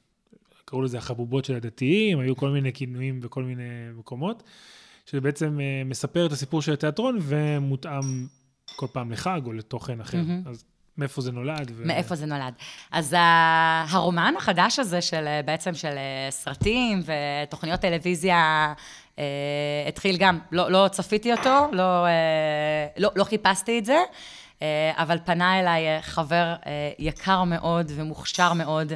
קראו 0.65 0.83
לזה 0.83 0.99
החבובות 0.99 1.45
של 1.45 1.55
הדתיים, 1.55 2.21
היו 2.21 2.37
כל 2.37 2.51
מיני 2.51 2.73
כינויים 2.73 3.21
בכל 3.21 3.43
מיני 3.43 3.63
מקומות, 3.95 4.43
שבעצם 5.07 5.61
אה, 5.61 5.83
מספר 5.85 6.27
את 6.27 6.33
הסיפור 6.33 6.63
של 6.63 6.73
התיאטרון 6.73 7.19
ומותאם 7.21 8.27
כל 8.77 8.87
פעם 8.93 9.13
לחג 9.13 9.41
או 9.47 9.53
לתוכן 9.53 10.01
אחר. 10.01 10.19
Mm-hmm. 10.19 10.49
אז 10.49 10.65
מאיפה 11.01 11.21
זה 11.21 11.33
נולד? 11.33 11.73
ו... 11.77 11.87
מאיפה 11.87 12.15
זה 12.15 12.27
נולד. 12.27 12.55
אז 12.91 13.17
הרומן 13.89 14.35
החדש 14.39 14.79
הזה 14.79 15.01
של 15.01 15.41
בעצם 15.45 15.75
של 15.75 15.89
אה, 15.97 16.31
סרטים 16.31 17.03
ותוכניות 17.47 17.81
טלוויזיה 17.81 18.75
אה, 19.21 19.89
התחיל 19.89 20.17
גם, 20.17 20.39
לא, 20.53 20.71
לא 20.71 20.89
צפיתי 20.89 21.33
אותו, 21.33 21.67
לא, 21.73 22.07
אה, 22.07 22.87
לא, 22.97 23.11
לא 23.17 23.25
חיפשתי 23.25 23.79
את 23.79 23.85
זה, 23.85 23.99
אה, 24.63 24.93
אבל 24.97 25.19
פנה 25.25 25.61
אליי 25.61 26.03
חבר 26.03 26.55
יקר 26.99 27.45
מאוד 27.45 27.93
ומוכשר 27.95 28.53
מאוד, 28.53 28.93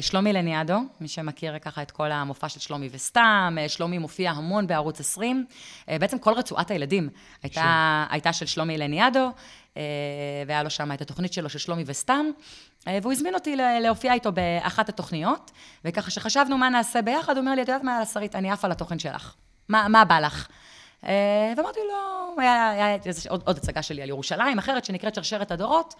שלומי 0.00 0.32
לניאדו, 0.32 0.78
מי 1.00 1.08
שמכיר 1.08 1.58
ככה 1.58 1.82
את 1.82 1.90
כל 1.90 2.12
המופע 2.12 2.48
של 2.48 2.60
שלומי 2.60 2.88
וסתם, 2.92 3.56
שלומי 3.68 3.98
מופיע 3.98 4.30
המון 4.30 4.66
בערוץ 4.66 5.00
20. 5.00 5.44
בעצם 5.88 6.18
כל 6.18 6.32
רצועת 6.32 6.70
הילדים 6.70 7.08
הייתה, 7.42 8.04
הייתה 8.10 8.32
של 8.32 8.46
שלומי 8.46 8.78
לניאדו, 8.78 9.30
והיה 10.46 10.62
לו 10.62 10.70
שם 10.70 10.92
את 10.92 11.00
התוכנית 11.00 11.32
שלו 11.32 11.48
של 11.48 11.58
שלומי 11.58 11.84
וסתם. 11.86 12.26
והוא 12.86 13.12
הזמין 13.12 13.34
אותי 13.34 13.56
להופיע 13.56 14.12
איתו 14.12 14.32
באחת 14.32 14.88
התוכניות, 14.88 15.50
וככה 15.84 16.10
שחשבנו 16.10 16.58
מה 16.58 16.68
נעשה 16.68 17.02
ביחד, 17.02 17.36
הוא 17.36 17.40
אומר 17.40 17.54
לי, 17.54 17.62
את 17.62 17.68
יודעת 17.68 17.84
מה, 17.84 18.06
שרית, 18.06 18.36
אני 18.36 18.50
עפה 18.50 18.68
לתוכן 18.68 18.98
שלך. 18.98 19.34
מה, 19.68 19.88
מה 19.88 20.04
בא 20.04 20.20
לך? 20.20 20.48
אה, 21.06 21.52
ואמרתי 21.56 21.80
לו, 21.88 22.42
היה, 22.42 22.70
היה 22.70 22.96
עוד, 23.28 23.42
עוד 23.46 23.56
הצגה 23.56 23.82
שלי 23.82 24.02
על 24.02 24.08
ירושלים, 24.08 24.58
אחרת 24.58 24.84
שנקראת 24.84 25.14
שרשרת 25.14 25.50
הדורות. 25.50 25.94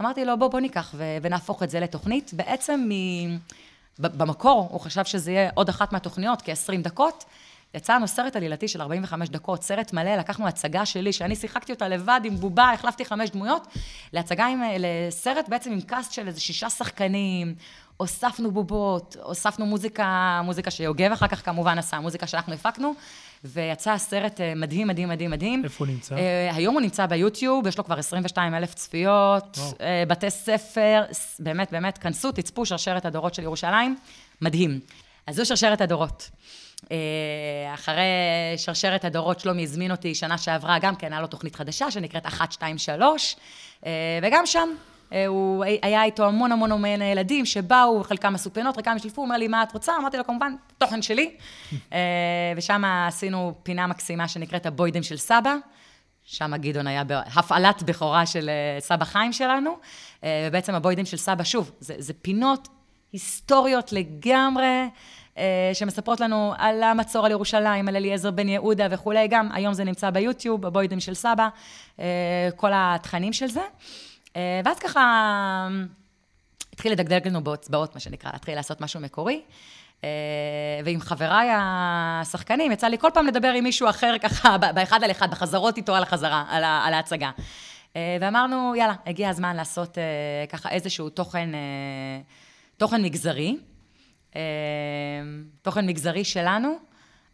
אמרתי 0.00 0.24
לו, 0.24 0.38
בוא, 0.38 0.48
בוא 0.48 0.60
ניקח 0.60 0.94
ו, 0.94 1.04
ונהפוך 1.22 1.62
את 1.62 1.70
זה 1.70 1.80
לתוכנית. 1.80 2.34
בעצם 2.34 2.88
מ... 2.88 3.38
במקור 3.98 4.68
הוא 4.70 4.80
חשב 4.80 5.04
שזה 5.04 5.32
יהיה 5.32 5.50
עוד 5.54 5.68
אחת 5.68 5.92
מהתוכניות, 5.92 6.42
כ-20 6.42 6.82
דקות. 6.82 7.24
יצא 7.74 7.94
לנו 7.94 8.08
סרט 8.08 8.36
עלילתי 8.36 8.68
של 8.68 8.80
45 8.80 9.28
דקות, 9.28 9.62
סרט 9.62 9.92
מלא, 9.92 10.16
לקחנו 10.16 10.48
הצגה 10.48 10.86
שלי, 10.86 11.12
שאני 11.12 11.36
שיחקתי 11.36 11.72
אותה 11.72 11.88
לבד 11.88 12.20
עם 12.24 12.36
בובה, 12.36 12.70
החלפתי 12.72 13.04
חמש 13.04 13.30
דמויות, 13.30 13.66
להצגה 14.12 14.46
עם, 14.46 14.62
לסרט 14.78 15.48
בעצם 15.48 15.72
עם 15.72 15.80
קאסט 15.80 16.12
של 16.12 16.26
איזה 16.26 16.40
שישה 16.40 16.70
שחקנים, 16.70 17.54
הוספנו 17.96 18.50
בובות, 18.50 19.16
הוספנו 19.22 19.66
מוזיקה, 19.66 20.40
מוזיקה 20.44 20.70
שיוגב 20.70 21.12
אחר 21.12 21.28
כך 21.28 21.44
כמובן 21.44 21.78
עשה, 21.78 22.00
מוזיקה 22.00 22.26
שאנחנו 22.26 22.54
הפקנו, 22.54 22.92
ויצא 23.44 23.98
סרט 23.98 24.40
אה, 24.40 24.52
מדהים, 24.56 24.88
מדהים, 24.88 25.08
מדהים, 25.08 25.30
מדהים. 25.30 25.64
איפה 25.64 25.84
הוא 25.84 25.92
נמצא? 25.92 26.14
Uh, 26.14 26.54
היום 26.54 26.74
הוא 26.74 26.80
נמצא 26.80 27.06
ביוטיוב, 27.06 27.66
יש 27.66 27.78
לו 27.78 27.84
כבר 27.84 27.98
22 27.98 28.54
אלף 28.54 28.74
צפיות, 28.74 29.58
uh, 29.58 29.80
בתי 30.08 30.30
ספר, 30.30 31.02
באמת, 31.38 31.72
באמת, 31.72 31.98
כנסו, 31.98 32.32
תצפו, 32.32 32.66
שרשרת 32.66 33.04
הדורות 33.04 33.34
של 33.34 33.42
ירושלים, 33.42 33.96
מדהים. 34.40 34.80
אז 35.26 35.36
זו 35.36 35.46
שרשרת 35.46 35.80
הדורות. 35.80 36.30
אחרי 37.74 38.04
שרשרת 38.56 39.04
הדורות, 39.04 39.40
שלומי 39.40 39.62
הזמין 39.62 39.90
אותי 39.90 40.14
שנה 40.14 40.38
שעברה, 40.38 40.78
גם 40.78 40.96
כן, 40.96 41.12
היה 41.12 41.20
לו 41.20 41.26
תוכנית 41.26 41.56
חדשה 41.56 41.90
שנקראת 41.90 42.26
1, 42.26 42.52
2, 42.52 42.78
3, 42.78 43.36
וגם 44.22 44.46
שם 44.46 44.68
אה, 45.12 45.26
הוא 45.26 45.64
היה 45.82 46.04
איתו 46.04 46.26
המון 46.26 46.52
המון 46.52 46.72
המון 46.72 47.02
ילדים 47.02 47.46
שבאו, 47.46 48.04
חלקם 48.04 48.34
עשו 48.34 48.52
פינות, 48.52 48.76
חלקם 48.76 48.92
השתלפו, 48.96 49.20
הוא 49.20 49.26
אומר 49.26 49.36
לי, 49.36 49.48
מה 49.48 49.62
את 49.62 49.72
רוצה? 49.72 49.96
אמרתי 49.96 50.16
לו, 50.16 50.24
כמובן, 50.24 50.54
תוכן 50.78 51.02
שלי. 51.02 51.30
אה, 51.92 51.98
ושם 52.56 52.84
עשינו 52.84 53.54
פינה 53.62 53.86
מקסימה 53.86 54.28
שנקראת 54.28 54.66
הבוידם 54.66 55.02
של 55.02 55.16
סבא. 55.16 55.54
שם 56.24 56.56
גדעון 56.56 56.86
היה 56.86 57.04
בהפעלת 57.04 57.82
בכורה 57.82 58.26
של 58.26 58.48
אה, 58.48 58.80
סבא 58.80 59.04
חיים 59.04 59.32
שלנו. 59.32 59.76
ובעצם 60.22 60.74
הבוידם 60.74 61.04
של 61.04 61.16
סבא, 61.16 61.44
שוב, 61.44 61.70
זה, 61.80 61.94
זה 61.98 62.12
פינות 62.22 62.68
היסטוריות 63.12 63.92
לגמרי. 63.92 64.88
שמספרות 65.74 66.20
לנו 66.20 66.52
על 66.58 66.82
המצור 66.82 67.26
על 67.26 67.32
ירושלים, 67.32 67.88
על 67.88 67.96
אליעזר 67.96 68.30
בן 68.30 68.48
יהודה 68.48 68.86
וכולי, 68.90 69.28
גם 69.28 69.48
היום 69.52 69.74
זה 69.74 69.84
נמצא 69.84 70.10
ביוטיוב, 70.10 70.66
הבוידם 70.66 71.00
של 71.00 71.14
סבא, 71.14 71.48
כל 72.56 72.70
התכנים 72.74 73.32
של 73.32 73.46
זה. 73.46 73.62
אה, 74.38 74.60
ואז 74.64 74.78
ככה 74.78 75.68
התחיל 76.72 76.92
לדגדג 76.92 77.28
לנו 77.28 77.44
באצבעות, 77.44 77.94
מה 77.94 78.00
שנקרא, 78.00 78.30
להתחיל 78.32 78.54
לעשות 78.54 78.80
משהו 78.80 79.00
מקורי. 79.00 79.42
אה, 80.04 80.08
ועם 80.84 81.00
חבריי 81.00 81.48
השחקנים, 81.52 82.72
יצא 82.72 82.86
לי 82.86 82.98
כל 82.98 83.08
פעם 83.14 83.26
לדבר 83.26 83.48
עם 83.48 83.64
מישהו 83.64 83.88
אחר 83.88 84.18
ככה, 84.22 84.58
באחד 84.58 85.04
על 85.04 85.10
אחד, 85.10 85.30
בחזרות 85.30 85.76
איתו 85.76 85.94
על 85.94 86.02
החזרה, 86.02 86.44
על, 86.48 86.94
ההצגה. 86.94 87.30
אה, 87.96 88.16
ואמרנו, 88.20 88.74
יאללה, 88.76 88.94
הגיע 89.06 89.28
הזמן 89.28 89.56
לעשות 89.56 89.98
ככה 90.52 90.70
איזשהו 90.70 91.08
תוכן, 91.10 91.50
תוכן 92.76 93.02
מגזרי, 93.02 93.56
תוכן 95.62 95.86
מגזרי 95.86 96.24
שלנו, 96.24 96.78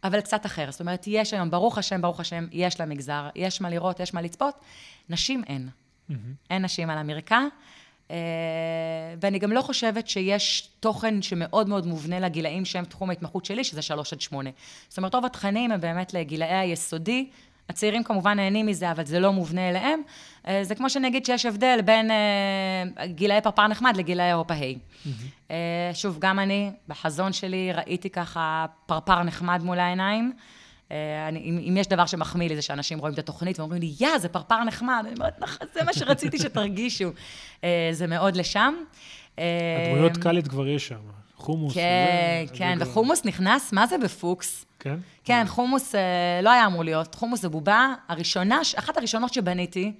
אבל 0.03 0.21
קצת 0.21 0.45
אחר. 0.45 0.71
זאת 0.71 0.79
אומרת, 0.79 1.03
יש 1.07 1.33
היום, 1.33 1.51
ברוך 1.51 1.77
השם, 1.77 2.01
ברוך 2.01 2.19
השם, 2.19 2.47
יש 2.51 2.81
למגזר, 2.81 3.29
יש 3.35 3.61
מה 3.61 3.69
לראות, 3.69 3.99
יש 3.99 4.13
מה 4.13 4.21
לצפות, 4.21 4.55
נשים 5.09 5.43
אין. 5.47 5.69
Mm-hmm. 5.69 6.13
אין 6.49 6.61
נשים 6.61 6.89
על 6.89 6.97
המרקע. 6.97 7.39
אה, 8.11 8.17
ואני 9.21 9.39
גם 9.39 9.51
לא 9.51 9.61
חושבת 9.61 10.07
שיש 10.07 10.69
תוכן 10.79 11.21
שמאוד 11.21 11.69
מאוד 11.69 11.85
מובנה 11.85 12.19
לגילאים 12.19 12.65
שהם 12.65 12.85
תחום 12.85 13.09
ההתמחות 13.09 13.45
שלי, 13.45 13.63
שזה 13.63 13.81
שלוש 13.81 14.13
עד 14.13 14.21
שמונה. 14.21 14.49
זאת 14.89 14.97
אומרת, 14.97 15.15
רוב 15.15 15.25
התכנים 15.25 15.71
הם 15.71 15.81
באמת 15.81 16.13
לגילאי 16.13 16.55
היסודי. 16.55 17.29
הצעירים 17.69 18.03
כמובן 18.03 18.35
נהנים 18.35 18.65
מזה, 18.65 18.91
אבל 18.91 19.05
זה 19.05 19.19
לא 19.19 19.33
מובנה 19.33 19.69
אליהם. 19.69 20.01
אה, 20.47 20.63
זה 20.63 20.75
כמו 20.75 20.89
שאני 20.89 21.07
אגיד 21.07 21.25
שיש 21.25 21.45
הבדל 21.45 21.79
בין 21.85 22.11
אה, 22.11 23.07
גילאי 23.07 23.41
פרפר 23.41 23.67
נחמד 23.67 23.97
לגילאי 23.97 24.27
אירופה 24.27 24.53
ה'. 24.53 24.57
Mm-hmm. 24.59 25.51
שוב, 25.93 26.17
גם 26.19 26.39
אני, 26.39 26.71
בחזון 26.87 27.33
שלי, 27.33 27.71
ראיתי 27.73 28.09
ככה 28.09 28.65
פרפר 28.85 29.23
נחמד 29.23 29.61
מול 29.63 29.79
העיניים. 29.79 30.33
אני, 31.27 31.39
אם, 31.39 31.59
אם 31.69 31.77
יש 31.77 31.87
דבר 31.87 32.05
שמחמיא 32.05 32.49
לי, 32.49 32.55
זה 32.55 32.61
שאנשים 32.61 32.99
רואים 32.99 33.13
את 33.13 33.19
התוכנית 33.19 33.59
ואומרים 33.59 33.81
לי, 33.81 33.93
יא, 33.99 34.17
זה 34.17 34.29
פרפר 34.29 34.63
נחמד. 34.63 35.03
אני 35.07 35.15
אומרת, 35.15 35.41
נכון, 35.41 35.67
זה 35.73 35.83
מה 35.83 35.93
שרציתי 35.93 36.37
שתרגישו. 36.39 37.09
זה 37.91 38.07
מאוד 38.07 38.35
לשם. 38.35 38.73
הדמויות 39.37 40.17
קאלית 40.17 40.47
כבר 40.47 40.67
יש 40.67 40.87
שם. 40.87 40.99
חומוס. 41.45 41.73
כן, 41.73 42.43
וזה, 42.45 42.57
כן, 42.57 42.77
וחומוס 42.81 43.25
נכנס, 43.25 43.73
מה 43.73 43.87
זה 43.87 43.97
בפוקס? 43.97 44.65
כן? 44.79 44.95
כן, 45.23 45.43
חומוס 45.47 45.95
אה, 45.95 46.01
לא 46.43 46.49
היה 46.49 46.65
אמור 46.65 46.83
להיות. 46.83 47.15
חומוס 47.15 47.41
זה 47.41 47.49
בובה 47.49 47.93
הראשונה, 48.07 48.59
אחת 48.75 48.97
הראשונות 48.97 49.33
שבניתי, 49.33 49.91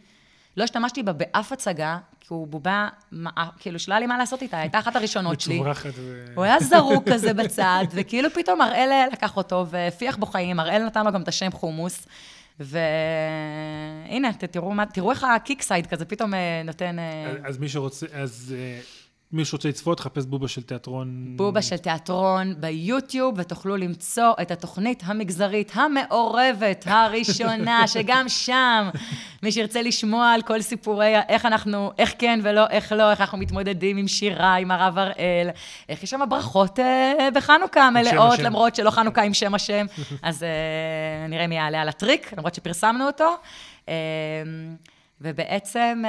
לא 0.57 0.63
השתמשתי 0.63 1.03
בה 1.03 1.13
באף 1.13 1.51
הצגה, 1.51 1.97
כי 2.19 2.27
הוא 2.33 2.47
בובה, 2.47 2.87
מה, 3.11 3.31
כאילו, 3.59 3.79
שלא 3.79 3.93
היה 3.93 3.99
לי 3.99 4.07
מה 4.07 4.17
לעשות 4.17 4.41
איתה, 4.41 4.59
הייתה 4.59 4.79
אחת 4.79 4.95
הראשונות 4.95 5.41
שלי. 5.41 5.55
מצוברחת 5.55 5.93
ו... 5.95 6.25
הוא 6.35 6.43
היה 6.43 6.59
זרוק 6.59 7.09
כזה 7.09 7.33
בצד, 7.33 7.85
וכאילו 7.91 8.29
פתאום 8.29 8.61
הראל 8.61 9.07
לקח 9.13 9.37
אותו 9.37 9.65
והפיח 9.69 10.17
בו 10.17 10.25
חיים, 10.25 10.59
הראל 10.59 10.85
נתן 10.85 11.05
לו 11.05 11.11
גם 11.11 11.21
את 11.21 11.27
השם 11.27 11.51
חומוס. 11.51 12.07
והנה, 12.59 14.33
תראו, 14.33 14.71
תראו 14.93 15.11
איך 15.11 15.23
הקיקסייד 15.23 15.87
כזה 15.87 16.05
פתאום 16.05 16.33
אה, 16.33 16.61
נותן... 16.65 16.99
אה, 16.99 17.33
אז 17.43 17.57
מי 17.57 17.69
שרוצה, 17.69 18.05
אז 18.13 18.55
מי 19.31 19.45
שרוצה 19.45 19.69
לצפות, 19.69 19.99
חפש 19.99 20.25
בובה 20.25 20.47
של 20.47 20.61
תיאטרון. 20.61 21.33
בובה 21.35 21.61
של 21.61 21.77
תיאטרון 21.77 22.53
ביוטיוב, 22.59 23.33
ותוכלו 23.37 23.75
למצוא 23.75 24.33
את 24.41 24.51
התוכנית 24.51 25.03
המגזרית 25.05 25.71
המעורבת 25.75 26.83
הראשונה, 26.87 27.87
שגם 27.87 28.29
שם, 28.29 28.89
מי 29.45 29.51
שירצה 29.51 29.81
לשמוע 29.81 30.31
על 30.31 30.41
כל 30.41 30.61
סיפורי 30.61 31.13
איך 31.29 31.45
אנחנו, 31.45 31.91
איך 31.97 32.13
כן 32.17 32.39
ולא, 32.43 32.67
איך 32.69 32.91
לא, 32.91 33.11
איך 33.11 33.21
אנחנו 33.21 33.37
מתמודדים 33.37 33.97
עם 33.97 34.07
שירה, 34.07 34.55
עם 34.55 34.71
הרב 34.71 34.97
הראל, 34.97 35.49
איך 35.89 36.03
יש 36.03 36.09
שם 36.09 36.21
ברכות 36.29 36.79
אה, 36.79 37.27
בחנוכה 37.33 37.89
מלאות, 37.89 38.39
למרות 38.39 38.75
שלא 38.75 38.89
חנוכה 38.89 39.21
עם 39.21 39.33
שם 39.33 39.55
השם, 39.55 39.85
אז 40.23 40.43
אה, 40.43 41.27
נראה 41.27 41.47
מי 41.47 41.55
יעלה 41.55 41.81
על 41.81 41.89
הטריק, 41.89 42.33
למרות 42.37 42.55
שפרסמנו 42.55 43.07
אותו. 43.07 43.35
אה, 43.89 43.93
ובעצם... 45.21 46.03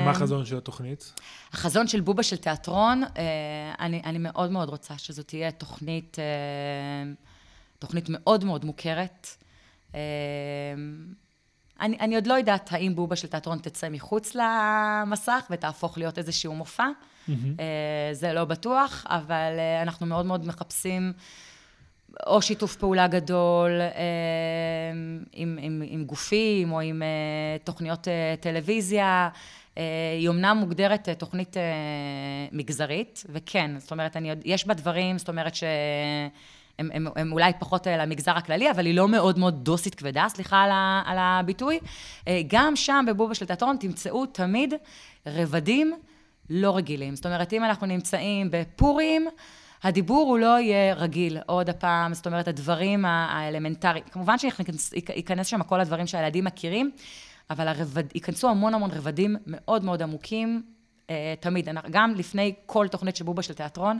ומה 0.00 0.10
החזון 0.10 0.44
של 0.44 0.56
התוכנית? 0.56 1.12
החזון 1.52 1.88
של 1.88 2.00
בובה 2.00 2.22
של 2.22 2.36
תיאטרון, 2.36 3.02
אה, 3.16 3.74
אני, 3.80 4.02
אני 4.04 4.18
מאוד 4.18 4.50
מאוד 4.50 4.68
רוצה 4.68 4.98
שזו 4.98 5.22
תהיה 5.22 5.50
תוכנית, 5.50 6.16
אה, 6.18 7.12
תוכנית 7.78 8.06
מאוד 8.08 8.44
מאוד 8.44 8.64
מוכרת. 8.64 9.28
אני, 11.80 11.96
אני 12.00 12.14
עוד 12.14 12.26
לא 12.26 12.34
יודעת 12.34 12.72
האם 12.72 12.94
בובה 12.94 13.16
של 13.16 13.28
תיאטרון 13.28 13.58
תצא 13.58 13.88
מחוץ 13.88 14.34
למסך 14.34 15.46
ותהפוך 15.50 15.98
להיות 15.98 16.18
איזשהו 16.18 16.54
מופע. 16.54 16.86
Mm-hmm. 17.28 17.32
זה 18.12 18.32
לא 18.32 18.44
בטוח, 18.44 19.06
אבל 19.08 19.52
אנחנו 19.82 20.06
מאוד 20.06 20.26
מאוד 20.26 20.46
מחפשים 20.46 21.12
או 22.26 22.42
שיתוף 22.42 22.76
פעולה 22.76 23.06
גדול 23.06 23.70
עם, 25.32 25.58
עם, 25.60 25.82
עם 25.86 26.04
גופים 26.04 26.72
או 26.72 26.80
עם 26.80 27.02
תוכניות 27.64 28.08
טלוויזיה. 28.40 29.28
אה, 29.78 29.82
היא 30.18 30.28
אומנם 30.28 30.56
מוגדרת 30.60 31.08
תוכנית 31.08 31.56
מגזרית, 32.52 33.24
וכן, 33.28 33.78
זאת 33.78 33.90
אומרת, 33.92 34.16
אני, 34.16 34.30
יש 34.44 34.66
בה 34.66 34.74
דברים, 34.74 35.18
זאת 35.18 35.28
אומרת 35.28 35.54
שהם 35.54 35.68
הם, 36.78 37.06
הם 37.16 37.32
אולי 37.32 37.52
פחות 37.58 37.86
למגזר 37.86 38.32
הכללי, 38.32 38.70
אבל 38.70 38.86
היא 38.86 38.94
לא 38.94 39.08
מאוד 39.08 39.38
מאוד 39.38 39.64
דוסית 39.64 39.94
כבדה, 39.94 40.26
סליחה 40.28 40.62
על, 40.62 40.70
ה, 40.70 41.02
על 41.06 41.16
הביטוי. 41.20 41.78
גם 42.46 42.76
שם, 42.76 43.04
בבובה 43.08 43.34
של 43.34 43.46
תיאטרון, 43.46 43.76
תמצאו 43.76 44.26
תמיד 44.26 44.74
רבדים 45.26 45.94
לא 46.50 46.76
רגילים. 46.76 47.16
זאת 47.16 47.26
אומרת, 47.26 47.52
אם 47.52 47.64
אנחנו 47.64 47.86
נמצאים 47.86 48.48
בפורים, 48.50 49.26
הדיבור 49.82 50.28
הוא 50.28 50.38
לא 50.38 50.58
יהיה 50.60 50.94
רגיל, 50.94 51.38
עוד 51.46 51.70
הפעם, 51.70 52.14
זאת 52.14 52.26
אומרת, 52.26 52.48
הדברים 52.48 53.04
האלמנטריים. 53.04 54.04
כמובן 54.10 54.38
שייכנס 54.38 55.46
שם 55.46 55.62
כל 55.62 55.80
הדברים 55.80 56.06
שהילדים 56.06 56.44
מכירים, 56.44 56.90
אבל 57.50 57.68
הרבד, 57.68 58.04
ייכנסו 58.14 58.50
המון 58.50 58.74
המון 58.74 58.90
רבדים 58.90 59.36
מאוד 59.46 59.84
מאוד 59.84 60.02
עמוקים, 60.02 60.62
אה, 61.10 61.34
תמיד. 61.40 61.68
גם 61.90 62.14
לפני 62.14 62.54
כל 62.66 62.88
תוכנית 62.88 63.16
של 63.16 63.24
בובה 63.24 63.42
של 63.42 63.54
תיאטרון, 63.54 63.98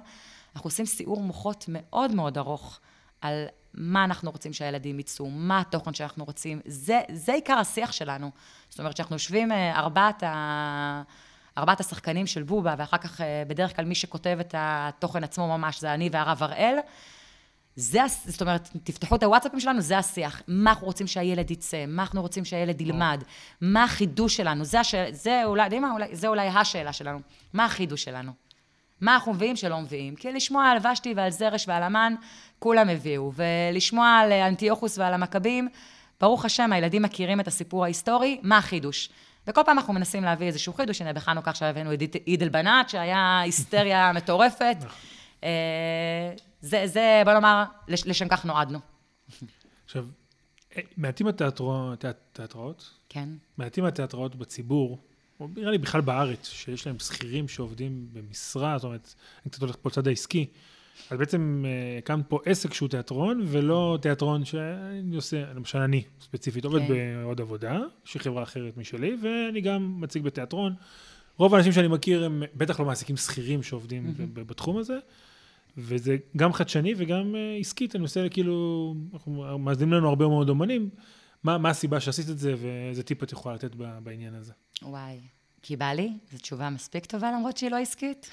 אנחנו 0.55 0.69
עושים 0.69 0.87
סיעור 0.87 1.23
מוחות 1.23 1.65
מאוד 1.69 2.15
מאוד 2.15 2.39
ארוך 2.39 2.81
על 3.21 3.47
מה 3.75 4.05
אנחנו 4.05 4.31
רוצים 4.31 4.53
שהילדים 4.53 4.99
יצאו, 4.99 5.31
מה 5.31 5.61
התוכן 5.61 5.95
שאנחנו 5.95 6.25
רוצים. 6.25 6.61
זה, 6.67 7.01
זה 7.13 7.35
עיקר 7.35 7.55
השיח 7.59 7.93
שלנו. 7.93 8.31
זאת 8.69 8.79
אומרת, 8.79 8.97
שאנחנו 8.97 9.15
יושבים 9.15 9.53
אה, 9.53 9.79
ארבעת 9.79 10.23
ה... 10.23 11.03
ארבעת 11.59 11.81
השחקנים 11.81 12.27
של 12.27 12.43
בובה, 12.43 12.75
ואחר 12.79 12.97
כך 12.97 13.21
אה, 13.21 13.43
בדרך 13.49 13.77
כלל 13.77 13.85
מי 13.85 13.95
שכותב 13.95 14.37
את 14.41 14.55
התוכן 14.59 15.25
עצמו 15.25 15.59
ממש 15.59 15.81
זה 15.81 15.95
אני 15.95 16.09
והרב 16.13 16.43
הראל. 16.43 16.79
זה, 17.77 18.01
זאת 18.27 18.41
אומרת, 18.41 18.71
תפתחו 18.85 19.17
את 19.17 19.23
הוואטסאפים 19.23 19.61
שלנו, 19.61 19.81
זה 19.81 19.99
השיח. 19.99 20.43
מה 20.49 20.71
אנחנו 20.71 20.87
רוצים 20.87 21.07
שהילד 21.07 21.51
יצא, 21.51 21.85
מה 21.89 22.03
אנחנו 22.03 22.23
רוצים 22.23 22.45
שהילד 22.45 22.81
ילמד, 22.81 23.25
מה 23.61 23.85
החידוש 23.85 24.37
שלנו, 24.37 24.65
זה, 24.65 24.81
השאל, 24.81 25.13
זה 25.13 25.43
אולי, 25.45 25.65
יודעים 25.65 25.83
מה, 25.83 25.93
אולי, 25.93 26.17
זה 26.17 26.29
אולי 26.29 26.49
השאלה 26.49 26.93
שלנו. 26.93 27.21
מה 27.53 27.65
החידוש 27.65 28.05
שלנו? 28.05 28.33
מה 29.01 29.15
אנחנו 29.15 29.33
מביאים 29.33 29.57
שלא 29.57 29.81
מביאים? 29.81 30.17
כי 30.17 30.33
לשמוע 30.33 30.65
על 30.65 30.79
ושתי 30.93 31.15
ועל 31.17 31.31
זרש 31.31 31.69
ועל 31.69 31.83
המן, 31.83 32.15
כולם 32.59 32.89
הביאו. 32.89 33.33
ולשמוע 33.35 34.09
על 34.09 34.33
אנטיוכוס 34.33 34.99
ועל 34.99 35.15
המכבים, 35.15 35.69
ברוך 36.21 36.45
השם, 36.45 36.73
הילדים 36.73 37.03
מכירים 37.03 37.41
את 37.41 37.49
הסיפור 37.49 37.85
ההיסטורי, 37.85 38.41
מה 38.43 38.59
החידוש? 38.59 39.09
וכל 39.47 39.61
פעם 39.65 39.79
אנחנו 39.79 39.93
מנסים 39.93 40.25
להביא 40.25 40.47
איזשהו 40.47 40.73
חידוש, 40.73 41.01
הנה 41.01 41.13
בחנוכה 41.13 41.51
עכשיו 41.51 41.69
הבאנו 41.69 41.95
את 41.95 42.17
עיד 42.25 42.43
אל-בנאת, 42.43 42.89
שהיה 42.89 43.41
היסטריה 43.41 44.13
מטורפת. 44.17 44.77
נכון. 44.79 44.91
אה, 45.45 46.33
זה, 46.61 46.87
זה, 46.87 47.23
בוא 47.25 47.33
נאמר, 47.33 47.65
לשם 47.89 48.29
כך 48.29 48.45
נועדנו. 48.45 48.79
עכשיו, 49.85 50.05
אה, 50.77 50.83
מעטים 50.97 51.27
התיאטראות, 51.27 52.91
כן. 53.09 53.29
מעטים 53.59 53.85
התיאטראות 53.85 54.37
בציבור, 54.37 54.99
או 55.41 55.49
נראה 55.57 55.71
לי 55.71 55.79
בכלל 55.79 56.01
בארץ, 56.01 56.49
שיש 56.49 56.87
להם 56.87 56.99
שכירים 56.99 57.49
שעובדים 57.49 58.09
במשרה, 58.13 58.79
זאת 58.79 58.85
אומרת, 58.85 59.15
אני 59.45 59.51
קצת 59.51 59.63
הולך 59.63 59.77
פה 59.83 59.89
לצד 59.89 60.09
העסקי, 60.09 60.47
אז 61.11 61.19
בעצם 61.19 61.65
אה, 61.67 61.99
הקמת 61.99 62.25
פה 62.29 62.39
עסק 62.45 62.75
שהוא 62.75 62.89
תיאטרון, 62.89 63.43
ולא 63.47 63.99
תיאטרון 64.03 64.45
שאני 64.45 65.17
עושה, 65.17 65.53
למשל 65.55 65.79
אני 65.79 66.03
ספציפית 66.21 66.65
עובד 66.65 66.79
כן. 66.79 66.89
בעוד 66.89 67.41
עבודה, 67.41 67.81
לי 68.05 68.21
חברה 68.21 68.43
אחרת 68.43 68.77
משלי, 68.77 69.17
ואני 69.23 69.61
גם 69.61 70.01
מציג 70.01 70.23
בתיאטרון. 70.23 70.75
רוב 71.37 71.55
האנשים 71.55 71.73
שאני 71.73 71.89
מכיר 71.89 72.25
הם 72.25 72.43
בטח 72.55 72.81
לא 72.81 72.87
מעסיקים 72.87 73.17
שכירים 73.17 73.63
שעובדים 73.63 74.07
mm-hmm. 74.07 74.23
בתחום 74.35 74.77
הזה. 74.79 74.99
וזה 75.77 76.17
גם 76.37 76.53
חדשני 76.53 76.95
וגם 76.97 77.35
uh, 77.35 77.61
עסקית, 77.61 77.97
אני 77.97 78.03
עושה 78.03 78.29
כאילו, 78.29 78.95
אנחנו 79.13 79.59
מאזינים 79.59 79.95
לנו 79.95 80.09
הרבה 80.09 80.29
מאוד 80.29 80.49
אומנים, 80.49 80.91
מה, 81.45 81.59
מה 81.59 81.71
הסיבה 81.71 82.01
שעשית 82.01 82.31
את 82.31 82.39
זה, 82.39 82.55
ואיזה 82.59 83.03
טיפ 83.03 83.23
את 83.23 83.33
יכולה 83.33 83.55
לתת 83.55 83.75
בעניין 83.75 84.35
הזה. 84.35 84.53
וואי, 84.85 85.21
כי 85.63 85.77
בא 85.77 85.93
לי, 85.93 86.13
זו 86.33 86.39
תשובה 86.39 86.71
מספיק 86.71 87.07
טובה 87.07 87.33
למרות 87.33 87.57
שהיא 87.57 87.71
לא 87.71 87.77
עסקית. 87.77 88.31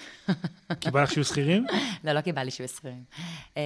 כי 0.81 0.91
בא 0.91 1.03
לך 1.03 1.11
שיהיו 1.11 1.25
שכירים? 1.25 1.65
לא, 2.03 2.11
לא 2.11 2.21
כי 2.21 2.31
בא 2.31 2.41
לי 2.41 2.51
שיהיו 2.51 2.69
שכירים. 2.69 3.03
אה, 3.57 3.63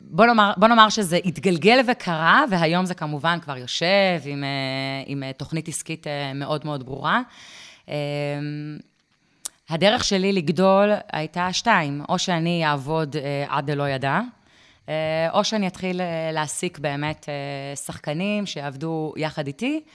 בוא 0.00 0.26
נאמר, 0.26 0.52
בוא 0.56 0.68
נאמר 0.68 0.88
שזה 0.88 1.18
התגלגל 1.24 1.80
וקרה, 1.88 2.44
והיום 2.50 2.86
זה 2.86 2.94
כמובן 2.94 3.38
כבר 3.40 3.56
יושב 3.56 4.20
עם, 4.24 4.44
אה, 4.44 4.48
עם 5.06 5.22
תוכנית 5.36 5.68
עסקית 5.68 6.06
מאוד 6.34 6.66
מאוד 6.66 6.86
ברורה. 6.86 7.22
הדרך 9.68 10.04
שלי 10.04 10.32
לגדול 10.32 10.92
הייתה 11.12 11.52
שתיים, 11.52 12.02
או 12.08 12.18
שאני 12.18 12.66
אעבוד 12.66 13.16
אה, 13.16 13.44
עד 13.48 13.70
דלא 13.70 13.88
ידע, 13.88 14.20
אה, 14.88 15.30
או 15.32 15.44
שאני 15.44 15.66
אתחיל 15.66 16.00
אה, 16.00 16.30
להעסיק 16.32 16.78
באמת 16.78 17.28
אה, 17.28 17.76
שחקנים 17.76 18.46
שיעבדו 18.46 19.12
יחד 19.16 19.46
איתי, 19.46 19.80
אה, 19.84 19.90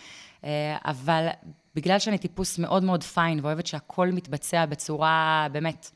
אבל 0.86 1.28
בגלל 1.76 2.00
שאני 2.00 2.18
טיפוס 2.18 2.60
מאוד 2.60 2.84
מאוד 2.84 3.04
פיין 3.04 3.40
ואוהבת 3.40 3.68
שהכל 3.68 4.08
מתבצע 4.08 4.66
בצורה 4.66 5.48
באמת 5.52 5.92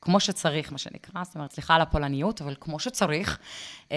כמו 0.00 0.20
שצריך, 0.20 0.72
מה 0.72 0.78
שנקרא, 0.78 1.24
זאת 1.24 1.34
אומרת, 1.34 1.52
סליחה 1.52 1.74
על 1.74 1.80
הפולניות, 1.80 2.42
אבל 2.42 2.54
כמו 2.60 2.78
שצריך, 2.78 3.38
אה, 3.92 3.96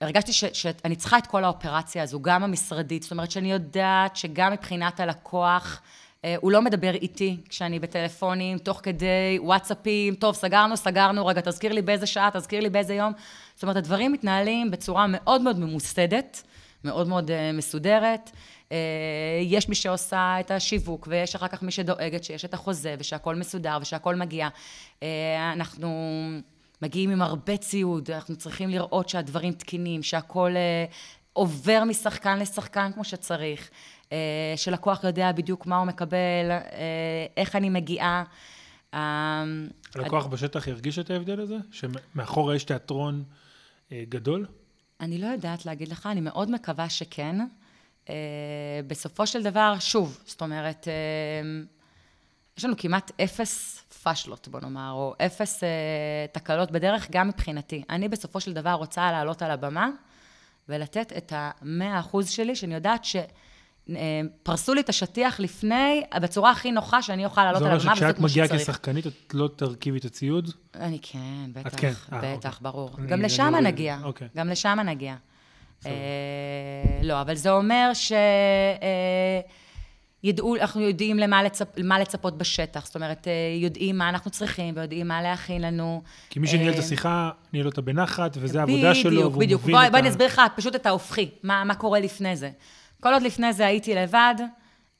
הרגשתי 0.00 0.32
ש, 0.32 0.44
שאני 0.52 0.96
צריכה 0.96 1.18
את 1.18 1.26
כל 1.26 1.44
האופרציה 1.44 2.02
הזו, 2.02 2.22
גם 2.22 2.42
המשרדית, 2.42 3.02
זאת 3.02 3.12
אומרת 3.12 3.30
שאני 3.30 3.52
יודעת 3.52 4.16
שגם 4.16 4.52
מבחינת 4.52 5.00
הלקוח, 5.00 5.82
אה, 6.24 6.34
הוא 6.40 6.52
לא 6.52 6.62
מדבר 6.62 6.94
איתי 6.94 7.36
כשאני 7.48 7.78
בטלפונים, 7.78 8.58
תוך 8.58 8.80
כדי 8.82 9.38
וואטסאפים, 9.40 10.14
טוב, 10.14 10.34
סגרנו, 10.34 10.76
סגרנו, 10.76 11.26
רגע, 11.26 11.40
תזכיר 11.40 11.72
לי 11.72 11.82
באיזה 11.82 12.06
שעה, 12.06 12.30
תזכיר 12.32 12.60
לי 12.60 12.70
באיזה 12.70 12.94
יום. 12.94 13.12
זאת 13.54 13.62
אומרת, 13.62 13.76
הדברים 13.76 14.12
מתנהלים 14.12 14.70
בצורה 14.70 15.06
מאוד 15.08 15.40
מאוד 15.40 15.58
ממוסדת, 15.58 16.42
מאוד 16.86 17.08
מאוד 17.08 17.30
אה, 17.30 17.52
מסודרת. 17.52 18.30
אה, 18.72 18.78
יש 19.42 19.68
מי 19.68 19.74
שעושה 19.74 20.36
את 20.40 20.50
השיווק, 20.50 21.08
ויש 21.10 21.34
אחר 21.34 21.48
כך 21.48 21.62
מי 21.62 21.70
שדואגת 21.70 22.24
שיש 22.24 22.44
את 22.44 22.54
החוזה, 22.54 22.94
ושהכול 22.98 23.36
מסודר, 23.36 23.78
ושהכול 23.80 24.14
מגיע. 24.14 24.48
אה, 25.02 25.52
אנחנו 25.52 26.20
מגיעים 26.82 27.10
עם 27.10 27.22
הרבה 27.22 27.56
ציוד, 27.56 28.10
אנחנו 28.10 28.36
צריכים 28.36 28.70
לראות 28.70 29.08
שהדברים 29.08 29.52
תקינים, 29.52 30.02
שהכול 30.02 30.56
עובר 31.32 31.82
משחקן 31.84 32.38
לשחקן 32.38 32.90
כמו 32.94 33.04
שצריך, 33.04 33.70
שלקוח 34.56 35.04
יודע 35.04 35.32
בדיוק 35.32 35.66
מה 35.66 35.76
הוא 35.76 35.86
מקבל, 35.86 36.50
איך 37.36 37.56
אני 37.56 37.70
מגיעה. 37.70 38.24
הלקוח 38.92 40.26
בשטח 40.26 40.66
ירגיש 40.66 40.98
את 40.98 41.10
ההבדל 41.10 41.40
הזה? 41.40 41.56
שמאחורה 41.70 42.56
יש 42.56 42.64
תיאטרון 42.64 43.24
גדול? 43.92 44.46
אני 45.00 45.18
לא 45.18 45.26
יודעת 45.26 45.66
להגיד 45.66 45.88
לך, 45.88 46.06
אני 46.12 46.20
מאוד 46.20 46.50
מקווה 46.50 46.88
שכן. 46.88 47.36
Uh, 48.04 48.08
בסופו 48.86 49.26
של 49.26 49.42
דבר, 49.42 49.76
שוב, 49.78 50.18
זאת 50.26 50.40
אומרת, 50.40 50.84
uh, 50.84 51.66
יש 52.58 52.64
לנו 52.64 52.74
כמעט 52.78 53.20
אפס 53.20 53.82
פאשלות, 54.02 54.48
בוא 54.48 54.60
נאמר, 54.60 54.90
או 54.92 55.14
אפס 55.26 55.60
uh, 55.62 55.66
תקלות 56.32 56.70
בדרך, 56.70 57.10
גם 57.10 57.28
מבחינתי. 57.28 57.82
אני 57.90 58.08
בסופו 58.08 58.40
של 58.40 58.52
דבר 58.52 58.72
רוצה 58.72 59.12
לעלות 59.12 59.42
על 59.42 59.50
הבמה 59.50 59.88
ולתת 60.68 61.12
את 61.16 61.32
המאה 61.36 62.00
אחוז 62.00 62.30
שלי, 62.30 62.56
שאני 62.56 62.74
יודעת 62.74 63.04
ש... 63.04 63.16
פרסו 64.42 64.74
לי 64.74 64.80
את 64.80 64.88
השטיח 64.88 65.40
לפני, 65.40 66.02
בצורה 66.20 66.50
הכי 66.50 66.72
נוחה 66.72 67.02
שאני 67.02 67.24
אוכל 67.24 67.44
לעלות 67.44 67.62
על 67.62 67.68
הבמה 67.68 67.92
וזה 67.92 68.12
כמו 68.12 68.28
שצריך. 68.28 68.46
זאת 68.46 68.58
אומרת 68.58 68.58
שכשאת 68.58 68.58
מגיעה 68.58 68.64
כשחקנית, 68.64 69.06
את 69.06 69.34
לא 69.34 69.48
תרכיבי 69.56 69.98
את 69.98 70.04
הציוד? 70.04 70.50
אני 70.74 70.98
כן, 71.02 71.52
בטח, 71.52 71.80
כן. 71.80 71.92
בטח, 72.10 72.58
아, 72.58 72.62
ברור. 72.62 72.90
אני, 72.98 73.06
גם 73.06 73.22
לשם 73.22 73.54
נגיע, 73.62 73.98
אוקיי. 74.02 74.28
גם 74.36 74.48
לשם 74.48 74.78
נגיע. 74.84 75.14
אה, 75.86 75.92
לא, 77.02 77.20
אבל 77.20 77.34
זה 77.34 77.50
אומר 77.50 77.90
ש... 77.94 78.12
אה, 78.12 79.40
ידעו, 80.24 80.56
אנחנו 80.56 80.80
יודעים 80.80 81.18
למה 81.18 81.42
לצפ, 81.42 81.66
למה 81.76 81.98
לצפות 81.98 82.38
בשטח, 82.38 82.86
זאת 82.86 82.94
אומרת, 82.94 83.28
אה, 83.28 83.32
יודעים 83.62 83.98
מה 83.98 84.08
אנחנו 84.08 84.30
צריכים 84.30 84.74
ויודעים 84.76 85.08
מה 85.08 85.22
להכין 85.22 85.62
לנו. 85.62 86.02
כי 86.30 86.38
מי 86.38 86.46
שניהל 86.46 86.74
את 86.74 86.78
השיחה, 86.78 87.30
ניהל 87.52 87.66
אותה 87.66 87.80
בנחת, 87.80 88.36
וזו 88.40 88.58
העבודה 88.58 88.94
שלו, 88.94 89.20
והוא 89.20 89.32
מבין 89.32 89.40
בדיוק, 89.40 89.62
בדיוק. 89.62 89.90
בואי 89.90 90.02
נסביר 90.02 90.26
לך 90.26 90.42
פשוט 90.56 90.74
את 90.74 90.86
ההופכי, 90.86 91.30
מה, 91.42 91.64
מה 91.64 91.74
קורה 91.74 92.00
לפני 92.00 92.36
זה. 92.36 92.50
כל 93.00 93.12
עוד 93.12 93.22
לפני 93.22 93.52
זה 93.52 93.66
הייתי 93.66 93.94
לבד, 93.94 94.34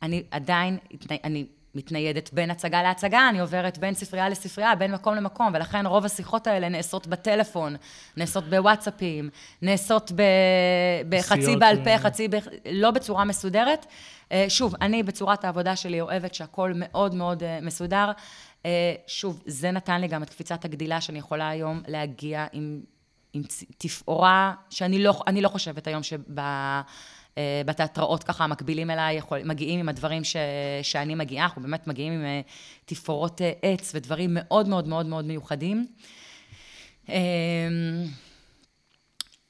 אני 0.03 0.23
עדיין, 0.31 0.79
אני 1.25 1.47
מתניידת 1.77 2.33
בין 2.33 2.51
הצגה 2.51 2.83
להצגה, 2.83 3.29
אני 3.29 3.41
עוברת 3.41 3.79
בין 3.79 3.95
ספרייה 3.95 4.29
לספרייה, 4.29 4.75
בין 4.75 4.93
מקום 4.93 5.15
למקום, 5.15 5.51
ולכן 5.55 5.87
רוב 5.87 6.05
השיחות 6.05 6.47
האלה 6.47 6.69
נעשות 6.69 7.07
בטלפון, 7.07 7.77
נעשות 8.17 8.45
בוואטסאפים, 8.45 9.31
נעשות 9.63 10.13
ב... 10.13 10.23
בחצי 11.09 11.57
בעל 11.57 11.85
פה, 11.85 11.91
אה. 11.91 11.99
חצי 11.99 12.29
ב... 12.29 12.35
לא 12.73 12.91
בצורה 12.91 13.25
מסודרת. 13.25 13.87
אה, 14.33 14.47
שוב, 14.49 14.75
אני 14.81 15.03
בצורת 15.03 15.45
העבודה 15.45 15.77
שלי 15.77 16.01
אוהבת 16.01 16.35
שהכל 16.35 16.73
מאוד 16.75 17.15
מאוד 17.15 17.43
אה, 17.43 17.59
מסודר. 17.63 18.13
שוב, 19.07 19.43
זה 19.47 19.71
נתן 19.71 20.01
לי 20.01 20.09
גם 20.09 20.23
את 20.23 20.31
קפיצת 20.31 20.65
הגדילה 20.65 21.01
שאני 21.01 21.19
יכולה 21.19 21.49
היום 21.49 21.83
להגיע 21.89 22.47
עם, 22.53 22.81
עם 23.33 23.43
תפאורה, 23.79 24.55
שאני 24.71 25.03
לא, 25.03 25.23
לא 25.43 25.49
חושבת 25.49 25.87
היום 25.87 26.03
שב... 26.03 26.21
אה, 27.39 27.63
בתיאטראות 27.67 28.25
ככה 28.25 28.45
המקבילים 28.45 28.91
אליי 28.91 29.17
יכול, 29.17 29.43
מגיעים 29.45 29.81
עם 29.81 29.89
הדברים 29.89 30.25
ש, 30.25 30.37
שאני 30.83 31.15
מגיעה, 31.15 31.45
אנחנו 31.45 31.63
באמת 31.63 31.87
מגיעים 31.87 32.13
עם 32.13 32.25
אה, 32.25 32.41
תפאורות 32.85 33.43
אה, 33.43 33.53
עץ 33.63 33.93
ודברים 33.95 34.31
מאוד 34.33 34.69
מאוד 34.69 34.89
מאוד 34.89 35.07
מאוד 35.07 35.25
מיוחדים. 35.25 35.87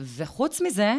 וחוץ 0.01 0.61
מזה, 0.61 0.95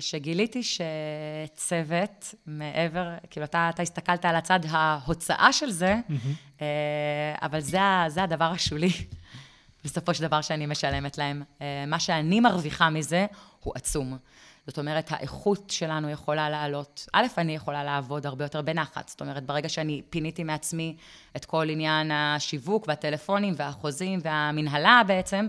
שגיליתי 0.00 0.60
שצוות, 0.62 2.34
מעבר, 2.46 3.08
כאילו 3.30 3.46
אתה, 3.46 3.70
אתה 3.74 3.82
הסתכלת 3.82 4.24
על 4.24 4.36
הצד 4.36 4.60
ההוצאה 4.68 5.52
של 5.52 5.70
זה, 5.70 5.94
mm-hmm. 6.08 6.62
אבל 7.42 7.60
זה, 7.60 7.78
זה 8.08 8.22
הדבר 8.22 8.44
השולי, 8.44 8.90
בסופו 9.84 10.14
של 10.14 10.22
דבר 10.22 10.40
שאני 10.40 10.66
משלמת 10.66 11.18
להם. 11.18 11.42
מה 11.86 12.00
שאני 12.00 12.40
מרוויחה 12.40 12.90
מזה 12.90 13.26
הוא 13.60 13.72
עצום. 13.76 14.18
זאת 14.68 14.78
אומרת, 14.78 15.12
האיכות 15.12 15.70
שלנו 15.70 16.10
יכולה 16.10 16.50
לעלות. 16.50 17.06
א', 17.12 17.26
אני 17.38 17.54
יכולה 17.54 17.84
לעבוד 17.84 18.26
הרבה 18.26 18.44
יותר 18.44 18.62
בנחת. 18.62 19.08
זאת 19.08 19.20
אומרת, 19.20 19.46
ברגע 19.46 19.68
שאני 19.68 20.02
פיניתי 20.10 20.44
מעצמי 20.44 20.96
את 21.36 21.44
כל 21.44 21.70
עניין 21.70 22.10
השיווק 22.10 22.84
והטלפונים 22.88 23.54
והחוזים 23.56 24.18
והמנהלה 24.22 25.02
בעצם, 25.06 25.46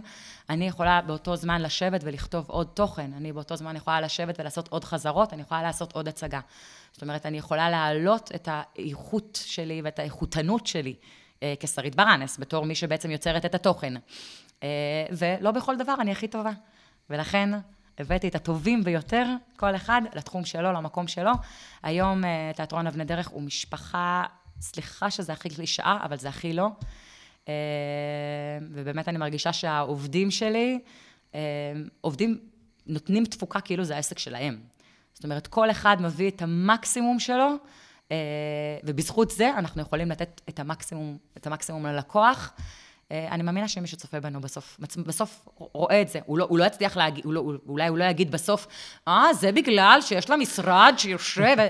אני 0.49 0.67
יכולה 0.67 1.01
באותו 1.01 1.35
זמן 1.35 1.61
לשבת 1.61 2.01
ולכתוב 2.03 2.45
עוד 2.49 2.67
תוכן. 2.73 3.11
אני 3.17 3.33
באותו 3.33 3.55
זמן 3.55 3.75
יכולה 3.75 4.01
לשבת 4.01 4.39
ולעשות 4.39 4.67
עוד 4.67 4.83
חזרות, 4.83 5.33
אני 5.33 5.41
יכולה 5.41 5.61
לעשות 5.61 5.93
עוד 5.93 6.07
הצגה. 6.07 6.39
זאת 6.91 7.01
אומרת, 7.01 7.25
אני 7.25 7.37
יכולה 7.37 7.69
להעלות 7.69 8.31
את 8.35 8.49
האיכות 8.51 9.39
שלי 9.45 9.81
ואת 9.83 9.99
האיכותנות 9.99 10.67
שלי 10.67 10.95
אה, 11.43 11.53
כשרית 11.59 11.95
ברנס, 11.95 12.39
בתור 12.39 12.65
מי 12.65 12.75
שבעצם 12.75 13.11
יוצרת 13.11 13.45
את 13.45 13.55
התוכן. 13.55 13.93
אה, 14.63 14.69
ולא 15.11 15.51
בכל 15.51 15.77
דבר 15.77 15.95
אני 15.99 16.11
הכי 16.11 16.27
טובה. 16.27 16.51
ולכן... 17.09 17.49
הבאתי 17.99 18.27
את 18.27 18.35
הטובים 18.35 18.83
ביותר, 18.83 19.25
כל 19.57 19.75
אחד 19.75 20.01
לתחום 20.15 20.45
שלו, 20.45 20.71
למקום 20.71 21.07
שלו. 21.07 21.31
היום 21.83 22.25
אה, 22.25 22.51
תיאטרון 22.55 22.87
אבני 22.87 23.05
דרך 23.05 23.27
הוא 23.27 23.41
משפחה, 23.41 24.23
סליחה 24.61 25.11
שזה 25.11 25.33
הכי 25.33 25.49
קלישאה, 25.49 25.97
אבל 26.03 26.17
זה 26.17 26.29
הכי 26.29 26.53
לא. 26.53 26.67
אה, 27.47 27.53
ובאמת 28.61 29.07
אני 29.07 29.17
מרגישה 29.17 29.53
שהעובדים 29.53 30.31
שלי, 30.31 30.79
אה, 31.35 31.39
עובדים, 32.01 32.39
נותנים 32.87 33.25
תפוקה 33.25 33.61
כאילו 33.61 33.83
זה 33.83 33.95
העסק 33.95 34.19
שלהם. 34.19 34.61
זאת 35.13 35.23
אומרת, 35.23 35.47
כל 35.47 35.71
אחד 35.71 36.01
מביא 36.01 36.29
את 36.29 36.41
המקסימום 36.41 37.19
שלו, 37.19 37.55
ובזכות 38.83 39.31
זה 39.31 39.51
אנחנו 39.57 39.81
יכולים 39.81 40.11
לתת 40.11 40.41
את 40.49 40.59
המקסימום, 40.59 41.17
את 41.37 41.47
המקסימום 41.47 41.85
ללקוח. 41.85 42.53
אה, 43.11 43.27
אני 43.31 43.43
מאמינה 43.43 43.67
שמי 43.67 43.87
שצופה 43.87 44.19
בנו 44.19 44.41
בסוף, 44.41 44.79
בסוף 44.97 45.47
רואה 45.57 46.01
את 46.01 46.09
זה. 46.09 46.19
הוא 46.25 46.37
לא, 46.37 46.45
הוא 46.49 46.59
לא 46.59 46.63
יצליח 46.63 46.97
להגיד, 46.97 47.25
הוא 47.25 47.33
לא, 47.33 47.53
אולי 47.67 47.87
הוא 47.87 47.97
לא 47.97 48.03
יגיד 48.03 48.31
בסוף, 48.31 48.67
אה, 49.07 49.33
זה 49.33 49.51
בגלל 49.51 49.99
שיש 50.01 50.29
לה 50.29 50.37
משרד 50.37 50.93
שיושב... 50.97 51.55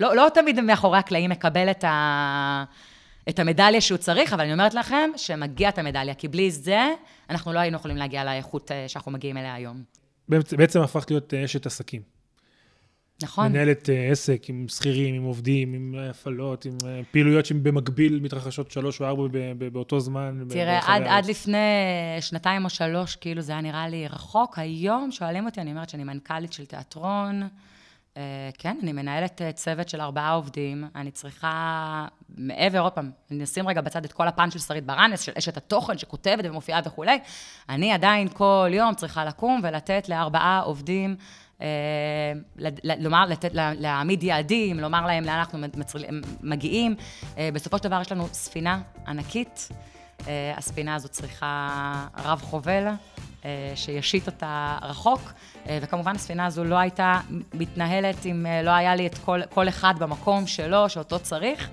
לא, 0.00 0.16
לא 0.16 0.28
תמיד 0.34 0.60
מאחורי 0.60 0.98
הקלעים 0.98 1.30
מקבל 1.30 1.70
את, 1.70 1.84
ה, 1.84 2.64
את 3.28 3.38
המדליה 3.38 3.80
שהוא 3.80 3.98
צריך, 3.98 4.32
אבל 4.32 4.42
אני 4.42 4.52
אומרת 4.52 4.74
לכם 4.74 5.10
שמגיע 5.16 5.68
את 5.68 5.78
המדליה, 5.78 6.14
כי 6.14 6.28
בלי 6.28 6.50
זה, 6.50 6.88
אנחנו 7.30 7.52
לא 7.52 7.58
היינו 7.58 7.76
יכולים 7.76 7.96
להגיע 7.96 8.24
לאיכות 8.24 8.72
אה, 8.72 8.88
שאנחנו 8.88 9.12
מגיעים 9.12 9.36
אליה 9.36 9.54
היום. 9.54 9.82
בעצם 10.28 10.80
הפכת 10.80 11.10
להיות 11.10 11.34
אה, 11.34 11.44
אשת 11.44 11.66
עסקים. 11.66 12.11
נכון. 13.22 13.48
מנהלת 13.52 13.88
uh, 13.88 14.12
עסק 14.12 14.42
עם 14.48 14.66
שכירים, 14.68 15.14
עם 15.14 15.22
עובדים, 15.22 15.74
עם 15.74 15.94
הפעלות, 16.10 16.64
עם 16.64 16.76
uh, 16.80 16.84
פעילויות 17.10 17.46
שבמקביל 17.46 18.20
מתרחשות 18.22 18.70
שלוש 18.70 19.00
או 19.00 19.06
ארבע 19.06 19.28
באותו 19.72 20.00
זמן. 20.00 20.44
תראה, 20.48 20.80
עד, 20.86 21.02
עד 21.06 21.26
לפני 21.26 21.56
שנתיים 22.20 22.64
או 22.64 22.70
שלוש, 22.70 23.16
כאילו 23.16 23.42
זה 23.42 23.52
היה 23.52 23.60
נראה 23.60 23.88
לי 23.88 24.08
רחוק. 24.08 24.58
היום 24.58 25.10
שואלים 25.12 25.46
אותי, 25.46 25.60
אני 25.60 25.70
אומרת 25.70 25.88
שאני 25.88 26.04
מנכ"לית 26.04 26.52
של 26.52 26.66
תיאטרון. 26.66 27.42
כן, 28.58 28.78
אני 28.82 28.92
מנהלת 28.92 29.40
צוות 29.54 29.88
של 29.88 30.00
ארבעה 30.00 30.32
עובדים. 30.32 30.84
אני 30.96 31.10
צריכה, 31.10 32.06
מעבר, 32.36 32.80
עוד 32.80 32.92
פעם, 32.92 33.10
אני 33.30 33.44
אשים 33.44 33.68
רגע 33.68 33.80
בצד 33.80 34.04
את 34.04 34.12
כל 34.12 34.28
הפן 34.28 34.50
של 34.50 34.58
שרית 34.58 34.86
ברנס, 34.86 35.20
של 35.20 35.32
אשת 35.38 35.56
התוכן 35.56 35.98
שכותבת 35.98 36.44
ומופיעה 36.44 36.80
וכולי. 36.84 37.18
אני 37.68 37.92
עדיין 37.92 38.28
כל 38.28 38.70
יום 38.72 38.94
צריכה 38.94 39.24
לקום 39.24 39.60
ולתת 39.62 40.08
לארבעה 40.08 40.60
עובדים 40.60 41.10
אה, 41.10 41.16
לומר, 42.98 43.24
לתת, 43.26 43.50
להעמיד 43.54 44.22
יעדים, 44.22 44.80
לומר 44.80 45.06
להם 45.06 45.24
לאן 45.24 45.34
אנחנו 45.34 45.58
מגיעים. 46.42 46.94
אה, 47.38 47.48
בסופו 47.52 47.78
של 47.78 47.84
דבר 47.84 48.00
יש 48.00 48.12
לנו 48.12 48.28
ספינה 48.32 48.80
ענקית. 49.06 49.68
אה, 50.28 50.54
הספינה 50.56 50.94
הזאת 50.94 51.10
צריכה 51.10 52.06
רב 52.24 52.40
חובל, 52.42 52.88
שישית 53.74 54.26
אותה 54.26 54.78
רחוק, 54.82 55.32
וכמובן 55.66 56.14
הספינה 56.14 56.46
הזו 56.46 56.64
לא 56.64 56.76
הייתה 56.78 57.20
מתנהלת 57.54 58.26
אם 58.26 58.46
לא 58.64 58.70
היה 58.70 58.94
לי 58.94 59.06
את 59.06 59.18
כל, 59.18 59.40
כל 59.50 59.68
אחד 59.68 59.94
במקום 59.98 60.46
שלו, 60.46 60.88
שאותו 60.88 61.18
צריך. 61.18 61.68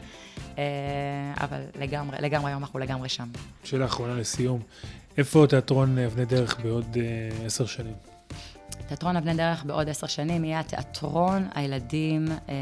אבל 1.38 1.62
לגמרי, 1.80 2.18
לגמרי 2.20 2.52
היום 2.52 2.62
אנחנו 2.64 2.80
לגמרי 2.80 3.10
שם. 3.10 3.28
שאלה 3.64 3.86
אחרונה 3.86 4.14
לסיום, 4.14 4.62
איפה 5.18 5.46
תיאטרון 5.50 5.98
אבני 5.98 6.26
דרך 6.26 6.60
בעוד 6.60 6.98
עשר 7.46 7.66
שנים? 7.66 8.09
תיאטרון 8.88 9.18
אבני 9.18 9.34
דרך 9.34 9.66
בעוד 9.66 9.90
עשר 9.90 10.08
שנים 10.08 10.44
יהיה 10.44 10.60
התיאטרון 10.60 11.48
הילדים 11.56 12.26
אה, 12.32 12.56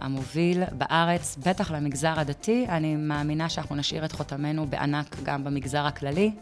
המוביל 0.00 0.62
בארץ, 0.72 1.36
בטח 1.46 1.70
למגזר 1.70 2.20
הדתי. 2.20 2.66
אני 2.68 2.96
מאמינה 2.96 3.48
שאנחנו 3.48 3.76
נשאיר 3.76 4.04
את 4.04 4.12
חותמנו 4.12 4.66
בענק 4.66 5.16
גם 5.22 5.44
במגזר 5.44 5.86
הכללי. 5.86 6.32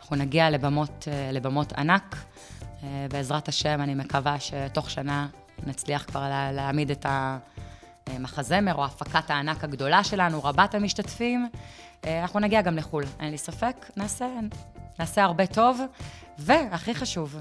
אנחנו 0.00 0.16
נגיע 0.16 0.50
לבמות, 0.50 1.08
אה, 1.08 1.32
לבמות 1.32 1.72
ענק. 1.72 2.16
אה, 2.82 3.06
בעזרת 3.10 3.48
השם, 3.48 3.80
אני 3.80 3.94
מקווה 3.94 4.36
שתוך 4.40 4.90
שנה 4.90 5.26
נצליח 5.66 6.04
כבר 6.04 6.20
לה, 6.20 6.52
להעמיד 6.52 6.90
את 6.90 7.06
המחזמר 8.08 8.74
או 8.74 8.84
הפקת 8.84 9.30
הענק 9.30 9.64
הגדולה 9.64 10.04
שלנו, 10.04 10.44
רבת 10.44 10.74
המשתתפים. 10.74 11.48
אה, 12.04 12.22
אנחנו 12.22 12.40
נגיע 12.40 12.62
גם 12.62 12.76
לחו"ל, 12.76 13.04
אין 13.20 13.30
לי 13.30 13.38
ספק, 13.38 13.76
נעשה, 13.96 14.26
נעשה 14.98 15.24
הרבה 15.24 15.46
טוב. 15.46 15.80
והכי 16.38 16.94
חשוב, 16.94 17.36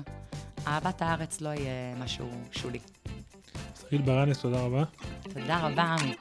אהבת 0.68 1.01
הארץ 1.01 1.41
לא 1.41 1.49
יהיה 1.49 1.95
משהו 2.03 2.30
שולי. 2.51 2.80
שגיל 3.80 4.01
ברנס, 4.01 4.39
תודה 4.39 4.62
רבה. 4.62 4.84
תודה 5.34 5.68
רבה, 5.68 5.84
עמי. 5.84 6.14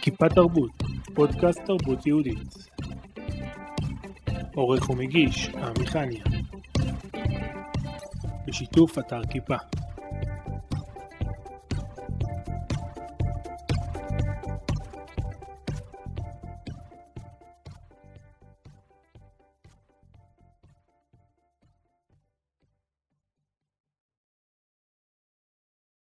כיפה 0.00 0.28
תרבות, 0.28 0.70
פודקאסט 1.14 1.60
תרבות 1.66 2.06
יהודית. 2.06 2.54
עורך 4.54 4.90
ומגיש, 4.90 5.48
עמי 5.48 5.86
חניה. 5.86 6.24
בשיתוף 8.46 8.98
אתר 8.98 9.20
כיפה. 9.30 9.56